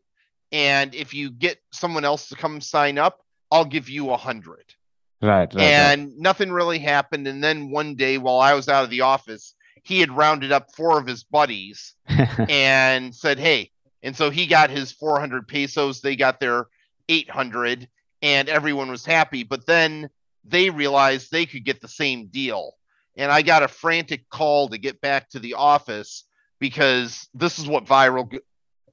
and 0.52 0.94
if 0.94 1.14
you 1.14 1.32
get 1.32 1.58
someone 1.72 2.06
else 2.06 2.30
to 2.30 2.36
come 2.36 2.62
sign 2.62 2.98
up, 2.98 3.20
I'll 3.52 3.66
give 3.66 3.90
you 3.90 4.06
a 4.06 4.12
100. 4.12 4.74
Right. 5.20 5.52
Right. 5.54 5.64
and 5.64 6.16
nothing 6.18 6.52
really 6.52 6.80
happened 6.80 7.28
and 7.28 7.44
then 7.44 7.72
one 7.72 7.96
day 7.96 8.18
while 8.18 8.40
I 8.40 8.54
was 8.54 8.70
out 8.70 8.84
of 8.84 8.90
the 8.90 9.02
office, 9.02 9.56
he 9.88 10.00
had 10.02 10.12
rounded 10.12 10.52
up 10.52 10.76
four 10.76 11.00
of 11.00 11.08
his 11.08 11.24
buddies 11.24 11.96
and 12.50 13.16
said, 13.16 13.40
"Hey," 13.40 13.72
and 14.04 14.16
so 14.16 14.30
he 14.30 14.46
got 14.46 14.70
his 14.70 14.92
400 14.92 15.48
pesos. 15.48 16.02
They 16.02 16.18
got 16.18 16.42
their 16.42 16.68
800, 17.08 17.88
and 18.22 18.50
everyone 18.50 18.90
was 18.90 19.06
happy. 19.06 19.44
But 19.44 19.66
then 19.66 20.10
they 20.44 20.70
realized 20.70 21.32
they 21.32 21.46
could 21.46 21.66
get 21.66 21.82
the 21.82 21.88
same 21.88 22.28
deal, 22.28 22.74
and 23.16 23.32
I 23.32 23.42
got 23.42 23.64
a 23.64 23.68
frantic 23.68 24.30
call 24.30 24.70
to 24.70 24.78
get 24.78 25.02
back 25.02 25.30
to 25.30 25.40
the 25.40 25.56
office 25.56 26.24
because 26.60 27.28
this 27.34 27.60
is 27.60 27.68
what 27.68 27.86
viral 27.86 28.32
g- 28.32 28.40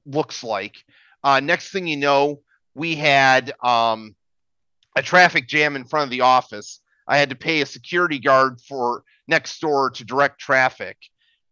looks 0.05 0.43
like. 0.43 0.75
Uh, 1.23 1.39
next 1.39 1.71
thing 1.71 1.87
you 1.87 1.97
know, 1.97 2.41
we 2.75 2.95
had 2.95 3.53
um, 3.63 4.15
a 4.95 5.01
traffic 5.01 5.47
jam 5.47 5.75
in 5.75 5.85
front 5.85 6.05
of 6.05 6.11
the 6.11 6.21
office. 6.21 6.81
I 7.07 7.17
had 7.17 7.29
to 7.29 7.35
pay 7.35 7.61
a 7.61 7.65
security 7.65 8.19
guard 8.19 8.61
for 8.61 9.03
next 9.27 9.59
door 9.59 9.89
to 9.91 10.03
direct 10.03 10.39
traffic, 10.39 10.97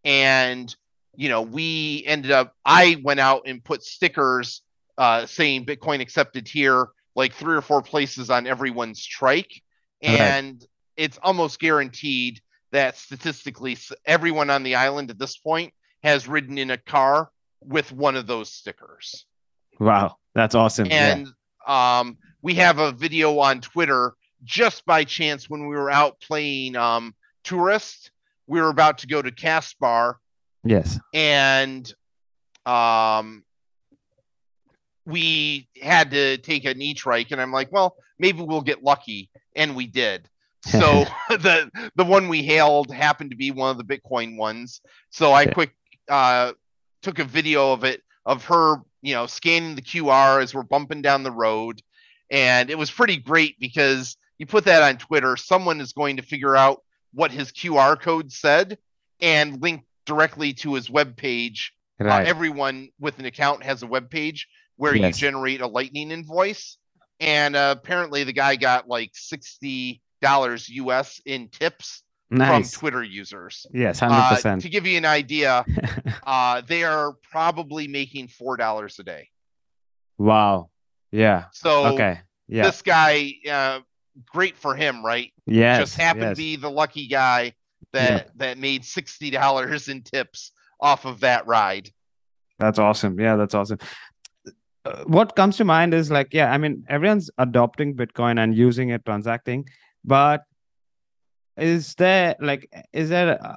and 0.04 0.76
you 1.16 1.30
know, 1.30 1.42
we 1.42 2.04
ended 2.06 2.32
up, 2.32 2.56
I 2.66 2.98
went 3.04 3.20
out 3.20 3.44
and 3.46 3.64
put 3.64 3.84
stickers 3.84 4.62
uh, 4.98 5.26
saying 5.26 5.66
Bitcoin 5.66 6.02
accepted 6.02 6.48
here, 6.48 6.88
like 7.16 7.34
three 7.34 7.56
or 7.56 7.62
four 7.62 7.82
places 7.82 8.30
on 8.30 8.48
everyone's 8.48 9.06
trike. 9.06 9.62
Right. 10.04 10.20
And 10.20 10.66
it's 10.98 11.18
almost 11.22 11.60
guaranteed 11.60 12.42
that 12.72 12.98
statistically, 12.98 13.78
everyone 14.06 14.50
on 14.50 14.64
the 14.64 14.76
island 14.76 15.10
at 15.12 15.20
this 15.20 15.38
point 15.38 15.74
has 16.04 16.28
ridden 16.28 16.58
in 16.58 16.72
a 16.72 16.78
car 16.78 17.30
with 17.62 17.92
one 17.92 18.16
of 18.16 18.28
those 18.28 18.50
stickers. 18.52 19.26
Wow. 19.80 20.18
That's 20.36 20.56
awesome. 20.56 20.88
Yeah. 20.88 21.16
And 21.16 21.28
um, 21.68 22.18
we 22.42 22.56
have 22.56 22.80
a 22.80 22.92
video 22.92 23.40
on 23.40 23.62
Twitter 23.62 24.14
just 24.44 24.86
by 24.86 25.04
chance 25.04 25.50
when 25.50 25.68
we 25.68 25.76
were 25.76 25.90
out 25.92 26.20
playing 26.20 26.76
um, 26.76 27.16
Tourist. 27.44 28.12
We 28.48 28.60
were 28.60 28.70
about 28.70 28.98
to 29.00 29.08
go 29.08 29.22
to 29.22 29.32
Caspar 29.32 30.20
Yes. 30.66 31.00
and 31.14 31.94
um 32.66 33.44
we 35.06 35.68
had 35.82 36.12
to 36.12 36.38
take 36.38 36.66
an 36.66 36.82
e-trike, 36.82 37.32
and 37.32 37.42
i'm 37.42 37.52
like 37.52 37.72
well 37.72 37.96
maybe 38.20 38.42
we'll 38.42 38.62
get 38.62 38.84
lucky 38.84 39.30
and 39.56 39.76
we 39.76 39.88
did. 39.88 40.30
So 40.66 41.06
the 41.30 41.70
the 41.96 42.06
one 42.06 42.28
we 42.28 42.44
hailed 42.44 42.92
happened 42.92 43.32
to 43.32 43.38
be 43.38 43.52
one 43.52 43.72
of 43.72 43.78
the 43.78 43.84
bitcoin 43.84 44.38
ones. 44.38 44.82
So 45.10 45.34
i 45.34 45.46
quick 45.46 45.76
uh 46.10 46.54
took 47.02 47.20
a 47.20 47.24
video 47.24 47.74
of 47.74 47.84
it 47.84 48.02
of 48.26 48.46
her 48.46 48.78
you 49.02 49.14
know 49.14 49.26
scanning 49.26 49.76
the 49.76 49.82
qr 49.82 50.42
as 50.42 50.54
we're 50.54 50.64
bumping 50.64 51.02
down 51.02 51.24
the 51.24 51.32
road. 51.32 51.82
And 52.30 52.70
it 52.70 52.78
was 52.78 52.90
pretty 52.90 53.18
great 53.18 53.60
because 53.60 54.18
you 54.40 54.46
put 54.46 54.66
that 54.66 54.82
on 54.82 54.98
twitter 54.98 55.38
someone 55.38 55.82
is 55.82 55.94
going 55.94 56.18
to 56.18 56.24
figure 56.24 56.56
out 56.56 56.82
what 57.14 57.32
his 57.32 57.52
qr 57.52 58.00
code 58.00 58.32
said 58.32 58.78
and 59.22 59.62
link 59.62 59.84
directly 60.06 60.54
to 60.54 60.74
his 60.74 60.90
web 60.90 61.16
page. 61.16 61.74
Uh, 62.26 62.28
everyone 62.28 62.90
with 63.00 63.20
an 63.20 63.26
account 63.26 63.64
has 63.64 63.84
a 63.84 63.88
web 63.88 64.10
page 64.10 64.48
where 64.78 64.96
Yes. 64.96 65.16
you 65.22 65.28
generate 65.28 65.62
a 65.62 65.68
lightning 65.68 66.12
invoice 66.12 66.78
and 67.20 67.56
uh, 67.56 67.76
apparently 67.78 68.24
the 68.24 68.34
guy 68.34 68.56
got 68.56 68.88
like 68.88 69.12
60 69.14 70.02
dollars 70.22 70.70
us 70.70 71.20
in 71.26 71.50
tips 71.50 72.04
nice. 72.30 72.72
from 72.74 72.80
twitter 72.80 73.04
users 73.04 73.66
Yes. 73.74 74.02
Uh, 74.02 74.10
Hundred 74.10 74.36
percent. 74.36 74.62
to 74.62 74.70
give 74.70 74.86
you 74.88 74.98
an 74.98 75.06
idea 75.06 75.66
uh, 76.26 76.62
they 76.68 76.84
are 76.84 77.14
probably 77.32 77.88
making 77.88 78.28
four 78.30 78.58
dollars 78.58 78.98
a 79.00 79.04
day 79.04 79.30
Wow. 80.18 80.70
Yeah. 81.12 81.46
so 81.52 81.88
Okay. 81.94 82.20
Yeah. 82.48 82.64
this 82.64 82.82
guy 82.82 83.34
uh, 83.50 83.80
great 84.32 84.56
for 84.58 84.76
him 84.76 85.06
right 85.06 85.32
Yeah. 85.46 85.80
just 85.80 85.96
happened 85.98 86.24
yes. 86.24 86.38
to 86.38 86.42
be 86.42 86.56
the 86.56 86.72
lucky 86.72 87.08
guy 87.08 87.54
that 87.92 88.36
that 88.38 88.58
made 88.58 88.86
60 88.86 89.30
dollars 89.30 89.88
in 89.90 90.02
tips 90.02 90.52
off 90.80 91.06
of 91.06 91.20
that 91.22 91.46
ride 91.48 91.90
That's 92.60 92.80
awesome. 92.80 93.20
Yeah, 93.20 93.36
that's 93.36 93.54
awesome. 93.54 93.80
Uh, 94.86 95.04
what 95.06 95.36
comes 95.36 95.58
to 95.58 95.64
mind 95.64 95.94
is 95.94 96.12
like, 96.12 96.34
yeah, 96.34 96.52
I 96.52 96.58
mean, 96.58 96.84
everyone's 96.90 97.30
adopting 97.38 97.96
Bitcoin 97.96 98.40
and 98.40 98.56
using 98.56 98.90
it, 98.90 99.06
transacting, 99.06 99.68
but 100.04 100.44
is 101.56 101.96
there 101.96 102.36
like, 102.40 102.70
is 102.92 103.10
there, 103.10 103.42
uh, 103.42 103.56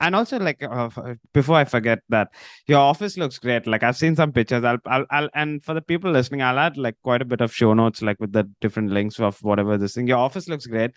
and 0.00 0.16
also 0.16 0.38
like 0.38 0.62
uh, 0.62 0.88
before 1.34 1.56
I 1.56 1.64
forget 1.64 2.00
that 2.08 2.28
your 2.66 2.78
office 2.78 3.18
looks 3.18 3.38
great. 3.38 3.66
Like 3.66 3.82
I've 3.82 3.96
seen 3.96 4.16
some 4.16 4.32
pictures. 4.32 4.64
I'll, 4.64 4.78
I'll, 4.86 5.04
I'll, 5.10 5.28
and 5.34 5.62
for 5.62 5.74
the 5.74 5.82
people 5.82 6.10
listening, 6.10 6.42
I'll 6.42 6.58
add 6.58 6.78
like 6.78 6.96
quite 7.04 7.20
a 7.20 7.26
bit 7.26 7.42
of 7.42 7.54
show 7.54 7.74
notes, 7.74 8.00
like 8.00 8.18
with 8.18 8.32
the 8.32 8.50
different 8.62 8.90
links 8.90 9.20
of 9.20 9.40
whatever 9.42 9.76
this 9.76 9.94
thing. 9.94 10.06
Your 10.06 10.16
office 10.18 10.48
looks 10.48 10.66
great. 10.66 10.92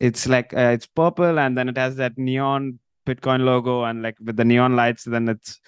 It's 0.00 0.26
like 0.26 0.54
uh, 0.54 0.70
it's 0.72 0.86
purple, 0.86 1.38
and 1.38 1.58
then 1.58 1.68
it 1.68 1.76
has 1.76 1.96
that 1.96 2.16
neon 2.16 2.78
Bitcoin 3.06 3.44
logo, 3.44 3.84
and 3.84 4.02
like 4.02 4.16
with 4.24 4.36
the 4.36 4.46
neon 4.46 4.76
lights. 4.76 5.04
Then 5.04 5.28
it's, 5.28 5.60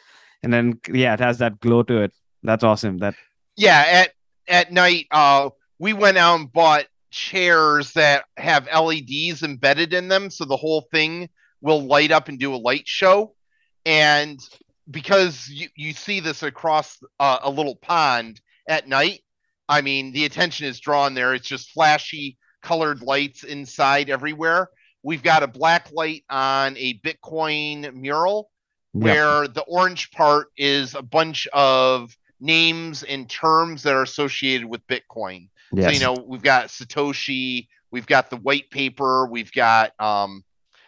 and 0.43 0.51
then 0.51 0.81
yeah, 0.91 1.12
it 1.12 1.20
has 1.20 1.37
that 1.39 1.61
glow 1.61 1.83
to 1.83 2.01
it. 2.05 2.14
That's 2.43 2.64
awesome. 2.64 2.99
That 2.99 3.14
Yeah, 3.57 3.84
at 3.86 4.12
at 4.49 4.72
night, 4.72 5.07
uh, 5.11 5.51
we 5.78 5.93
went 5.93 6.18
out 6.18 6.41
and 6.41 6.53
bought 6.53 6.86
chairs 7.11 7.93
that 7.93 8.24
have 8.36 8.66
LEDs 8.66 9.43
embedded 9.43 9.93
in 9.93 10.09
them, 10.09 10.30
so 10.30 10.45
the 10.45 10.57
whole 10.57 10.86
thing 10.93 11.28
will 11.61 11.82
light 11.86 12.11
up 12.11 12.28
and 12.28 12.38
do 12.38 12.55
a 12.55 12.57
light 12.57 12.86
show. 12.86 13.34
And 13.84 14.41
because 14.91 15.49
you, 15.49 15.68
you 15.74 15.93
see 15.93 16.20
this 16.20 16.43
across 16.43 16.99
uh, 17.18 17.38
a 17.43 17.51
little 17.51 17.76
pond 17.76 18.41
at 18.68 18.88
night, 18.88 19.22
I 19.68 19.82
mean, 19.82 20.12
the 20.12 20.24
attention 20.24 20.66
is 20.66 20.80
drawn 20.80 21.14
there. 21.14 21.34
It's 21.34 21.49
just 21.49 21.70
flashy 21.70 22.38
colored 22.62 23.03
lights 23.03 23.45
inside 23.45 24.11
everywhere. 24.11 24.68
We've 25.03 25.22
got 25.22 25.43
a 25.43 25.49
black 25.49 25.93
light 25.93 26.24
on 26.28 26.76
a 26.76 26.99
Bitcoin 27.01 27.95
mural 27.95 28.51
yeah, 28.93 29.05
where 29.05 29.49
the 29.49 29.62
orange 29.62 30.11
part 30.11 30.49
is 30.57 30.95
a 30.95 31.03
bunch 31.03 31.47
of 31.53 32.14
names 32.41 33.03
and 33.03 33.28
terms 33.28 33.82
that 33.82 33.95
are 33.95 34.03
associated 34.03 34.66
with 34.66 34.86
Bitcoin. 34.86 35.49
yes, 35.72 35.86
So 35.86 35.91
you 35.91 36.01
know, 36.01 36.24
we've 36.26 36.43
got 36.43 36.66
Satoshi, 36.66 37.68
we've 37.91 38.07
got 38.07 38.30
the 38.30 38.36
white 38.36 38.70
paper, 38.70 39.26
we've 39.26 39.53
got 39.53 39.99
um 40.01 40.45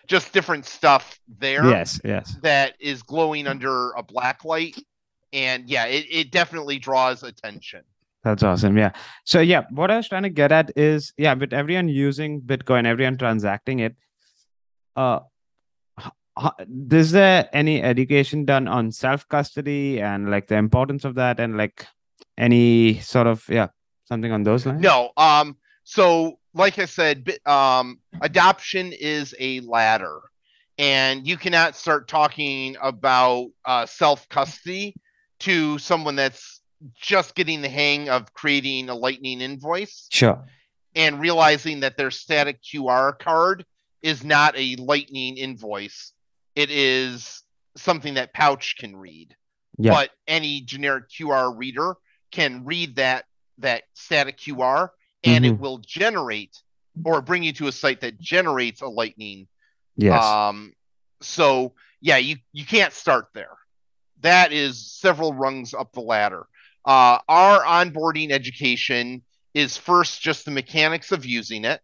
just 0.07 0.33
different 0.33 0.67
stuff 0.67 1.19
there 1.39 1.65
yes, 1.65 2.01
yes. 2.05 2.37
that 2.43 2.75
is 2.81 3.03
glowing 3.03 3.47
under 3.47 3.93
a 3.93 4.03
black 4.03 4.45
light. 4.45 4.77
And 5.33 5.69
yeah, 5.69 5.87
it, 5.87 6.07
it 6.11 6.31
definitely 6.31 6.79
draws 6.79 7.23
attention. 7.23 7.83
That's 8.25 8.43
awesome. 8.43 8.77
Yeah. 8.77 8.93
So 9.25 9.41
yeah, 9.41 9.63
what 9.71 9.91
I 9.91 9.97
was 9.97 10.09
trying 10.09 10.25
to 10.25 10.31
get 10.31 10.53
at 10.53 10.71
is 10.77 11.13
yeah, 11.17 11.35
with 11.35 11.53
everyone 11.53 11.89
using 11.89 12.41
Bitcoin, 12.41 12.87
everyone 12.87 13.17
transacting 13.17 13.81
it, 13.81 13.97
uh, 14.97 15.21
is 16.91 17.11
there 17.13 17.49
any 17.53 17.83
education 17.83 18.45
done 18.45 18.69
on 18.69 18.91
self 18.91 19.29
custody 19.29 20.01
and 20.01 20.31
like 20.31 20.49
the 20.49 20.57
importance 20.57 21.05
of 21.05 21.15
that 21.17 21.41
and 21.41 21.57
like 21.57 21.87
any 22.39 22.99
sort 23.01 23.27
of 23.27 23.45
yeah 23.49 23.69
something 24.05 24.33
on 24.33 24.43
those 24.43 24.65
lines? 24.67 24.81
No, 24.81 25.11
um, 25.17 25.57
so 25.85 26.39
like 26.55 26.79
I 26.79 26.85
said, 26.87 27.39
um, 27.47 27.99
adoption 28.21 28.93
is 28.93 29.35
a 29.39 29.61
ladder, 29.61 30.21
and 30.79 31.27
you 31.27 31.37
cannot 31.37 31.77
start 31.77 32.09
talking 32.09 32.77
about 32.83 33.49
uh, 33.65 33.87
self 33.87 34.29
custody 34.29 34.95
to 35.41 35.79
someone 35.79 36.17
that's 36.17 36.61
just 36.97 37.35
getting 37.35 37.63
the 37.63 37.69
hang 37.69 38.09
of 38.09 38.33
creating 38.35 38.89
a 38.89 38.95
Lightning 38.95 39.41
invoice 39.41 40.09
Sure. 40.11 40.45
and 40.97 41.21
realizing 41.21 41.81
that 41.81 41.97
their 41.97 42.11
static 42.11 42.61
QR 42.63 43.17
card 43.19 43.65
is 44.03 44.25
not 44.25 44.55
a 44.57 44.75
Lightning 44.77 45.37
invoice. 45.37 46.13
It 46.55 46.71
is 46.71 47.43
something 47.77 48.15
that 48.15 48.33
Pouch 48.35 48.77
can 48.79 48.97
read 48.97 49.35
Yeah. 49.79 49.93
but 49.93 50.11
any 50.29 50.61
generic 50.61 51.09
QR 51.09 51.51
reader 51.57 51.95
can 52.31 52.65
read 52.65 52.97
that 52.97 53.25
that 53.59 53.85
static 53.95 54.37
QR 54.39 54.91
and 55.25 55.45
it 55.47 55.53
Mhm. 55.55 55.59
will 55.59 55.79
generate 55.79 56.63
or 57.05 57.23
bring 57.23 57.43
you 57.43 57.53
to 57.55 57.69
a 57.69 57.73
site 57.73 58.01
that 58.01 58.19
generates 58.21 58.83
a 58.83 58.87
lightning. 58.89 59.49
Yes. 59.97 60.23
Um 60.23 60.75
so 61.23 61.75
yeah, 62.01 62.17
you 62.19 62.37
you 62.53 62.67
can't 62.67 62.93
start 62.93 63.29
there. 63.33 63.57
That 64.21 64.53
is 64.53 64.93
several 64.93 65.33
rungs 65.33 65.73
up 65.75 65.93
the 65.93 66.01
ladder. 66.01 66.47
Uh 66.85 67.19
our 67.29 67.63
onboarding 67.65 68.31
education 68.31 69.23
is 69.55 69.77
first 69.79 70.21
just 70.21 70.45
the 70.45 70.51
mechanics 70.51 71.13
of 71.13 71.25
using 71.25 71.65
it 71.65 71.81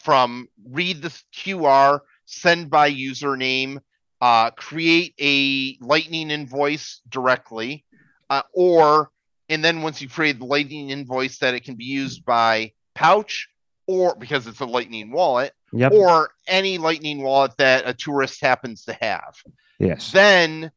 from 0.00 0.48
read 0.64 1.02
the 1.02 1.10
QR, 1.32 2.00
send 2.26 2.70
by 2.70 2.90
username, 2.90 3.78
uh, 4.20 4.50
create 4.50 5.14
a 5.20 5.76
Lightning 5.84 6.30
invoice 6.30 7.00
directly, 7.08 7.84
uh, 8.30 8.42
or 8.52 9.10
and 9.48 9.64
then 9.64 9.82
once 9.82 10.00
you 10.00 10.08
create 10.08 10.38
the 10.38 10.46
Lightning 10.46 10.90
invoice, 10.90 11.38
that 11.38 11.54
it 11.54 11.64
can 11.64 11.74
be 11.74 11.84
used 11.84 12.24
by 12.24 12.72
Pouch 12.94 13.48
or 13.86 14.14
because 14.16 14.46
it's 14.46 14.60
a 14.60 14.66
Lightning 14.66 15.10
wallet, 15.12 15.52
yep. 15.72 15.92
or 15.92 16.30
any 16.46 16.78
Lightning 16.78 17.22
wallet 17.22 17.52
that 17.58 17.86
a 17.86 17.92
tourist 17.92 18.40
happens 18.40 18.84
to 18.84 18.96
have. 19.00 19.34
yes. 19.78 20.10
Then 20.12 20.70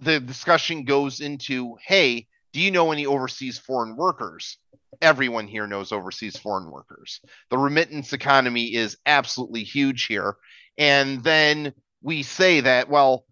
the 0.00 0.20
discussion 0.20 0.84
goes 0.84 1.20
into, 1.20 1.76
hey, 1.84 2.26
do 2.52 2.60
you 2.60 2.70
know 2.70 2.92
any 2.92 3.06
overseas 3.06 3.58
foreign 3.58 3.96
workers? 3.96 4.58
Everyone 5.02 5.48
here 5.48 5.66
knows 5.66 5.90
overseas 5.90 6.36
foreign 6.36 6.70
workers. 6.70 7.20
The 7.50 7.58
remittance 7.58 8.12
economy 8.12 8.74
is 8.74 8.96
absolutely 9.06 9.64
huge 9.64 10.06
here. 10.06 10.36
And 10.78 11.22
then 11.22 11.72
we 12.02 12.22
say 12.22 12.60
that, 12.60 12.88
well, 12.88 13.24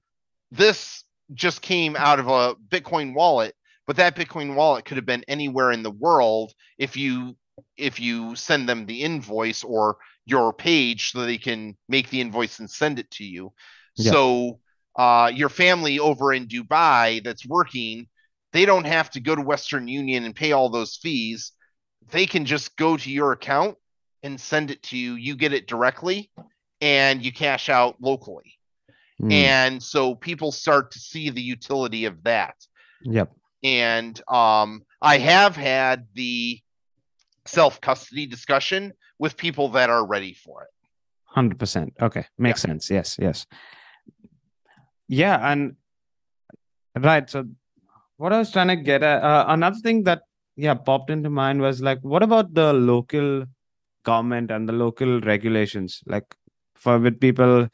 this 0.51 1.05
just 1.35 1.63
came 1.63 1.97
out 1.97 2.19
of 2.19 2.29
a 2.29 2.55
Bitcoin 2.69 3.15
wallet, 3.15 3.55
but 3.87 3.97
that 3.97 4.17
Bitcoin 4.17 4.55
wallet 4.55 4.85
could 4.85 4.97
have 4.97 5.07
been 5.07 5.25
anywhere 5.29 5.73
in 5.73 5.83
the 5.83 5.91
world 5.91 6.53
if 6.79 6.97
you 6.97 7.37
if 7.77 8.01
you 8.01 8.35
send 8.35 8.69
them 8.69 8.87
the 8.87 9.03
invoice 9.03 9.63
or 9.63 9.99
your 10.25 10.53
page 10.53 11.11
so 11.11 11.21
they 11.21 11.39
can 11.39 11.77
make 11.89 12.09
the 12.09 12.21
invoice 12.21 12.59
and 12.59 12.71
send 12.71 12.99
it 12.99 13.11
to 13.11 13.25
you. 13.25 13.53
Yeah. 13.97 14.13
So 14.13 14.61
uh, 14.97 15.31
your 15.35 15.49
family 15.49 15.99
over 15.99 16.33
in 16.33 16.49
Dubai 16.49 17.23
that's 17.23 17.47
working, 17.47 18.09
they 18.53 18.65
don't 18.65 18.87
have 18.87 19.11
to 19.11 19.21
go 19.21 19.35
to 19.35 19.43
Western 19.43 19.89
Union 19.89 20.25
and 20.25 20.35
pay 20.35 20.53
all 20.53 20.71
those 20.71 20.97
fees. 20.97 21.53
They 22.11 22.27
can 22.27 22.45
just 22.45 22.77
go 22.77 22.97
to 22.97 23.11
your 23.11 23.33
account 23.33 23.77
and 24.23 24.41
send 24.41 24.71
it 24.71 24.83
to 24.85 24.97
you. 24.97 25.15
You 25.15 25.35
get 25.35 25.53
it 25.53 25.67
directly 25.67 26.31
and 26.83 27.25
you 27.25 27.33
cash 27.33 27.69
out 27.71 27.97
locally. 28.01 28.59
Mm, 29.21 29.33
And 29.33 29.83
so 29.83 30.15
people 30.17 30.51
start 30.53 30.91
to 30.91 30.99
see 30.99 31.31
the 31.31 31.41
utility 31.41 32.05
of 32.07 32.23
that. 32.25 32.57
Yep. 33.05 33.33
And 33.63 34.21
um, 34.29 34.83
I 35.01 35.19
have 35.19 35.57
had 35.57 36.09
the 36.15 36.61
self 37.47 37.81
custody 37.81 38.27
discussion 38.27 38.93
with 39.19 39.37
people 39.37 39.69
that 39.71 39.89
are 39.91 40.05
ready 40.05 40.35
for 40.35 40.63
it. 40.65 40.69
Hundred 41.27 41.59
percent. 41.59 41.95
Okay, 42.03 42.27
makes 42.37 42.61
sense. 42.61 42.91
Yes, 42.91 43.17
yes. 43.19 43.47
Yeah, 45.09 45.39
and 45.51 45.77
right. 46.99 47.29
So, 47.31 47.45
what 48.17 48.33
I 48.33 48.39
was 48.39 48.51
trying 48.51 48.69
to 48.69 48.77
get 48.77 49.03
at, 49.03 49.23
uh, 49.23 49.45
another 49.49 49.79
thing 49.79 50.03
that 50.05 50.23
yeah 50.57 50.75
popped 50.75 51.11
into 51.11 51.31
mind 51.31 51.61
was 51.61 51.81
like, 51.81 52.01
what 52.03 52.23
about 52.23 52.53
the 52.55 52.73
local 52.73 53.45
government 54.05 54.51
and 54.51 54.69
the 54.69 54.73
local 54.73 55.21
regulations? 55.21 56.03
Like, 56.07 56.35
for 56.83 56.99
with 56.99 57.21
people, 57.21 57.69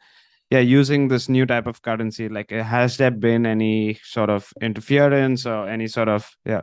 yeah, 0.49 0.59
using 0.59 1.07
this 1.07 1.27
new 1.27 1.45
type 1.45 1.67
of 1.67 1.81
currency, 1.81 2.29
like, 2.29 2.51
uh, 2.51 2.63
has 2.63 2.97
there 2.97 3.11
been 3.11 3.45
any 3.45 3.99
sort 4.03 4.29
of 4.29 4.53
interference 4.61 5.45
or 5.45 5.67
any 5.67 5.87
sort 5.87 6.09
of 6.09 6.29
yeah? 6.45 6.61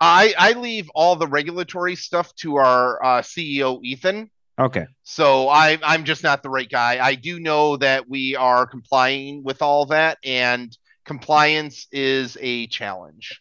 I, 0.00 0.34
I 0.38 0.52
leave 0.52 0.90
all 0.94 1.16
the 1.16 1.26
regulatory 1.26 1.96
stuff 1.96 2.34
to 2.36 2.56
our 2.56 3.02
uh, 3.02 3.22
CEO, 3.22 3.80
Ethan. 3.82 4.30
Okay. 4.58 4.86
So 5.02 5.48
I, 5.48 5.78
I'm 5.82 6.04
just 6.04 6.22
not 6.22 6.42
the 6.42 6.50
right 6.50 6.68
guy. 6.68 7.04
I 7.04 7.14
do 7.14 7.40
know 7.40 7.76
that 7.78 8.08
we 8.08 8.36
are 8.36 8.66
complying 8.66 9.42
with 9.42 9.62
all 9.62 9.86
that, 9.86 10.18
and 10.24 10.76
compliance 11.04 11.86
is 11.90 12.36
a 12.40 12.66
challenge. 12.68 13.40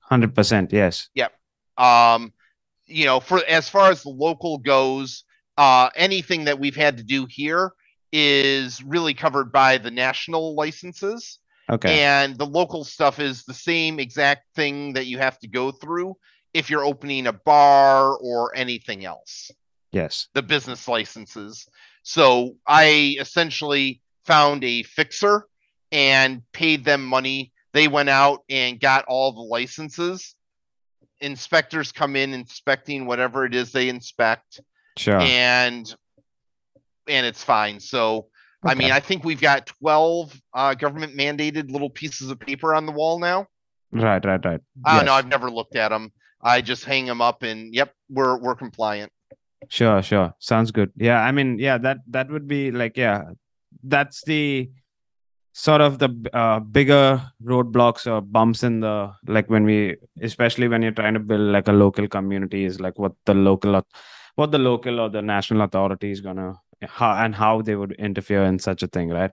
Hundred 0.00 0.34
percent. 0.34 0.72
Yes. 0.72 1.08
Yep. 1.14 1.32
Um, 1.78 2.32
you 2.86 3.04
know, 3.04 3.20
for 3.20 3.40
as 3.46 3.68
far 3.68 3.90
as 3.90 4.02
the 4.02 4.10
local 4.10 4.58
goes, 4.58 5.24
uh, 5.56 5.90
anything 5.94 6.44
that 6.44 6.58
we've 6.58 6.76
had 6.76 6.96
to 6.98 7.02
do 7.02 7.26
here 7.28 7.72
is 8.12 8.82
really 8.82 9.14
covered 9.14 9.52
by 9.52 9.78
the 9.78 9.90
national 9.90 10.54
licenses, 10.54 11.38
Okay. 11.68 12.00
and 12.00 12.36
the 12.36 12.46
local 12.46 12.84
stuff 12.84 13.20
is 13.20 13.44
the 13.44 13.54
same 13.54 14.00
exact 14.00 14.46
thing 14.56 14.94
that 14.94 15.06
you 15.06 15.18
have 15.18 15.38
to 15.38 15.48
go 15.48 15.70
through 15.70 16.16
if 16.52 16.68
you're 16.68 16.84
opening 16.84 17.28
a 17.28 17.32
bar 17.32 18.16
or 18.16 18.54
anything 18.56 19.04
else 19.04 19.52
yes. 19.92 20.28
the 20.34 20.42
business 20.42 20.88
licenses. 20.88 21.66
So 22.02 22.56
I 22.66 23.16
essentially 23.20 24.00
found 24.24 24.64
a 24.64 24.82
fixer 24.82 25.46
and 25.92 26.42
paid 26.52 26.84
them 26.84 27.04
money. 27.04 27.52
They 27.72 27.88
went 27.88 28.08
out 28.08 28.40
and 28.48 28.80
got 28.80 29.04
all 29.06 29.32
the 29.32 29.40
licenses. 29.40 30.34
Inspectors 31.20 31.92
come 31.92 32.16
in 32.16 32.32
inspecting 32.32 33.06
whatever 33.06 33.44
it 33.44 33.54
is 33.54 33.72
they 33.72 33.88
inspect 33.88 34.60
Sure. 35.00 35.20
and 35.20 35.94
and 37.08 37.26
it's 37.26 37.42
fine. 37.42 37.80
So 37.80 38.26
I 38.62 38.74
mean, 38.74 38.92
I 38.92 39.00
think 39.00 39.24
we've 39.24 39.40
got 39.40 39.66
12 39.66 40.38
uh, 40.52 40.74
government 40.74 41.16
mandated 41.16 41.70
little 41.70 41.88
pieces 41.88 42.30
of 42.30 42.38
paper 42.38 42.74
on 42.74 42.84
the 42.84 42.92
wall 42.92 43.18
now. 43.18 43.46
Right. 43.90 44.22
Right. 44.24 44.44
Right. 44.44 44.60
I 44.84 44.96
don't 44.96 45.06
know. 45.06 45.14
I've 45.14 45.26
never 45.26 45.50
looked 45.50 45.76
at 45.76 45.88
them. 45.88 46.12
I 46.42 46.60
just 46.60 46.84
hang 46.84 47.06
them 47.06 47.20
up 47.20 47.42
and 47.42 47.74
yep, 47.74 47.92
we're 48.08 48.38
we're 48.38 48.54
compliant. 48.54 49.10
Sure, 49.68 50.02
sure. 50.02 50.34
Sounds 50.38 50.70
good. 50.70 50.90
Yeah, 50.96 51.20
I 51.20 51.32
mean, 51.32 51.58
yeah, 51.58 51.78
that 51.78 51.98
that 52.08 52.30
would 52.30 52.46
be 52.46 52.70
like, 52.70 52.96
yeah, 52.96 53.24
that's 53.82 54.22
the 54.24 54.70
sort 55.52 55.80
of 55.80 55.98
the 55.98 56.10
uh, 56.32 56.60
bigger 56.60 57.22
roadblocks 57.44 58.10
or 58.10 58.20
bumps 58.20 58.62
in 58.62 58.80
the 58.80 59.12
like 59.26 59.50
when 59.50 59.64
we 59.64 59.96
especially 60.22 60.68
when 60.68 60.80
you're 60.80 60.92
trying 60.92 61.14
to 61.14 61.20
build 61.20 61.40
like 61.40 61.68
a 61.68 61.72
local 61.72 62.08
community 62.08 62.64
is 62.64 62.80
like 62.80 62.98
what 62.98 63.12
the 63.26 63.34
local 63.34 63.74
what 64.40 64.50
the 64.52 64.58
local 64.58 65.00
or 65.00 65.08
the 65.10 65.22
national 65.22 65.62
authority 65.68 66.10
is 66.10 66.20
gonna 66.26 66.48
how 66.98 67.12
and 67.24 67.34
how 67.34 67.60
they 67.62 67.76
would 67.80 67.92
interfere 68.08 68.44
in 68.50 68.58
such 68.58 68.82
a 68.82 68.88
thing 68.88 69.08
right 69.20 69.32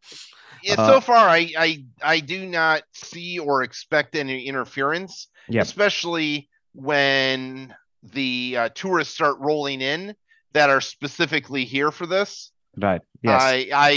Yeah, 0.63 0.75
Uh, 0.77 0.87
so 0.91 1.01
far, 1.09 1.23
I, 1.39 1.41
I 1.67 1.69
I 2.15 2.17
do 2.33 2.39
not 2.59 2.81
see 3.07 3.39
or 3.47 3.63
expect 3.63 4.15
any 4.15 4.37
interference, 4.51 5.13
Yep. 5.55 5.63
especially 5.63 6.31
when 6.73 7.73
the 8.17 8.57
uh, 8.61 8.69
tourists 8.81 9.13
start 9.13 9.37
rolling 9.39 9.81
in 9.81 10.15
that 10.53 10.69
are 10.69 10.81
specifically 10.81 11.63
here 11.75 11.91
for 11.91 12.07
this. 12.15 12.51
right 12.87 13.01
yes 13.23 13.41
I 13.41 13.55
I 13.89 13.93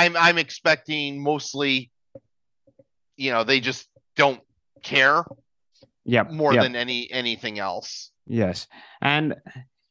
I'm 0.00 0.14
I'm 0.26 0.38
expecting 0.46 1.22
mostly, 1.32 1.74
you 3.16 3.30
know, 3.32 3.42
they 3.50 3.60
just 3.60 3.88
don't 4.16 4.40
care 4.82 5.18
yeah 6.04 6.24
more 6.42 6.54
yeah. 6.54 6.62
than 6.64 6.74
any 6.76 7.10
anything 7.22 7.58
else. 7.58 8.10
Yes. 8.26 8.68
And 9.02 9.34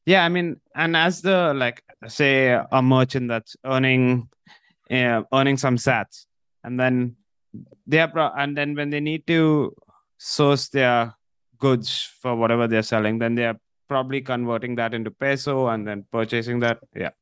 yeah, 0.10 0.26
I 0.26 0.30
mean, 0.30 0.60
and 0.74 0.98
as 0.98 1.22
the 1.22 1.54
like 1.54 1.84
say 2.08 2.58
a 2.80 2.82
merchant 2.82 3.28
that's 3.30 3.56
earning 3.64 4.28
uh, 4.90 5.22
earning 5.32 5.58
some 5.58 5.78
sats 5.78 6.26
and 6.64 6.80
then 6.80 7.16
they 7.86 8.00
are 8.00 8.08
pro- 8.08 8.34
and 8.42 8.58
then 8.58 8.74
when 8.76 8.90
they 8.90 9.00
need 9.00 9.28
to 9.28 9.76
source 10.18 10.70
their 10.70 11.14
goods 11.60 11.90
for 12.22 12.36
whatever 12.36 12.66
they're 12.68 12.90
selling, 12.94 13.20
then 13.20 13.36
they 13.36 13.46
are 13.46 13.60
probably 13.88 14.22
converting 14.22 14.76
that 14.76 14.94
into 14.94 15.12
peso 15.12 15.68
and 15.68 15.86
then 15.88 16.06
purchasing 16.12 16.60
that. 16.62 16.80
Yeah. 16.96 17.14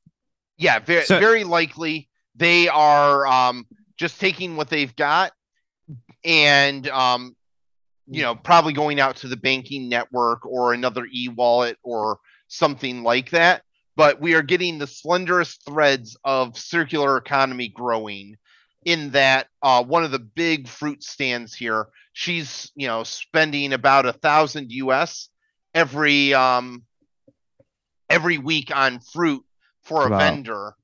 Yeah, 0.57 0.79
very 0.79 1.03
So- 1.05 1.19
very 1.19 1.43
likely 1.43 2.07
they 2.35 2.69
are 2.69 3.27
um 3.27 3.65
just 3.97 4.19
taking 4.19 4.55
what 4.55 4.69
they've 4.69 4.95
got 4.95 5.31
and 6.23 6.87
um 6.89 7.35
you 8.07 8.21
know 8.21 8.35
probably 8.35 8.73
going 8.73 8.99
out 8.99 9.15
to 9.17 9.27
the 9.27 9.35
banking 9.37 9.89
network 9.89 10.45
or 10.45 10.73
another 10.73 11.03
e-wallet 11.11 11.77
or 11.83 12.19
something 12.47 13.03
like 13.03 13.31
that 13.31 13.63
but 13.97 14.21
we 14.21 14.35
are 14.35 14.43
getting 14.43 14.77
the 14.77 14.85
slenderest 14.85 15.65
threads 15.65 16.15
of 16.23 16.57
circular 16.57 17.17
economy 17.17 17.67
growing 17.67 18.37
in 18.85 19.09
that 19.11 19.47
uh, 19.63 19.83
one 19.83 20.03
of 20.03 20.11
the 20.11 20.19
big 20.19 20.67
fruit 20.67 21.03
stands 21.03 21.53
here. 21.53 21.87
She's 22.13 22.71
you 22.75 22.87
know 22.87 23.03
spending 23.03 23.73
about 23.73 24.05
a 24.05 24.13
thousand 24.13 24.71
us 24.71 25.29
every 25.73 26.33
um 26.33 26.83
every 28.09 28.37
week 28.37 28.73
on 28.73 28.99
fruit 28.99 29.43
for 29.83 30.05
a 30.05 30.09
Wow. 30.09 30.17
vendor. 30.17 30.75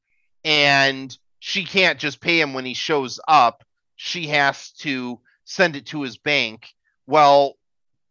And 0.43 1.15
she 1.39 1.63
can't 1.65 1.99
just 1.99 2.19
pay 2.19 2.41
him 2.41 2.53
when 2.53 2.65
he 2.65 2.73
shows 2.73 3.19
up. 3.27 3.63
She 3.95 4.27
has 4.27 4.71
to 4.79 5.19
send 5.45 5.75
it 5.75 5.85
to 5.87 6.01
his 6.01 6.17
bank. 6.17 6.67
Well 7.07 7.55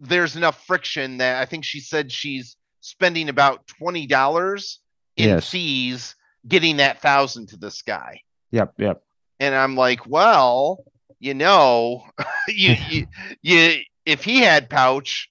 there's 0.00 0.34
enough 0.34 0.66
friction 0.66 1.18
that 1.18 1.40
i 1.40 1.44
think 1.44 1.64
she 1.64 1.78
said 1.78 2.10
she's 2.10 2.56
spending 2.82 3.28
about 3.30 3.66
$20 3.80 4.78
in 5.16 5.28
Yes. 5.28 5.48
fees 5.48 6.14
getting 6.46 6.76
that 6.78 7.00
thousand 7.00 7.48
to 7.48 7.56
this 7.56 7.80
guy 7.82 8.20
Yep. 8.50 8.74
Yep. 8.78 9.02
and 9.40 9.54
i'm 9.54 9.76
like 9.76 10.06
well 10.06 10.84
you 11.20 11.34
know 11.34 12.04
you, 12.48 12.74
you 12.90 13.06
you 13.42 13.80
if 14.04 14.24
he 14.24 14.40
had 14.40 14.68
pouch 14.68 15.30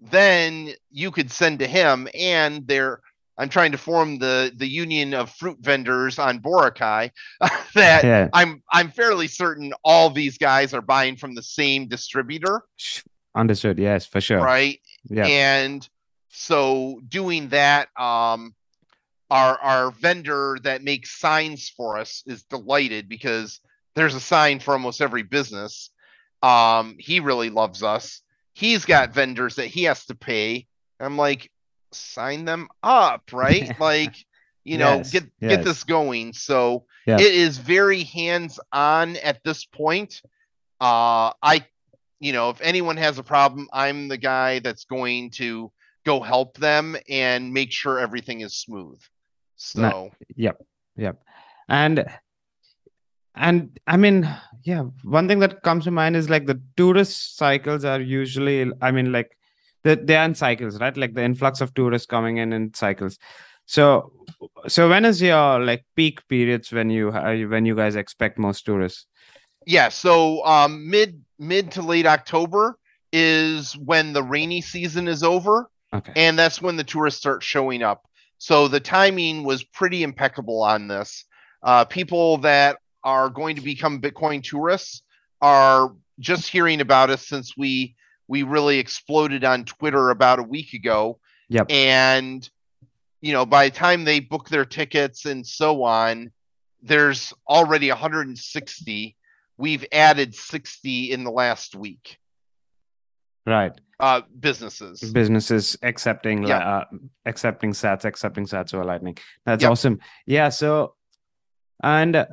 then 0.00 0.70
you 0.90 1.10
could 1.10 1.30
send 1.30 1.58
to 1.60 1.66
him 1.66 2.08
and 2.14 2.66
there 2.66 3.00
i'm 3.38 3.48
trying 3.48 3.72
to 3.72 3.78
form 3.78 4.18
the 4.18 4.52
the 4.56 4.66
union 4.68 5.14
of 5.14 5.30
fruit 5.30 5.56
vendors 5.60 6.18
on 6.18 6.40
boracay 6.40 7.10
that 7.74 8.04
Yeah. 8.04 8.28
i'm 8.34 8.62
i'm 8.72 8.90
fairly 8.90 9.28
certain 9.28 9.72
all 9.84 10.10
these 10.10 10.36
guys 10.38 10.74
are 10.74 10.82
buying 10.82 11.16
from 11.16 11.34
the 11.34 11.42
same 11.42 11.86
distributor 11.88 12.62
Understood. 13.36 13.78
Yes, 13.78 14.06
for 14.06 14.20
sure. 14.20 14.40
right 14.40 14.80
Yeah. 15.08 15.24
and 15.26 15.88
so 16.30 17.00
doing 17.08 17.48
that 17.50 17.88
um 18.00 18.54
our 19.30 19.58
our 19.58 19.90
vendor 19.92 20.58
that 20.62 20.82
makes 20.82 21.18
signs 21.18 21.68
for 21.68 21.98
us 21.98 22.22
is 22.26 22.42
delighted 22.44 23.08
because 23.08 23.60
there's 23.94 24.14
a 24.14 24.20
sign 24.20 24.60
for 24.60 24.72
almost 24.72 25.00
every 25.00 25.22
business. 25.22 25.90
Um 26.42 26.96
he 26.98 27.20
really 27.20 27.50
loves 27.50 27.82
us. 27.82 28.22
He's 28.54 28.84
got 28.84 29.14
vendors 29.14 29.56
that 29.56 29.66
he 29.68 29.84
has 29.84 30.06
to 30.06 30.14
pay. 30.14 30.66
I'm 31.00 31.16
like 31.16 31.50
sign 31.92 32.44
them 32.44 32.68
up 32.82 33.30
right? 33.32 33.70
Like 33.80 34.14
you 34.64 34.78
know 34.78 34.98
Yes, 34.98 35.10
get 35.10 35.24
yes. 35.40 35.50
get 35.50 35.62
this 35.62 35.84
going. 35.84 36.32
So 36.32 36.84
Yeah. 37.06 37.18
it 37.18 37.34
is 37.34 37.58
very 37.58 38.04
hands 38.04 38.58
on 38.72 39.16
at 39.16 39.42
this 39.44 39.64
point. 39.64 40.22
Uh 40.80 41.32
i 41.42 41.64
you 42.20 42.32
know 42.32 42.50
if 42.50 42.60
anyone 42.60 42.96
has 42.96 43.18
a 43.18 43.22
problem 43.22 43.68
i'm 43.72 44.08
the 44.08 44.16
guy 44.16 44.58
that's 44.60 44.84
going 44.84 45.30
to 45.30 45.70
go 46.04 46.20
help 46.20 46.56
them 46.58 46.96
and 47.08 47.52
make 47.52 47.72
sure 47.72 47.98
everything 47.98 48.40
is 48.40 48.56
smooth 48.56 48.98
so 49.56 50.10
Yep. 50.36 50.62
Yep. 50.96 51.22
And 51.68 52.04
and 53.34 53.78
I 53.86 53.96
mean, 53.96 54.28
yeah, 54.64 54.84
one 55.04 55.28
thing 55.28 55.38
that 55.38 55.62
comes 55.62 55.84
to 55.84 55.90
mind 55.90 56.16
is 56.16 56.28
like 56.28 56.46
the 56.46 56.60
tourist 56.76 57.36
cycles 57.36 57.84
are 57.84 58.00
usually, 58.00 58.70
I 58.82 58.90
mean, 58.90 59.12
like 59.12 59.30
they 59.84 59.94
they're 59.94 60.24
in 60.24 60.34
cycles, 60.34 60.80
right? 60.80 60.96
Like 60.96 61.14
the 61.14 61.22
influx 61.22 61.60
of 61.60 61.72
tourists 61.74 62.06
coming 62.06 62.38
in 62.38 62.52
in 62.52 62.74
cycles. 62.74 63.18
So 63.66 64.12
so 64.66 64.88
when 64.88 65.04
is 65.04 65.22
your 65.22 65.60
like 65.60 65.84
peak 65.94 66.26
periods 66.28 66.72
when 66.72 66.90
you 66.90 67.10
when 67.10 67.66
you 67.66 67.76
guys 67.76 67.96
expect 67.96 68.38
most 68.38 68.64
tourists? 68.66 69.06
yeah 69.66 69.88
so 69.88 70.44
um 70.44 70.88
mid 70.88 71.22
mid 71.38 71.70
to 71.70 71.82
late 71.82 72.06
october 72.06 72.78
is 73.12 73.76
when 73.76 74.12
the 74.12 74.22
rainy 74.22 74.60
season 74.60 75.08
is 75.08 75.22
over 75.22 75.68
Okay. 75.92 76.12
and 76.14 76.38
that's 76.38 76.62
when 76.62 76.76
the 76.76 76.84
tourists 76.84 77.20
start 77.20 77.42
showing 77.42 77.82
up. 77.82 78.06
So 78.38 78.68
the 78.68 78.80
timing 78.80 79.44
was 79.44 79.64
pretty 79.64 80.02
impeccable 80.02 80.62
on 80.62 80.88
this. 80.88 81.24
Uh, 81.62 81.84
people 81.84 82.38
that 82.38 82.78
are 83.02 83.28
going 83.28 83.56
to 83.56 83.62
become 83.62 84.00
bitcoin 84.00 84.42
tourists 84.42 85.02
are 85.40 85.94
just 86.18 86.48
hearing 86.48 86.80
about 86.80 87.10
us 87.10 87.26
since 87.26 87.56
we 87.56 87.96
we 88.28 88.42
really 88.44 88.78
exploded 88.78 89.42
on 89.42 89.64
twitter 89.64 90.10
about 90.10 90.38
a 90.38 90.42
week 90.44 90.74
ago. 90.74 91.18
Yep. 91.48 91.66
and 91.70 92.48
you 93.20 93.32
know 93.32 93.44
by 93.44 93.68
the 93.68 93.74
time 93.74 94.04
they 94.04 94.20
book 94.20 94.48
their 94.48 94.64
tickets 94.64 95.24
and 95.26 95.44
so 95.44 95.82
on 95.82 96.30
there's 96.82 97.34
already 97.48 97.88
160 97.88 99.16
we've 99.56 99.84
added 99.90 100.34
60 100.34 101.10
in 101.10 101.24
the 101.24 101.30
last 101.30 101.74
week 101.74 102.19
Right. 103.50 103.72
uh 104.08 104.20
businesses 104.46 105.00
businesses 105.12 105.76
accepting 105.90 106.38
Yeah. 106.50 106.60
uh, 106.74 106.84
accepting 107.32 107.72
sats 107.80 108.04
accepting 108.10 108.46
sats 108.52 108.72
or 108.78 108.84
lightning 108.90 109.16
that's 109.46 109.62
Yep. 109.64 109.72
awesome 109.72 109.96
yeah 110.36 110.48
so 110.60 110.70
and 111.96 112.16
uh, 112.16 112.26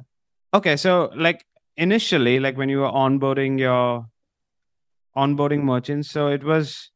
okay 0.54 0.76
so 0.84 0.92
like 1.28 1.44
initially 1.88 2.36
like 2.46 2.56
when 2.62 2.70
you 2.70 2.80
were 2.84 2.94
onboarding 3.06 3.60
your 3.60 4.06
onboarding 5.16 5.64
merchants 5.64 6.10
so 6.12 6.28
it 6.28 6.44
was 6.44 6.92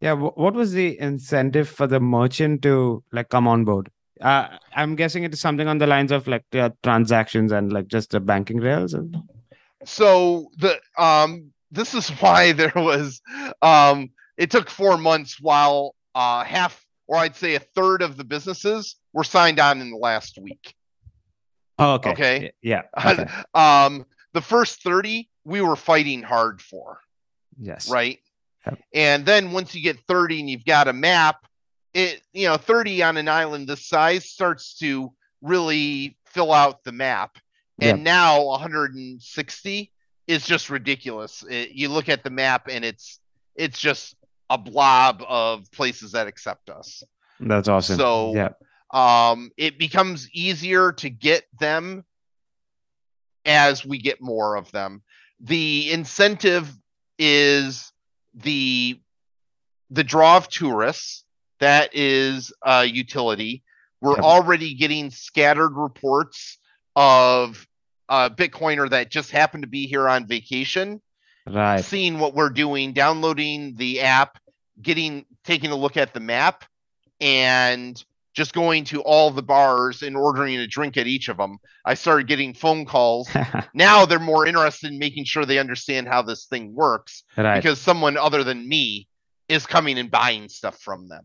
yeah 0.00 0.14
wh- 0.16 0.36
what 0.36 0.54
was 0.54 0.72
the 0.72 0.98
incentive 1.00 1.68
for 1.68 1.86
the 1.86 2.00
merchant 2.00 2.62
to 2.62 3.02
like 3.12 3.28
come 3.28 3.46
on 3.46 3.64
board 3.64 3.88
uh, 4.20 4.48
i'm 4.74 4.94
guessing 4.96 5.22
it 5.24 5.32
is 5.32 5.40
something 5.40 5.68
on 5.68 5.78
the 5.78 5.86
lines 5.86 6.10
of 6.12 6.26
like 6.26 6.44
uh, 6.54 6.70
transactions 6.82 7.52
and 7.52 7.72
like 7.72 7.86
just 7.86 8.10
the 8.10 8.20
banking 8.20 8.58
rails 8.58 8.94
and 8.94 9.16
so 9.84 10.48
the 10.58 10.76
um 10.98 11.51
this 11.72 11.94
is 11.94 12.08
why 12.20 12.52
there 12.52 12.72
was 12.76 13.20
um 13.62 14.10
it 14.36 14.50
took 14.50 14.70
four 14.70 14.96
months 14.96 15.40
while 15.40 15.94
uh 16.14 16.44
half 16.44 16.84
or 17.08 17.16
i'd 17.16 17.34
say 17.34 17.54
a 17.56 17.60
third 17.60 18.02
of 18.02 18.16
the 18.16 18.24
businesses 18.24 18.96
were 19.12 19.24
signed 19.24 19.58
on 19.58 19.80
in 19.80 19.90
the 19.90 19.96
last 19.96 20.38
week 20.40 20.74
oh, 21.78 21.94
okay 21.94 22.10
Okay. 22.12 22.52
Yeah 22.62 22.82
okay. 23.04 23.26
um 23.54 24.06
the 24.34 24.40
first 24.42 24.82
30 24.82 25.28
we 25.44 25.60
were 25.60 25.76
fighting 25.76 26.22
hard 26.22 26.60
for 26.62 27.00
yes 27.58 27.88
right 27.90 28.18
Yep. 28.64 28.78
and 28.94 29.26
then 29.26 29.50
once 29.50 29.74
you 29.74 29.82
get 29.82 29.98
30 30.06 30.38
and 30.38 30.48
you've 30.50 30.64
got 30.64 30.86
a 30.86 30.92
map 30.92 31.46
it 31.94 32.22
you 32.32 32.46
know 32.46 32.56
30 32.56 33.02
on 33.02 33.16
an 33.16 33.28
island 33.28 33.66
this 33.66 33.88
size 33.88 34.26
starts 34.30 34.78
to 34.78 35.12
really 35.40 36.16
fill 36.26 36.52
out 36.52 36.84
the 36.84 36.92
map 36.92 37.36
and 37.80 37.98
Yep. 37.98 38.04
now 38.04 38.44
160 38.44 39.90
is 40.32 40.44
just 40.46 40.70
ridiculous. 40.70 41.44
It- 41.48 41.70
you 41.72 41.88
look 41.88 42.08
at 42.08 42.24
the 42.24 42.30
map 42.30 42.68
and 42.68 42.84
it's 42.84 43.20
it's 43.54 43.78
just 43.78 44.16
a 44.50 44.56
blob 44.58 45.22
of 45.28 45.70
places 45.72 46.12
that 46.12 46.26
accept 46.26 46.70
us. 46.70 47.02
That's 47.40 47.68
awesome. 47.68 47.96
So- 47.96 48.32
yeah. 48.34 48.50
um 48.92 49.50
it 49.56 49.78
becomes 49.78 50.28
easier 50.32 50.92
to 50.92 51.08
get 51.08 51.44
them 51.58 52.04
as 53.44 53.84
we 53.84 53.98
get 53.98 54.20
more 54.20 54.56
of 54.56 54.70
them. 54.72 55.02
The 55.40 55.90
incentive 55.92 56.70
is 57.18 57.92
the 58.34 59.00
the 59.90 60.04
draw 60.04 60.36
of 60.38 60.48
tourists. 60.48 61.24
That 61.60 61.90
is 61.94 62.52
a 62.64 62.84
utility. 62.84 63.62
We're 64.00 64.16
Yep. 64.16 64.24
already 64.24 64.74
getting 64.74 65.10
scattered 65.10 65.76
reports 65.76 66.58
of 66.96 67.66
a 68.12 68.28
Bitcoiner 68.28 68.90
that 68.90 69.10
just 69.10 69.30
happened 69.30 69.62
to 69.62 69.68
be 69.68 69.86
here 69.86 70.06
on 70.08 70.26
vacation, 70.26 71.00
Right. 71.46 71.82
seeing 71.82 72.18
what 72.18 72.34
we're 72.34 72.50
doing, 72.50 72.92
downloading 72.92 73.74
the 73.76 74.02
app, 74.02 74.38
getting 74.80 75.24
taking 75.44 75.70
a 75.70 75.76
look 75.76 75.96
at 75.96 76.12
the 76.14 76.20
map, 76.20 76.64
and 77.20 78.04
just 78.34 78.52
going 78.54 78.84
to 78.84 79.00
all 79.02 79.30
the 79.30 79.42
bars 79.42 80.02
and 80.02 80.16
ordering 80.16 80.56
a 80.58 80.66
drink 80.66 80.96
at 80.96 81.06
each 81.06 81.28
of 81.28 81.36
them. 81.38 81.58
I 81.84 81.94
started 81.94 82.26
getting 82.28 82.54
phone 82.54 82.84
calls. 82.84 83.28
now 83.74 84.04
they're 84.06 84.18
more 84.18 84.46
interested 84.46 84.92
in 84.92 84.98
making 84.98 85.24
sure 85.24 85.44
they 85.44 85.58
understand 85.58 86.06
how 86.06 86.22
this 86.22 86.44
thing 86.44 86.74
works 86.74 87.24
right. 87.36 87.56
because 87.62 87.80
someone 87.80 88.16
other 88.16 88.44
than 88.44 88.68
me 88.68 89.08
is 89.48 89.66
coming 89.66 89.98
and 89.98 90.10
buying 90.10 90.48
stuff 90.48 90.78
from 90.80 91.08
them. 91.08 91.24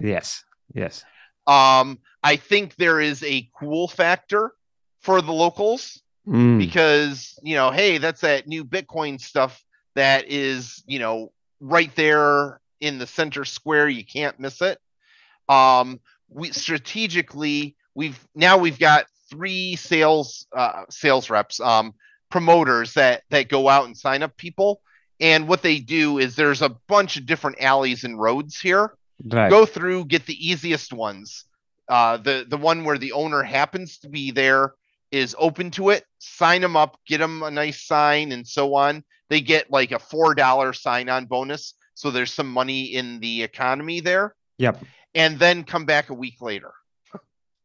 yes. 0.00 0.42
Yes. 0.74 1.04
Um, 1.46 1.98
I 2.22 2.36
think 2.36 2.76
there 2.76 3.00
is 3.00 3.22
a 3.22 3.48
cool 3.58 3.86
factor 3.86 4.52
for 5.00 5.20
the 5.20 5.32
locals 5.32 6.00
Mm. 6.26 6.58
because 6.58 7.38
you 7.42 7.54
know, 7.54 7.70
hey, 7.70 7.98
that's 7.98 8.22
that 8.22 8.46
new 8.46 8.64
Bitcoin 8.64 9.20
stuff 9.20 9.62
that 9.94 10.30
is 10.30 10.82
you 10.86 10.98
know 10.98 11.32
right 11.60 11.94
there 11.96 12.60
in 12.80 12.98
the 12.98 13.06
center 13.06 13.44
square. 13.44 13.88
You 13.88 14.04
can't 14.04 14.38
miss 14.40 14.62
it. 14.62 14.78
Um, 15.48 16.00
we 16.28 16.52
strategically 16.52 17.76
we've 17.94 18.18
now 18.34 18.56
we've 18.56 18.78
got 18.78 19.06
three 19.30 19.76
sales 19.76 20.46
uh, 20.56 20.84
sales 20.90 21.28
reps, 21.28 21.60
um, 21.60 21.94
promoters 22.30 22.94
that 22.94 23.22
that 23.30 23.48
go 23.48 23.68
out 23.68 23.86
and 23.86 23.96
sign 23.96 24.22
up 24.22 24.36
people. 24.36 24.80
And 25.20 25.46
what 25.46 25.62
they 25.62 25.78
do 25.78 26.18
is 26.18 26.34
there's 26.34 26.62
a 26.62 26.76
bunch 26.88 27.16
of 27.16 27.26
different 27.26 27.60
alleys 27.60 28.04
and 28.04 28.18
roads 28.18 28.60
here 28.60 28.94
Right. 29.22 29.48
go 29.48 29.64
through 29.64 30.06
get 30.06 30.26
the 30.26 30.48
easiest 30.48 30.92
ones 30.92 31.44
uh 31.88 32.16
the 32.16 32.44
the 32.48 32.56
one 32.56 32.84
where 32.84 32.98
the 32.98 33.12
owner 33.12 33.42
happens 33.42 33.98
to 33.98 34.08
be 34.08 34.32
there 34.32 34.74
is 35.14 35.34
open 35.38 35.70
to 35.70 35.90
it 35.90 36.04
sign 36.18 36.60
them 36.60 36.76
up 36.76 36.98
get 37.06 37.18
them 37.18 37.42
a 37.42 37.50
nice 37.50 37.86
sign 37.86 38.32
and 38.32 38.46
so 38.46 38.74
on 38.74 39.02
they 39.30 39.40
get 39.40 39.70
like 39.70 39.92
a 39.92 39.98
four 39.98 40.34
dollar 40.34 40.72
sign 40.72 41.08
on 41.08 41.24
bonus 41.26 41.74
so 41.94 42.10
there's 42.10 42.32
some 42.32 42.50
money 42.50 42.82
in 42.94 43.20
the 43.20 43.42
economy 43.42 44.00
there 44.00 44.34
Yep. 44.58 44.82
and 45.14 45.38
then 45.38 45.64
come 45.64 45.84
back 45.84 46.10
a 46.10 46.14
week 46.14 46.40
later 46.40 46.72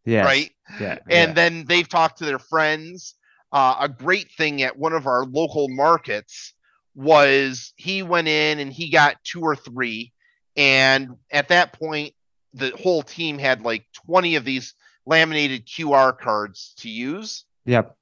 Yeah. 0.06 0.24
right 0.26 0.52
Yeah. 0.80 0.98
and 1.10 1.30
yeah. 1.30 1.34
then 1.34 1.66
they've 1.66 1.88
talked 1.90 2.20
to 2.20 2.26
their 2.26 2.40
friends. 2.40 3.16
Uh, 3.52 3.76
a 3.80 3.90
great 3.90 4.30
thing 4.38 4.62
at 4.62 4.78
one 4.78 4.94
of 4.94 5.08
our 5.08 5.26
local 5.26 5.68
markets 5.70 6.54
was 6.94 7.74
he 7.78 8.04
went 8.04 8.28
in 8.28 8.60
and 8.60 8.72
he 8.72 8.92
got 8.92 9.18
two 9.24 9.42
or 9.42 9.56
three, 9.56 10.12
and 10.56 11.10
at 11.32 11.48
that 11.48 11.74
point, 11.74 12.14
the 12.54 12.70
whole 12.82 13.02
team 13.02 13.40
had 13.40 13.64
like 13.64 13.86
20 14.06 14.36
of 14.36 14.46
these 14.46 14.76
laminated 15.10 15.66
QR 15.66 16.18
cards 16.18 16.74
to 16.78 16.90
use. 16.90 17.44
Yep. 17.66 17.98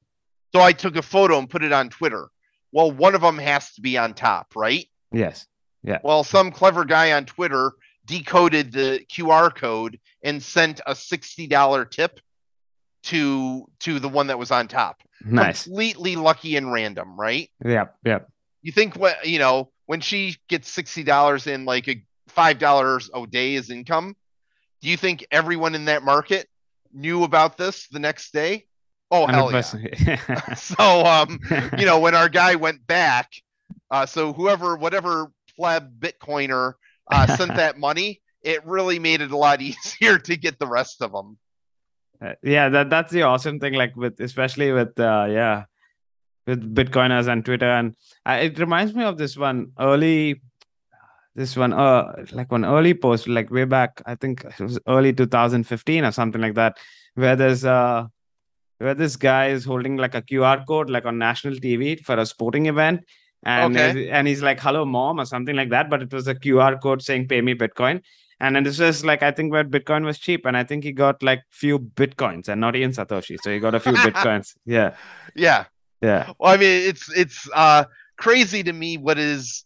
So 0.54 0.62
I 0.62 0.74
took 0.74 0.96
a 0.96 1.02
photo 1.02 1.40
and 1.40 1.50
put 1.50 1.64
it 1.64 1.72
on 1.72 1.90
Twitter. 1.90 2.28
Well, 2.72 2.92
one 2.92 3.16
of 3.16 3.22
them 3.22 3.38
has 3.38 3.74
to 3.74 3.82
be 3.82 3.98
on 3.98 4.14
top, 4.14 4.56
right? 4.56 4.86
Yes. 5.12 5.48
Yeah. 5.84 6.00
Well, 6.04 6.24
some 6.24 6.52
clever 6.52 6.84
guy 6.86 7.14
on 7.14 7.26
Twitter 7.26 7.72
decoded 8.06 8.72
the 8.72 9.06
QR 9.10 9.56
code 9.56 10.00
and 10.22 10.44
sent 10.44 10.82
a 10.86 10.94
$60 10.94 11.92
tip 11.92 12.20
to 13.04 13.66
to 13.80 14.00
the 14.00 14.10
one 14.10 14.28
that 14.28 14.40
was 14.40 14.52
on 14.52 14.68
top. 14.68 15.02
Nice. 15.24 15.64
Completely 15.64 16.16
lucky 16.18 16.58
and 16.58 16.72
random, 16.72 17.18
right? 17.18 17.50
Yep. 17.64 17.96
Yep. 18.06 18.30
You 18.62 18.72
think 18.72 18.96
what 18.96 19.26
you 19.26 19.40
know 19.40 19.72
when 19.86 20.02
she 20.02 20.36
gets 20.50 20.76
$60 20.76 21.48
in 21.48 21.64
like 21.64 21.88
a 21.88 22.04
$5 22.36 23.10
a 23.14 23.28
day 23.28 23.56
is 23.56 23.70
income, 23.70 24.16
do 24.82 24.90
you 24.90 24.98
think 24.98 25.26
everyone 25.32 25.74
in 25.74 25.86
that 25.86 26.04
market 26.04 26.50
knew 26.94 27.24
about 27.24 27.58
this 27.58 27.88
the 27.88 28.00
next 28.00 28.34
day? 28.34 28.66
Oh 29.10 29.28
hell 29.28 29.52
yeah. 29.52 30.54
So 30.56 31.06
um 31.06 31.40
you 31.78 31.86
know 31.86 32.00
when 32.00 32.16
our 32.16 32.30
guy 32.30 32.56
went 32.56 32.86
back 32.86 33.32
uh 33.90 34.06
so 34.06 34.34
whoever 34.34 34.76
whatever 34.76 35.32
pleb 35.56 36.00
bitcoiner 36.00 36.74
uh 37.12 37.26
sent 37.38 37.56
that 37.62 37.78
money 37.80 38.22
it 38.42 38.66
really 38.66 39.00
made 39.00 39.22
it 39.22 39.32
a 39.32 39.38
lot 39.38 39.62
easier 39.62 40.20
to 40.20 40.36
get 40.36 40.60
the 40.60 40.68
rest 40.68 41.02
of 41.02 41.12
them 41.12 41.38
Uh, 42.22 42.34
yeah 42.44 42.68
that 42.70 42.90
that's 42.90 43.12
the 43.14 43.22
awesome 43.24 43.60
thing 43.60 43.74
like 43.74 43.96
with 43.96 44.20
especially 44.20 44.72
with 44.72 45.00
uh 45.00 45.28
yeah 45.30 45.66
with 46.48 46.60
bitcoiners 46.76 47.28
and 47.32 47.46
twitter 47.46 47.70
and 47.70 47.96
uh, 48.26 48.40
it 48.42 48.58
reminds 48.60 48.94
me 48.94 49.04
of 49.04 49.18
this 49.18 49.38
one 49.38 49.72
early 49.80 50.42
this 51.38 51.56
one 51.56 51.72
uh 51.72 52.26
like 52.34 52.52
one 52.52 52.66
early 52.66 52.94
post 52.94 53.28
like 53.28 53.50
way 53.58 53.64
back 53.64 54.02
i 54.06 54.16
think 54.16 54.44
it 54.44 54.60
was 54.60 54.80
early 54.88 55.14
2015 55.14 56.04
or 56.04 56.12
something 56.12 56.42
like 56.42 56.56
that 56.56 56.78
where 57.14 57.36
there's 57.36 57.64
uh 57.64 58.06
where 58.80 58.94
this 58.94 59.16
guy 59.16 59.48
is 59.48 59.64
holding 59.64 59.96
like 59.96 60.16
a 60.16 60.22
qr 60.22 60.66
code 60.68 60.90
like 60.90 61.06
on 61.06 61.18
national 61.18 61.54
tv 61.56 62.00
for 62.04 62.18
a 62.18 62.26
sporting 62.26 62.66
event 62.66 63.02
and 63.44 63.78
Okay. 63.78 64.10
and 64.10 64.28
he's 64.28 64.42
like 64.42 64.60
hello 64.60 64.84
mom 64.84 65.20
or 65.20 65.26
something 65.26 65.56
like 65.56 65.70
that 65.70 65.90
but 65.92 66.02
it 66.02 66.12
was 66.12 66.28
a 66.28 66.36
qr 66.36 66.82
code 66.82 67.02
saying 67.02 67.28
pay 67.28 67.40
me 67.42 67.54
bitcoin 67.54 68.02
and 68.40 68.56
then 68.56 68.64
this 68.64 68.78
was 68.78 69.04
like 69.04 69.24
I 69.24 69.32
think 69.32 69.52
where 69.52 69.64
Bitcoin 69.66 70.06
was 70.06 70.20
cheap, 70.20 70.46
and 70.46 70.56
I 70.56 70.64
think 70.64 70.84
he 70.84 70.92
got 70.92 71.24
like 71.24 71.42
few 71.50 71.80
bitcoins 71.80 72.48
and 72.48 72.62
not 72.62 72.76
even 72.76 72.92
Satoshi. 72.92 73.36
So 73.44 73.52
he 73.52 73.58
got 73.58 73.74
a 73.74 73.80
few 73.80 73.94
bitcoins. 74.08 74.54
Yeah, 74.64 74.94
yeah 75.34 75.66
yeah, 76.04 76.32
well 76.38 76.54
i 76.54 76.58
mean 76.58 76.88
it's 76.88 77.10
it's 77.18 77.50
uh 77.56 77.84
crazy 78.18 78.62
to 78.62 78.74
me 78.74 79.00
what 79.00 79.18
is 79.18 79.66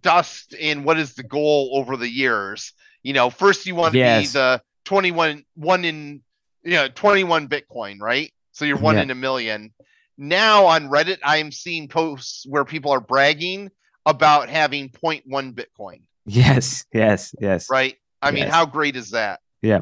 dust 0.00 0.54
and 0.60 0.84
what 0.84 0.98
is 0.98 1.14
the 1.14 1.22
goal 1.22 1.70
over 1.74 1.96
the 1.96 2.08
years. 2.08 2.72
You 3.02 3.12
know 3.14 3.30
first 3.30 3.66
you 3.66 3.74
want 3.74 3.92
to 3.92 3.98
Yes. 3.98 4.32
be 4.32 4.38
the 4.38 4.62
21 4.84 5.44
one 5.54 5.84
in 5.84 6.22
you 6.62 6.72
know 6.74 6.88
21 6.88 7.48
bitcoin 7.48 8.00
right? 8.00 8.32
So 8.52 8.64
you're 8.64 8.76
one 8.78 8.96
Yeah. 8.96 9.02
in 9.02 9.10
a 9.10 9.14
million. 9.14 9.72
Now 10.18 10.66
on 10.66 10.88
reddit 10.88 11.18
i 11.24 11.38
am 11.38 11.50
seeing 11.50 11.88
posts 11.88 12.44
where 12.48 12.64
people 12.64 12.90
are 12.92 13.00
bragging 13.00 13.70
about 14.06 14.48
having 14.48 14.88
0.1 14.90 15.54
bitcoin. 15.54 16.02
Yes, 16.26 16.84
yes, 16.92 17.34
yes, 17.40 17.68
right? 17.70 17.96
I 18.20 18.30
mean 18.30 18.46
how 18.46 18.66
great 18.66 18.94
is 18.96 19.10
that? 19.10 19.40
Yeah, 19.62 19.80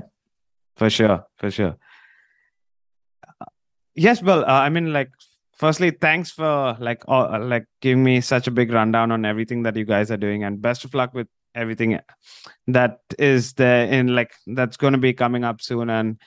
for 0.76 0.88
sure, 0.88 1.26
for 1.36 1.50
sure. 1.50 1.76
Yes, 3.94 4.22
well, 4.22 4.44
Uh, 4.44 4.60
I 4.66 4.68
mean, 4.70 4.92
like, 4.92 5.10
firstly, 5.60 5.90
thanks 5.90 6.30
for 6.32 6.76
like, 6.80 7.02
all, 7.06 7.38
like, 7.46 7.66
giving 7.80 8.02
me 8.02 8.20
such 8.20 8.46
a 8.46 8.50
big 8.50 8.72
rundown 8.72 9.12
on 9.12 9.24
everything 9.24 9.62
that 9.64 9.76
you 9.76 9.84
guys 9.84 10.10
are 10.10 10.16
doing, 10.16 10.42
and 10.44 10.60
best 10.60 10.84
of 10.84 10.94
luck 10.94 11.14
with 11.14 11.28
everything 11.54 11.98
that 12.68 13.00
is 13.18 13.52
there 13.54 13.86
in 13.86 14.14
like 14.14 14.32
that's 14.46 14.76
going 14.76 14.92
to 14.92 14.98
be 14.98 15.12
coming 15.12 15.44
up 15.44 15.60
soon, 15.60 15.90
and 15.90 16.18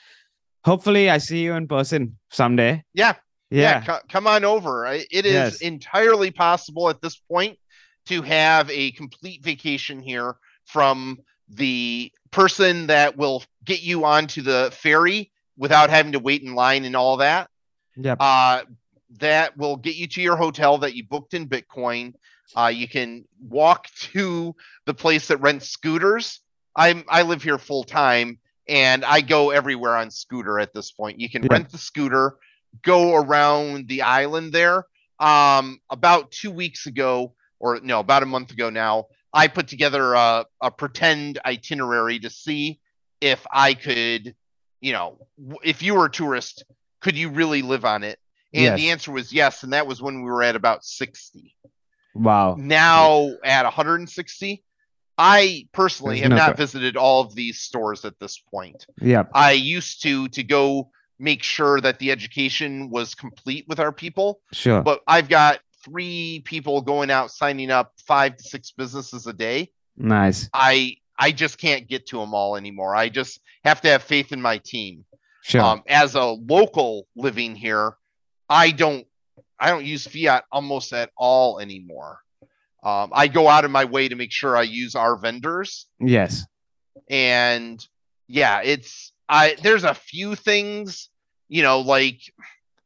hopefully, 0.64 1.10
I 1.10 1.18
see 1.18 1.40
you 1.44 1.54
in 1.54 1.68
person 1.68 2.18
someday. 2.30 2.84
Yeah. 2.94 3.14
Yeah. 3.50 3.82
co- 3.82 4.00
come 4.10 4.26
on 4.26 4.44
over 4.44 4.86
it 4.88 5.08
is 5.12 5.24
Yes. 5.26 5.58
entirely 5.62 6.32
possible 6.32 6.90
at 6.90 7.02
this 7.02 7.16
point 7.18 7.60
to 8.08 8.24
have 8.24 8.68
a 8.72 8.92
complete 8.94 9.44
vacation 9.44 10.00
here 10.02 10.36
from 10.66 11.20
the 11.50 12.12
person 12.32 12.88
that 12.88 13.16
will 13.16 13.44
get 13.64 13.84
you 13.84 14.06
onto 14.06 14.42
the 14.42 14.72
ferry 14.74 15.32
without 15.56 15.92
having 15.92 16.14
to 16.14 16.20
wait 16.20 16.42
in 16.42 16.56
line 16.56 16.84
and 16.84 16.96
all 16.96 17.18
that 17.18 17.48
yeah 17.96 18.16
uh, 18.20 18.64
that 19.20 19.58
will 19.58 19.78
get 19.78 19.96
you 19.96 20.08
to 20.08 20.22
your 20.22 20.36
hotel 20.38 20.80
that 20.80 20.96
you 20.96 21.04
booked 21.06 21.34
in 21.34 21.48
Bitcoin. 21.48 22.14
Uh, 22.56 22.68
you 22.74 22.88
can 22.88 23.26
walk 23.40 23.88
to 24.00 24.56
the 24.86 24.94
place 24.94 25.28
that 25.28 25.38
rents 25.38 25.70
scooters. 25.70 26.42
I'm 26.76 27.04
I 27.08 27.22
live 27.22 27.44
here 27.44 27.58
full 27.58 27.84
time 27.84 28.40
and 28.68 29.06
I 29.06 29.22
go 29.22 29.52
everywhere 29.52 29.96
on 29.96 30.10
scooter 30.10 30.60
at 30.60 30.74
this 30.74 30.92
point. 30.92 31.20
You 31.20 31.30
can 31.30 31.44
Yeah. 31.44 31.50
rent 31.52 31.72
the 31.72 31.78
scooter, 31.78 32.38
go 32.82 33.16
around 33.16 33.88
the 33.88 34.02
island 34.04 34.54
there. 34.54 34.86
Um, 35.20 35.80
about 35.90 36.32
two 36.32 36.52
weeks 36.52 36.88
ago, 36.88 37.36
or 37.60 37.80
no, 37.82 38.00
about 38.00 38.24
a 38.24 38.26
month 38.26 38.52
ago 38.52 38.70
now, 38.70 39.06
I 39.34 39.48
put 39.48 39.68
together 39.68 40.14
a, 40.14 40.46
a 40.62 40.72
pretend 40.72 41.40
itinerary 41.46 42.20
to 42.20 42.30
see 42.30 42.80
if 43.22 43.46
I 43.52 43.74
could, 43.74 44.36
you 44.82 44.92
know, 44.94 45.20
if 45.64 45.82
you 45.82 45.96
were 45.96 46.06
a 46.06 46.12
tourist, 46.12 46.66
could 47.02 47.16
you 47.16 47.30
really 47.30 47.62
live 47.62 47.86
on 47.86 48.04
it? 48.04 48.20
And 48.54 48.64
Yes. 48.64 48.80
the 48.80 48.90
answer 48.92 49.12
was 49.12 49.34
yes. 49.34 49.64
And 49.64 49.74
that 49.74 49.88
was 49.88 50.02
when 50.02 50.24
we 50.24 50.30
were 50.30 50.44
at 50.44 50.56
about 50.56 50.84
60. 50.86 51.56
Wow. 52.14 52.56
Now 52.60 53.30
at 53.44 53.64
160, 53.64 54.64
I 55.18 55.68
personally 55.72 56.16
There's 56.20 56.24
have 56.24 56.32
no 56.32 56.38
not 56.38 56.58
visited 56.58 56.96
all 56.98 57.22
of 57.22 57.36
these 57.36 57.60
stores 57.60 58.06
at 58.06 58.20
this 58.20 58.38
point. 58.38 58.86
Yep. 59.02 59.32
I 59.34 59.52
used 59.54 60.04
to 60.04 60.28
to 60.30 60.44
go 60.44 60.90
make 61.20 61.44
sure 61.44 61.80
that 61.82 62.00
the 62.00 62.12
education 62.12 62.90
was 62.90 63.16
complete 63.16 63.66
with 63.68 63.80
our 63.80 63.92
people, 63.92 64.42
Sure. 64.52 64.82
but 64.82 65.02
I've 65.08 65.30
got 65.30 65.60
three 65.86 66.42
people 66.46 66.82
going 66.82 67.12
out 67.12 67.30
signing 67.32 67.70
up 67.72 67.94
five 68.08 68.38
to 68.38 68.44
six 68.44 68.72
businesses 68.72 69.28
a 69.28 69.34
day. 69.34 69.70
nice. 69.98 70.50
I 70.54 70.98
I 71.20 71.32
just 71.32 71.60
can't 71.60 71.88
get 71.88 72.08
to 72.08 72.18
them 72.18 72.34
all 72.34 72.56
anymore. 72.56 72.96
I 72.96 73.10
just 73.10 73.40
have 73.64 73.82
to 73.82 73.90
have 73.90 74.02
faith 74.02 74.32
in 74.32 74.42
my 74.42 74.58
team. 74.58 75.06
Sure. 75.44 75.62
Um, 75.62 75.84
as 75.88 76.16
a 76.16 76.24
local 76.26 77.08
living 77.16 77.54
here, 77.56 77.98
I 78.54 78.72
don't 78.72 79.06
I 79.60 79.70
don't 79.70 79.86
use 79.86 80.06
fiat 80.06 80.44
almost 80.52 80.94
at 80.94 81.12
all 81.18 81.60
anymore. 81.60 82.20
Um, 82.84 83.12
I 83.14 83.28
go 83.28 83.48
out 83.48 83.66
of 83.66 83.72
my 83.72 83.86
way 83.86 84.08
to 84.10 84.16
make 84.16 84.32
sure 84.32 84.58
I 84.58 84.64
use 84.64 84.94
our 84.94 85.16
vendors, 85.16 85.88
yes. 86.00 86.46
and 87.10 87.86
yeah, 88.28 88.62
it's 88.62 89.14
I. 89.28 89.56
There's 89.62 89.86
a 89.86 89.94
few 89.94 90.36
things, 90.36 91.10
you 91.48 91.64
know, 91.64 91.80
like 91.80 92.20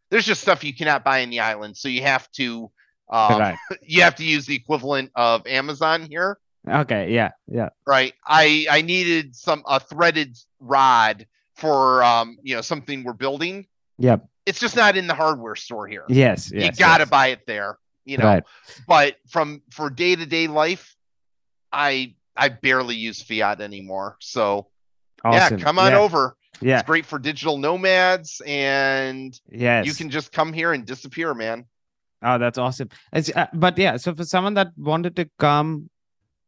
there's 0.09 0.25
just 0.25 0.41
stuff 0.41 0.63
you 0.63 0.73
cannot 0.73 1.03
buy 1.03 1.19
in 1.19 1.31
the 1.31 1.39
island, 1.39 1.75
so 1.75 1.89
you 1.89 2.03
have 2.03 2.31
to 2.33 2.71
um, 3.09 3.39
right. 3.39 3.57
you 3.81 4.03
have 4.03 4.15
to 4.15 4.23
use 4.23 4.45
the 4.45 4.55
equivalent 4.55 5.11
of 5.15 5.47
Amazon 5.47 6.03
here, 6.03 6.37
Okay. 6.69 7.13
Yeah. 7.13 7.31
Yeah. 7.47 7.69
right? 7.85 8.13
I 8.25 8.65
I 8.69 8.81
needed 8.81 9.35
some 9.35 9.63
a 9.65 9.79
threaded 9.79 10.37
rod 10.59 11.25
for 11.55 12.03
um 12.03 12.37
you 12.43 12.55
know 12.55 12.61
something 12.61 13.03
we're 13.03 13.13
building. 13.13 13.67
Yep. 13.99 14.27
It's 14.47 14.59
just 14.59 14.75
not 14.75 14.95
in 14.95 15.07
the 15.07 15.13
hardware 15.13 15.55
store 15.55 15.87
here. 15.87 16.05
Yes. 16.07 16.49
you 16.51 16.71
gotta 16.71 17.01
yes. 17.01 17.09
buy 17.09 17.27
it 17.27 17.45
there, 17.45 17.77
you 18.05 18.17
know. 18.17 18.25
Right. 18.25 18.43
But 18.87 19.17
from 19.27 19.61
for 19.71 19.89
day 19.89 20.15
to 20.15 20.25
day 20.25 20.47
life, 20.47 20.95
I 21.71 22.15
I 22.35 22.49
barely 22.49 22.95
use 22.95 23.21
fiat 23.21 23.59
anymore. 23.61 24.15
So 24.19 24.67
Awesome. 25.25 25.57
yeah, 25.57 25.63
come 25.63 25.79
on 25.79 25.91
yeah. 25.91 25.99
over. 25.99 26.37
Yeah. 26.61 26.79
It's 26.79 26.87
great 26.87 27.05
for 27.05 27.19
digital 27.19 27.57
nomads, 27.57 28.41
and 28.47 29.39
Yes. 29.51 29.85
you 29.85 29.93
can 29.93 30.09
just 30.09 30.31
come 30.31 30.53
here 30.53 30.73
and 30.73 30.85
disappear, 30.85 31.33
man. 31.33 31.65
Oh, 32.23 32.37
that's 32.39 32.57
awesome. 32.57 32.89
It's, 33.13 33.29
uh, 33.35 33.45
but 33.53 33.77
yeah, 33.77 33.97
so 33.97 34.15
for 34.15 34.23
someone 34.23 34.55
that 34.55 34.69
wanted 34.77 35.15
to 35.17 35.29
come 35.37 35.89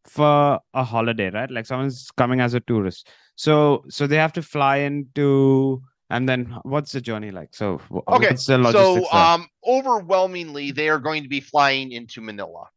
for 0.05 0.59
a 0.73 0.83
holiday, 0.83 1.29
right? 1.29 1.51
Like 1.51 1.65
someone's 1.67 2.09
coming 2.17 2.39
as 2.39 2.53
a 2.55 2.59
tourist, 2.61 3.07
so 3.35 3.83
so 3.89 4.07
they 4.07 4.15
have 4.15 4.33
to 4.33 4.41
fly 4.41 4.77
into, 4.77 5.81
and 6.09 6.27
then 6.27 6.55
what's 6.63 6.91
the 6.91 7.01
journey 7.01 7.31
like? 7.31 7.49
So 7.53 7.81
Okay, 8.07 8.27
what's 8.29 8.45
the 8.45 8.57
logistics 8.57 9.09
so 9.09 9.17
there? 9.17 9.21
um, 9.21 9.47
overwhelmingly, 9.65 10.71
they 10.71 10.89
are 10.89 10.99
going 10.99 11.23
to 11.23 11.29
be 11.29 11.39
flying 11.39 11.91
into 11.91 12.21
Manila. 12.21 12.67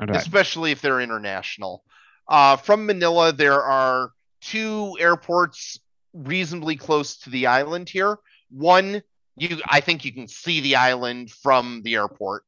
Right. 0.00 0.14
especially 0.14 0.70
if 0.70 0.80
they're 0.80 1.00
international. 1.00 1.82
Uh, 2.28 2.54
from 2.56 2.86
Manila, 2.86 3.32
there 3.32 3.60
are 3.60 4.12
two 4.40 4.96
airports 5.00 5.80
reasonably 6.12 6.76
close 6.76 7.16
to 7.18 7.30
the 7.30 7.48
island 7.48 7.88
here. 7.88 8.16
One, 8.50 9.02
you 9.36 9.60
I 9.66 9.80
think 9.80 10.04
you 10.04 10.12
can 10.12 10.28
see 10.28 10.60
the 10.60 10.76
island 10.76 11.32
from 11.32 11.82
the 11.82 11.96
airport, 11.96 12.44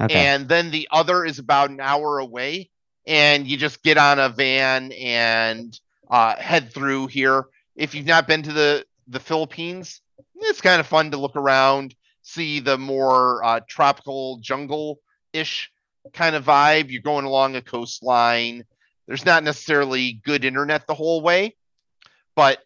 Okay. 0.00 0.14
and 0.14 0.48
then 0.48 0.70
the 0.70 0.88
other 0.90 1.22
is 1.26 1.38
about 1.38 1.68
an 1.68 1.80
hour 1.80 2.18
away, 2.18 2.70
and 3.06 3.46
you 3.46 3.58
just 3.58 3.82
get 3.82 3.98
on 3.98 4.18
a 4.18 4.30
van 4.30 4.90
and 4.92 5.78
uh, 6.10 6.34
head 6.36 6.72
through 6.72 7.08
here. 7.08 7.44
If 7.74 7.94
you've 7.94 8.06
not 8.06 8.26
been 8.26 8.42
to 8.44 8.52
the 8.54 8.86
the 9.08 9.20
Philippines, 9.20 10.00
it's 10.36 10.60
kind 10.60 10.80
of 10.80 10.86
fun 10.86 11.10
to 11.10 11.16
look 11.16 11.36
around, 11.36 11.94
see 12.22 12.60
the 12.60 12.78
more 12.78 13.44
uh, 13.44 13.60
tropical 13.68 14.38
jungle 14.38 15.00
ish 15.32 15.70
kind 16.12 16.36
of 16.36 16.44
vibe. 16.44 16.90
You're 16.90 17.02
going 17.02 17.24
along 17.24 17.56
a 17.56 17.62
coastline. 17.62 18.64
There's 19.06 19.24
not 19.24 19.44
necessarily 19.44 20.20
good 20.24 20.44
internet 20.44 20.86
the 20.86 20.94
whole 20.94 21.22
way, 21.22 21.54
but 22.34 22.58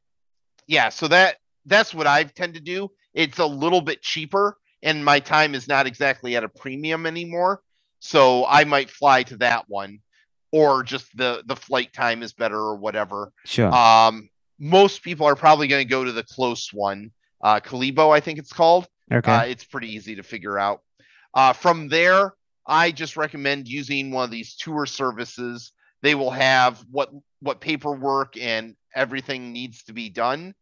yeah. 0.66 0.88
So 0.88 1.08
that 1.08 1.36
that's 1.66 1.92
what 1.92 2.06
I 2.06 2.24
tend 2.24 2.54
to 2.54 2.60
do. 2.60 2.90
It's 3.12 3.38
a 3.38 3.46
little 3.46 3.80
bit 3.82 4.02
cheaper, 4.02 4.56
and 4.82 5.04
my 5.04 5.20
time 5.20 5.54
is 5.54 5.68
not 5.68 5.86
exactly 5.86 6.36
at 6.36 6.44
a 6.44 6.48
premium 6.48 7.06
anymore. 7.06 7.60
So 7.98 8.46
I 8.46 8.64
might 8.64 8.88
fly 8.88 9.24
to 9.24 9.36
that 9.38 9.68
one, 9.68 10.00
or 10.52 10.82
just 10.82 11.14
the 11.16 11.42
the 11.44 11.56
flight 11.56 11.92
time 11.92 12.22
is 12.22 12.32
better 12.32 12.58
or 12.58 12.76
whatever. 12.76 13.32
sure. 13.44 13.74
Um, 13.74 14.30
most 14.60 15.02
people 15.02 15.26
are 15.26 15.34
probably 15.34 15.66
going 15.66 15.82
to 15.84 15.88
go 15.90 16.04
to 16.04 16.12
the 16.12 16.22
close 16.22 16.70
one, 16.72 17.10
uh, 17.42 17.58
Kalibo, 17.60 18.14
I 18.14 18.20
think 18.20 18.38
it's 18.38 18.52
called. 18.52 18.86
okay. 19.10 19.32
Uh, 19.32 19.42
it's 19.44 19.64
pretty 19.64 19.88
easy 19.94 20.14
to 20.16 20.22
figure 20.22 20.58
out. 20.58 20.82
Uh, 21.34 21.52
from 21.54 21.88
there, 21.88 22.34
I 22.66 22.90
just 22.92 23.16
recommend 23.16 23.66
using 23.66 24.10
one 24.10 24.24
of 24.24 24.30
these 24.30 24.54
tour 24.56 24.84
services. 24.86 25.72
They 26.02 26.14
will 26.14 26.30
have 26.30 26.84
what 26.90 27.10
what 27.40 27.60
paperwork 27.60 28.36
and 28.36 28.76
everything 28.94 29.52
needs 29.52 29.84
to 29.84 29.92
be 29.94 30.10
done, 30.10 30.54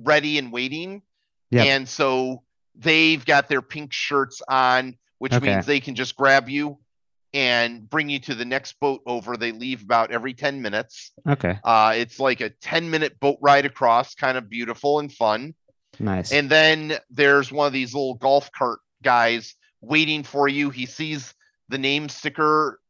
ready 0.00 0.38
and 0.38 0.52
waiting. 0.52 1.02
Yep. 1.50 1.66
And 1.66 1.88
so 1.88 2.42
they've 2.76 3.24
got 3.24 3.48
their 3.48 3.62
pink 3.62 3.92
shirts 3.92 4.40
on, 4.48 4.96
which 5.18 5.32
Okay. 5.32 5.54
means 5.54 5.66
they 5.66 5.80
can 5.80 5.96
just 5.96 6.16
grab 6.16 6.48
you 6.48 6.78
and 7.32 7.88
bring 7.88 8.08
you 8.08 8.18
to 8.20 8.34
the 8.34 8.44
next 8.44 8.78
boat 8.80 9.02
over. 9.06 9.36
They 9.36 9.52
leave 9.52 9.82
about 9.82 10.10
every 10.10 10.34
10 10.34 10.60
minutes. 10.62 11.12
okay. 11.28 11.58
Uh, 11.64 11.94
it's 11.96 12.18
like 12.18 12.40
a 12.40 12.50
10 12.50 12.90
minute 12.90 13.18
boat 13.20 13.38
ride 13.40 13.66
across, 13.66 14.14
kind 14.14 14.36
of 14.36 14.48
beautiful 14.50 14.98
and 14.98 15.12
fun. 15.12 15.54
Nice. 15.98 16.32
And 16.32 16.48
then 16.50 16.94
there's 17.10 17.52
one 17.52 17.66
of 17.66 17.72
these 17.72 17.94
little 17.94 18.14
golf 18.14 18.50
cart 18.52 18.80
guys 19.02 19.54
waiting 19.80 20.22
for 20.22 20.48
you. 20.48 20.70
He 20.70 20.86
sees 20.86 21.34
the 21.68 21.78
name 21.78 22.08
sticker 22.08 22.80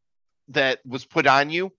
that 0.48 0.80
was 0.86 1.04
put 1.04 1.26
on 1.26 1.50
you 1.50 1.72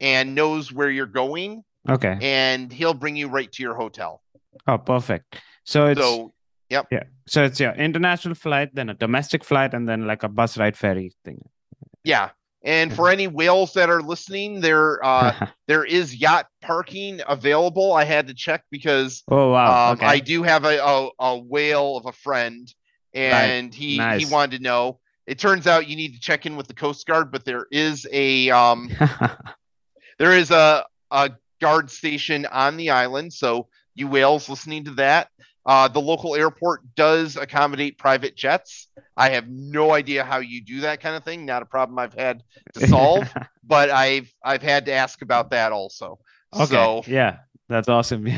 and 0.00 0.34
knows 0.34 0.72
where 0.72 0.90
you're 0.90 1.06
going, 1.06 1.64
okay. 1.88 2.18
and 2.20 2.72
he'll 2.72 2.94
bring 2.94 3.16
you 3.16 3.28
right 3.28 3.50
to 3.52 3.62
your 3.62 3.74
hotel. 3.74 4.22
Oh, 4.66 4.78
perfect. 4.78 5.36
So 5.64 5.86
it's 5.86 6.00
So, 6.00 6.32
Yep. 6.68 6.88
yeah. 6.90 7.02
So 7.28 7.44
it's 7.44 7.60
your 7.60 7.72
international 7.72 8.34
flight, 8.34 8.74
then 8.74 8.90
a 8.90 8.94
domestic 8.94 9.44
flight, 9.44 9.72
and 9.74 9.88
then 9.88 10.06
like 10.06 10.22
a 10.24 10.28
bus 10.28 10.58
ride 10.58 10.76
ferry 10.76 11.12
thing. 11.24 11.48
Yeah. 12.06 12.30
And 12.64 12.92
for 12.92 13.10
any 13.10 13.28
whales 13.28 13.74
that 13.74 13.90
are 13.90 14.02
listening, 14.02 14.60
there 14.60 15.04
uh, 15.04 15.46
there 15.68 15.84
is 15.84 16.16
yacht 16.16 16.46
parking 16.62 17.20
available. 17.28 17.92
I 17.92 18.04
had 18.04 18.26
to 18.28 18.34
check 18.34 18.64
because 18.70 19.22
oh 19.28 19.52
wow. 19.52 19.90
Um, 19.90 19.96
okay. 19.98 20.06
I 20.06 20.18
do 20.20 20.42
have 20.42 20.64
a, 20.64 20.78
a, 20.82 21.08
a 21.18 21.38
whale 21.38 21.96
of 21.96 22.06
a 22.06 22.12
friend, 22.12 22.72
and 23.14 23.74
he 23.74 23.92
he 23.92 23.98
Nice. 23.98 24.30
wanted 24.30 24.56
to 24.56 24.62
know. 24.62 24.98
It 25.26 25.38
turns 25.38 25.66
out 25.66 25.88
you 25.88 25.96
need 25.96 26.14
to 26.14 26.20
check 26.20 26.46
in 26.46 26.56
with 26.56 26.68
the 26.68 26.74
Coast 26.74 27.06
Guard, 27.06 27.30
but 27.30 27.44
there 27.44 27.66
is 27.70 28.06
a 28.12 28.50
um 28.50 28.90
there 30.18 30.36
is 30.36 30.50
a 30.50 30.84
a 31.10 31.30
guard 31.60 31.90
station 31.90 32.46
on 32.46 32.76
the 32.76 32.90
island. 32.90 33.32
So 33.32 33.68
you 33.94 34.08
whales 34.08 34.48
listening 34.48 34.84
to 34.84 34.90
that, 34.92 35.28
uh, 35.66 35.88
the 35.88 36.00
local 36.00 36.36
airport 36.36 36.94
does 36.94 37.36
accommodate 37.36 37.98
private 37.98 38.36
jets. 38.36 38.86
I 39.16 39.30
have 39.30 39.48
no 39.48 39.92
idea 39.92 40.22
how 40.22 40.38
you 40.38 40.62
do 40.62 40.80
that 40.82 41.00
kind 41.00 41.16
of 41.16 41.24
thing. 41.24 41.44
Not 41.44 41.62
a 41.62 41.66
problem 41.66 41.98
I've 41.98 42.14
had 42.14 42.44
to 42.74 42.86
solve, 42.88 43.28
but 43.64 43.90
I've 43.90 44.32
I've 44.44 44.62
had 44.62 44.86
to 44.86 44.92
ask 44.92 45.22
about 45.22 45.50
that 45.50 45.72
also. 45.72 46.20
Okay. 46.54 46.66
So 46.66 47.02
Yeah, 47.06 47.38
that's 47.68 47.88
awesome. 47.88 48.28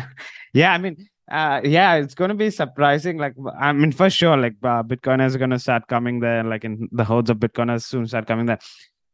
yeah, 0.54 0.72
I 0.72 0.78
mean, 0.78 1.06
uh, 1.30 1.60
yeah, 1.62 1.96
it's 1.96 2.14
going 2.14 2.30
to 2.30 2.34
be 2.34 2.50
surprising. 2.50 3.18
Like, 3.18 3.34
I 3.60 3.72
mean, 3.72 3.92
for 3.92 4.08
sure, 4.08 4.38
like 4.38 4.54
uh, 4.62 4.82
Bitcoiners 4.82 5.34
are 5.34 5.38
going 5.38 5.50
to 5.50 5.58
start 5.58 5.86
coming 5.88 6.20
there, 6.20 6.42
like 6.42 6.64
in 6.64 6.88
the 6.90 7.04
hordes 7.04 7.28
of 7.28 7.36
Bitcoin 7.36 7.70
as 7.70 7.84
soon 7.84 8.06
start 8.06 8.26
coming 8.26 8.46
there. 8.46 8.60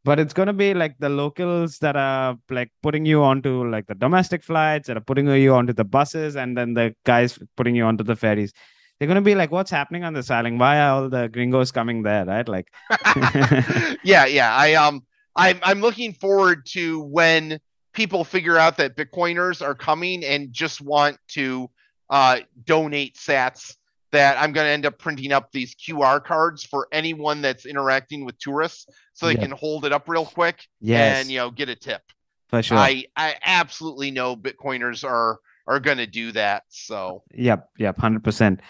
But 0.05 0.19
it's 0.19 0.33
going 0.33 0.45
to 0.45 0.53
be 0.53 0.75
like 0.75 0.95
the 0.99 1.09
locals 1.09 1.79
that 1.79 1.95
are 1.95 2.37
like 2.51 2.71
putting 2.83 3.07
you 3.07 3.23
onto 3.23 3.67
like 3.67 3.87
the 3.87 3.95
domestic 3.95 4.43
flights 4.43 4.87
that 4.87 4.97
are 4.97 5.01
putting 5.01 5.27
you 5.27 5.55
onto 5.55 5.73
the 5.73 5.83
buses, 5.83 6.35
and 6.35 6.55
then 6.55 6.75
the 6.75 6.95
guys 7.05 7.39
putting 7.57 7.75
you 7.75 7.85
onto 7.85 8.03
the 8.03 8.15
ferries. 8.15 8.53
They're 8.99 9.07
going 9.07 9.15
to 9.15 9.21
be 9.21 9.33
like, 9.33 9.49
what's 9.49 9.71
happening 9.71 10.03
on 10.03 10.13
this 10.13 10.29
island? 10.29 10.59
Why 10.59 10.79
are 10.79 10.89
all 10.91 11.09
the 11.09 11.27
gringos 11.27 11.71
coming 11.71 12.03
there? 12.03 12.23
Right? 12.23 12.47
Like, 12.47 12.67
yeah, 14.03 14.27
yeah. 14.27 14.55
I 14.55 14.75
um 14.75 15.03
I'm 15.35 15.59
I'm 15.63 15.81
looking 15.81 16.13
forward 16.13 16.67
to 16.67 17.01
when 17.01 17.59
people 17.91 18.23
figure 18.23 18.59
out 18.59 18.77
that 18.77 18.95
Bitcoiners 18.95 19.65
are 19.65 19.73
coming 19.73 20.23
and 20.23 20.53
just 20.53 20.81
want 20.81 21.17
to 21.29 21.67
uh 22.11 22.41
donate 22.63 23.15
sats 23.15 23.75
that 24.15 24.37
I'm 24.41 24.51
going 24.55 24.65
to 24.65 24.71
end 24.71 24.85
up 24.85 24.97
printing 24.97 25.31
up 25.37 25.51
these 25.51 25.75
QR 25.75 26.23
cards 26.23 26.63
for 26.63 26.87
anyone 26.91 27.41
that's 27.41 27.65
interacting 27.65 28.25
with 28.25 28.37
tourists 28.39 28.87
so 29.13 29.27
they 29.27 29.33
Yeah. 29.35 29.41
can 29.47 29.51
hold 29.51 29.85
it 29.85 29.91
up 29.93 30.07
real 30.07 30.25
quick 30.25 30.57
yes, 30.81 31.19
and 31.21 31.31
you 31.31 31.37
know 31.39 31.51
get 31.51 31.69
a 31.69 31.75
tip. 31.75 32.01
for 32.49 32.61
sure. 32.63 32.77
I 32.77 33.05
I 33.15 33.35
absolutely 33.43 34.11
know 34.11 34.35
Bitcoiners 34.35 35.03
are 35.03 35.39
are 35.67 35.79
going 35.79 35.97
to 35.97 36.07
do 36.07 36.31
that. 36.33 36.63
So 36.69 37.23
Yep, 37.33 37.69
yep, 37.85 37.97
hundred 37.97 38.23
percent. 38.23 38.61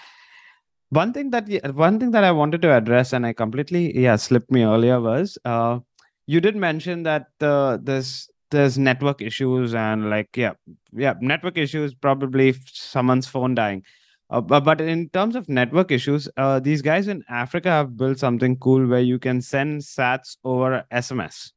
One 0.90 1.12
thing 1.14 1.32
that 1.32 1.46
one 1.76 2.00
thing 2.00 2.12
that 2.12 2.24
I 2.24 2.32
wanted 2.32 2.62
to 2.64 2.72
address, 2.76 3.12
and 3.14 3.26
I 3.26 3.34
completely 3.34 3.84
yeah 4.06 4.16
slipped 4.16 4.52
me 4.52 4.64
earlier 4.64 5.00
was 5.02 5.38
uh, 5.46 5.80
you 6.28 6.40
did 6.42 6.56
mention 6.56 7.04
that 7.04 7.28
uh, 7.42 7.78
there's 7.82 8.30
there's 8.52 8.78
network 8.78 9.22
issues 9.22 9.74
and 9.74 10.10
like 10.10 10.30
yeah 10.38 10.54
yeah 10.94 11.16
network 11.20 11.58
issues 11.58 11.94
probably 12.08 12.54
someone's 12.72 13.28
phone 13.28 13.56
dying. 13.56 13.84
Uh, 14.30 14.42
but, 14.42 14.62
but 14.64 14.82
in 14.82 15.08
terms 15.10 15.36
of 15.36 15.48
network 15.48 15.92
issues, 15.92 16.28
uh, 16.38 16.60
these 16.60 16.82
guys 16.82 17.08
in 17.08 17.24
Africa 17.30 17.70
have 17.70 17.96
built 17.96 18.18
something 18.18 18.58
cool 18.58 18.86
where 18.88 19.00
you 19.02 19.20
can 19.20 19.42
send 19.42 19.82
sats 19.82 20.38
over 20.44 20.84
SMS. 20.92 21.52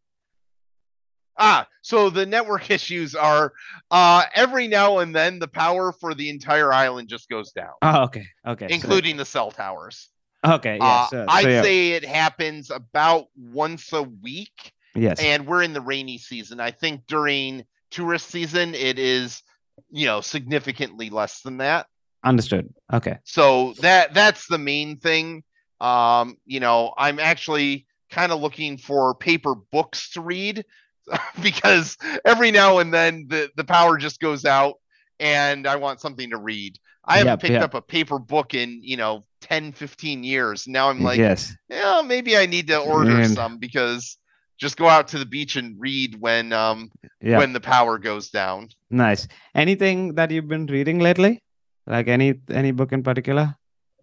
Ah, 1.38 1.66
so 1.82 2.10
the 2.10 2.26
network 2.26 2.70
issues 2.78 3.14
are 3.14 3.52
uh 3.90 4.24
every 4.34 4.66
now 4.66 4.98
and 4.98 5.14
then 5.14 5.38
the 5.38 5.46
power 5.48 5.92
for 5.92 6.12
the 6.14 6.28
entire 6.28 6.72
island 6.72 7.08
just 7.08 7.28
goes 7.28 7.52
down, 7.52 7.72
Oh, 7.80 8.02
okay, 8.04 8.26
okay, 8.46 8.66
so- 8.68 8.74
including 8.74 9.16
the 9.16 9.24
cell 9.24 9.50
towers. 9.50 10.08
okay, 10.44 10.78
yeah, 10.78 10.84
uh, 10.84 11.06
so, 11.08 11.26
I'd 11.28 11.48
yeah, 11.48 11.62
say 11.62 11.90
it 11.92 12.04
happens 12.04 12.70
about 12.70 13.26
once 13.36 13.92
a 13.92 14.02
week, 14.02 14.72
yes, 14.94 15.20
and 15.20 15.46
we're 15.46 15.62
in 15.62 15.72
the 15.72 15.80
rainy 15.80 16.18
season. 16.18 16.58
I 16.60 16.72
think 16.72 17.06
during 17.06 17.64
tourist 17.92 18.28
season 18.30 18.74
it 18.74 18.98
is, 18.98 19.42
you 19.90 20.06
know, 20.06 20.20
significantly 20.20 21.08
less 21.08 21.40
than 21.42 21.58
that. 21.58 21.86
Understood. 22.24 22.72
Okay, 22.92 23.18
So 23.24 23.74
that 23.80 24.14
that's 24.14 24.46
the 24.48 24.58
main 24.58 24.98
thing. 24.98 25.42
Um, 25.80 26.36
you 26.46 26.60
know, 26.60 26.92
I'm 26.96 27.18
actually 27.20 27.86
kind 28.10 28.32
of 28.32 28.40
looking 28.40 28.78
for 28.78 29.14
paper 29.14 29.54
books 29.54 30.10
to 30.12 30.20
read 30.20 30.64
because 31.42 31.96
every 32.24 32.50
now 32.50 32.78
and 32.78 32.92
then 32.92 33.26
the 33.28 33.50
the 33.56 33.64
power 33.64 33.96
just 33.98 34.20
goes 34.20 34.44
out 34.44 34.74
and 35.20 35.66
I 35.66 35.76
want 35.76 36.00
something 36.00 36.30
to 36.30 36.38
read. 36.38 36.78
I 37.04 37.18
haven't 37.18 37.32
Yep, 37.32 37.40
picked 37.40 37.52
yep. 37.52 37.62
up 37.62 37.74
a 37.74 37.80
paper 37.82 38.18
book 38.18 38.52
in, 38.54 38.80
you 38.82 38.96
know, 38.96 39.24
10, 39.40 39.72
15 39.72 40.24
years. 40.24 40.66
Now 40.68 40.90
I'm 40.90 41.00
like, 41.00 41.18
yes. 41.18 41.54
yeah, 41.70 42.02
maybe 42.04 42.36
I 42.36 42.44
need 42.46 42.66
to 42.68 42.78
order 42.78 43.24
some 43.24 43.58
because 43.58 44.18
just 44.58 44.76
go 44.76 44.88
out 44.88 45.08
to 45.08 45.18
the 45.18 45.24
beach 45.24 45.56
and 45.56 45.76
read 45.80 46.20
when 46.20 46.52
um 46.52 46.90
Yeah. 47.22 47.38
when 47.38 47.52
the 47.52 47.60
power 47.60 47.98
goes 47.98 48.30
down. 48.30 48.68
Nice. 48.90 49.26
Anything 49.54 50.14
that 50.16 50.30
you've 50.30 50.48
been 50.48 50.66
reading 50.66 50.98
lately? 50.98 51.40
Like 51.88 52.08
any 52.08 52.34
any 52.50 52.70
book 52.70 52.92
in 52.92 53.02
particular? 53.02 53.56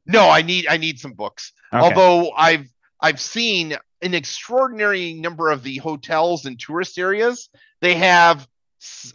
No, 0.05 0.29
I 0.29 0.41
need 0.41 0.67
I 0.67 0.77
need 0.77 0.99
some 0.99 1.13
books. 1.13 1.53
Okay. 1.73 1.83
Although 1.83 2.31
I've 2.31 2.67
I've 2.99 3.21
seen 3.21 3.75
an 4.01 4.13
extraordinary 4.13 5.13
number 5.13 5.51
of 5.51 5.63
the 5.63 5.77
hotels 5.77 6.45
and 6.45 6.59
tourist 6.59 6.97
areas, 6.97 7.49
they 7.81 7.95
have 7.95 8.47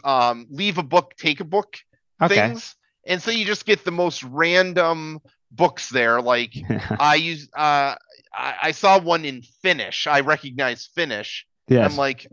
um, 0.03 0.47
leave 0.49 0.77
a 0.77 0.83
book, 0.83 1.13
take 1.17 1.39
a 1.39 1.45
book 1.45 1.77
Okay. 2.21 2.35
things, 2.35 2.75
and 3.05 3.21
so 3.21 3.31
you 3.31 3.45
just 3.45 3.65
get 3.65 3.83
the 3.83 3.91
most 3.91 4.23
random 4.23 5.19
books 5.51 5.89
there. 5.89 6.21
Like 6.21 6.53
I 6.99 7.15
use 7.15 7.49
uh, 7.55 7.95
I, 8.33 8.55
I 8.63 8.71
saw 8.71 8.99
one 8.99 9.25
in 9.25 9.41
Finnish. 9.61 10.07
I 10.07 10.21
recognize 10.21 10.89
Finnish. 10.95 11.45
yes. 11.67 11.91
I'm 11.91 11.97
like, 11.97 12.27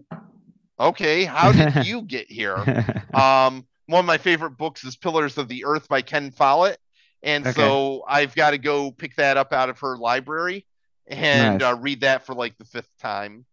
okay, 0.79 1.25
how 1.25 1.53
did 1.53 1.85
you 1.87 2.03
get 2.03 2.31
here? 2.31 2.57
Um, 3.15 3.67
one 3.89 4.01
of 4.01 4.07
my 4.07 4.19
favorite 4.19 4.53
books 4.53 4.85
is 4.85 4.97
Pillars 4.97 5.39
of 5.39 5.49
the 5.49 5.65
Earth 5.65 5.89
by 5.89 6.03
Ken 6.03 6.31
Follett. 6.31 6.79
And 7.23 7.45
Okay. 7.45 7.55
so 7.55 8.05
I've 8.07 8.35
got 8.35 8.51
to 8.51 8.59
go 8.59 8.93
pick 8.93 9.17
that 9.17 9.37
up 9.37 9.53
out 9.53 9.71
of 9.71 9.81
her 9.81 9.97
library 9.97 10.67
and 11.07 11.61
Nice. 11.61 11.73
uh, 11.73 11.77
read 11.79 12.03
that 12.03 12.27
for 12.27 12.35
like 12.35 12.57
the 12.59 12.67
fifth 12.67 12.97
time. 13.01 13.47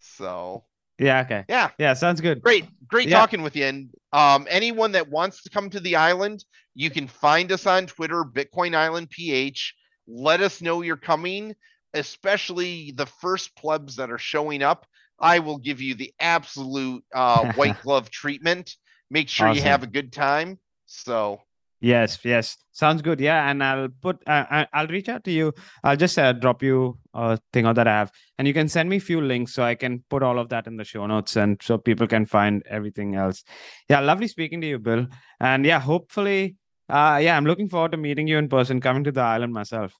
So 0.00 0.64
yeah, 0.98 1.20
okay. 1.20 1.44
yeah, 1.48 1.70
Yeah, 1.78 1.94
sounds 1.94 2.20
good. 2.20 2.42
great, 2.42 2.64
great 2.88 3.08
Yeah. 3.08 3.20
talking 3.20 3.42
with 3.42 3.54
you. 3.54 3.66
And 3.66 3.90
um, 4.12 4.48
anyone 4.50 4.92
that 4.92 5.08
wants 5.08 5.44
to 5.44 5.50
come 5.50 5.70
to 5.70 5.80
the 5.80 5.94
island, 5.94 6.44
you 6.74 6.90
can 6.90 7.06
find 7.06 7.52
us 7.52 7.64
on 7.64 7.86
Twitter, 7.86 8.24
Bitcoin 8.24 8.74
Island 8.74 9.10
PH. 9.10 9.74
Let 10.08 10.40
us 10.40 10.60
know 10.60 10.82
you're 10.82 10.96
coming, 10.96 11.54
especially 11.94 12.92
the 12.96 13.06
first 13.06 13.54
plebs 13.54 13.96
that 13.96 14.10
are 14.10 14.18
showing 14.18 14.62
up. 14.62 14.86
I 15.20 15.38
will 15.38 15.58
give 15.58 15.80
you 15.80 15.94
the 15.94 16.12
absolute 16.18 17.04
uh, 17.14 17.44
white 17.54 17.80
glove 17.80 18.10
treatment. 18.10 18.74
Make 19.10 19.28
sure 19.28 19.48
you 19.52 19.62
have 19.62 19.82
a 19.82 19.86
good 19.86 20.12
time. 20.12 20.58
So 20.86 21.40
Yes, 21.80 22.18
yes. 22.24 22.56
Sounds 22.72 23.02
good. 23.02 23.20
Yeah, 23.20 23.48
and 23.48 23.62
I'll 23.62 23.88
put 23.88 24.16
uh, 24.26 24.44
I- 24.50 24.66
I'll 24.72 24.88
reach 24.88 25.08
out 25.08 25.22
to 25.24 25.30
you. 25.30 25.52
I'll 25.84 25.96
just 25.96 26.18
uh, 26.18 26.32
drop 26.32 26.60
you 26.60 26.98
a 27.14 27.38
thing 27.52 27.66
or 27.66 27.74
that 27.74 27.86
I 27.86 27.92
have, 27.92 28.10
and 28.36 28.48
you 28.48 28.54
can 28.54 28.68
send 28.68 28.88
me 28.90 28.96
a 28.96 29.00
few 29.00 29.20
links 29.20 29.54
so 29.54 29.62
I 29.62 29.76
can 29.76 30.02
put 30.10 30.24
all 30.24 30.40
of 30.40 30.48
that 30.48 30.66
in 30.66 30.76
the 30.76 30.82
show 30.84 31.06
notes, 31.06 31.36
and 31.36 31.56
so 31.62 31.78
people 31.78 32.08
can 32.08 32.26
find 32.26 32.64
everything 32.68 33.14
else. 33.14 33.44
Yeah, 33.88 34.00
lovely 34.00 34.26
speaking 34.26 34.60
to 34.62 34.66
you, 34.66 34.80
Bill. 34.80 35.06
And 35.38 35.64
yeah, 35.64 35.78
hopefully, 35.78 36.56
uh, 36.88 37.20
yeah, 37.22 37.36
I'm 37.36 37.44
looking 37.46 37.68
forward 37.68 37.92
to 37.92 37.96
meeting 37.98 38.26
you 38.26 38.38
in 38.38 38.48
person, 38.48 38.80
coming 38.80 39.04
to 39.04 39.12
the 39.12 39.20
island 39.20 39.52
myself. 39.52 39.94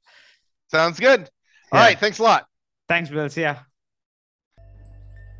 sounds 0.73 0.99
good. 0.99 1.31
All 1.71 1.79
Yeah. 1.79 1.87
right, 1.87 1.99
thanks 2.01 2.19
a 2.19 2.25
lot. 2.25 2.47
Thanks, 2.89 3.09
Bill. 3.09 3.29
See 3.29 3.43
ya. 3.43 3.55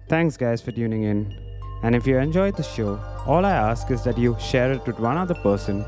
Thanks, 0.09 0.37
guys, 0.37 0.63
for 0.63 0.71
tuning 0.71 1.03
in. 1.03 1.48
And 1.83 1.95
if 1.95 2.07
you 2.07 2.19
enjoyed 2.19 2.57
the 2.57 2.63
show, 2.63 3.01
all 3.27 3.45
I 3.45 3.53
ask 3.53 3.91
is 3.91 4.03
that 4.05 4.19
you 4.19 4.37
share 4.41 4.73
it 4.73 4.87
with 4.87 4.99
one 4.99 5.17
other 5.17 5.35
person. 5.35 5.85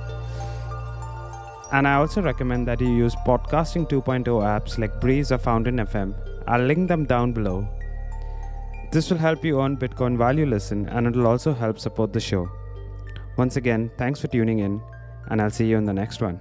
And 1.72 1.86
I 1.86 1.94
also 1.94 2.20
recommend 2.22 2.66
that 2.68 2.80
you 2.80 2.88
use 2.88 3.14
podcasting 3.26 3.88
2.0 3.88 4.24
apps 4.24 4.78
like 4.78 5.00
Breez 5.00 5.30
or 5.30 5.38
Fountain 5.38 5.76
FM. 5.76 6.14
I'll 6.46 6.64
link 6.64 6.88
them 6.88 7.04
down 7.04 7.32
below. 7.32 7.66
This 8.92 9.08
will 9.08 9.18
help 9.18 9.44
you 9.44 9.60
earn 9.60 9.76
Bitcoin 9.76 10.36
you 10.36 10.46
listen, 10.46 10.88
and 10.88 11.06
it 11.06 11.14
will 11.14 11.28
also 11.28 11.54
help 11.54 11.78
support 11.78 12.12
the 12.12 12.20
show. 12.20 12.50
Once 13.36 13.56
again, 13.56 13.90
thanks 13.96 14.20
for 14.20 14.26
tuning 14.26 14.58
in, 14.58 14.82
and 15.28 15.40
I'll 15.40 15.50
see 15.50 15.66
you 15.66 15.76
in 15.76 15.84
the 15.84 15.92
next 15.92 16.20
one. 16.20 16.40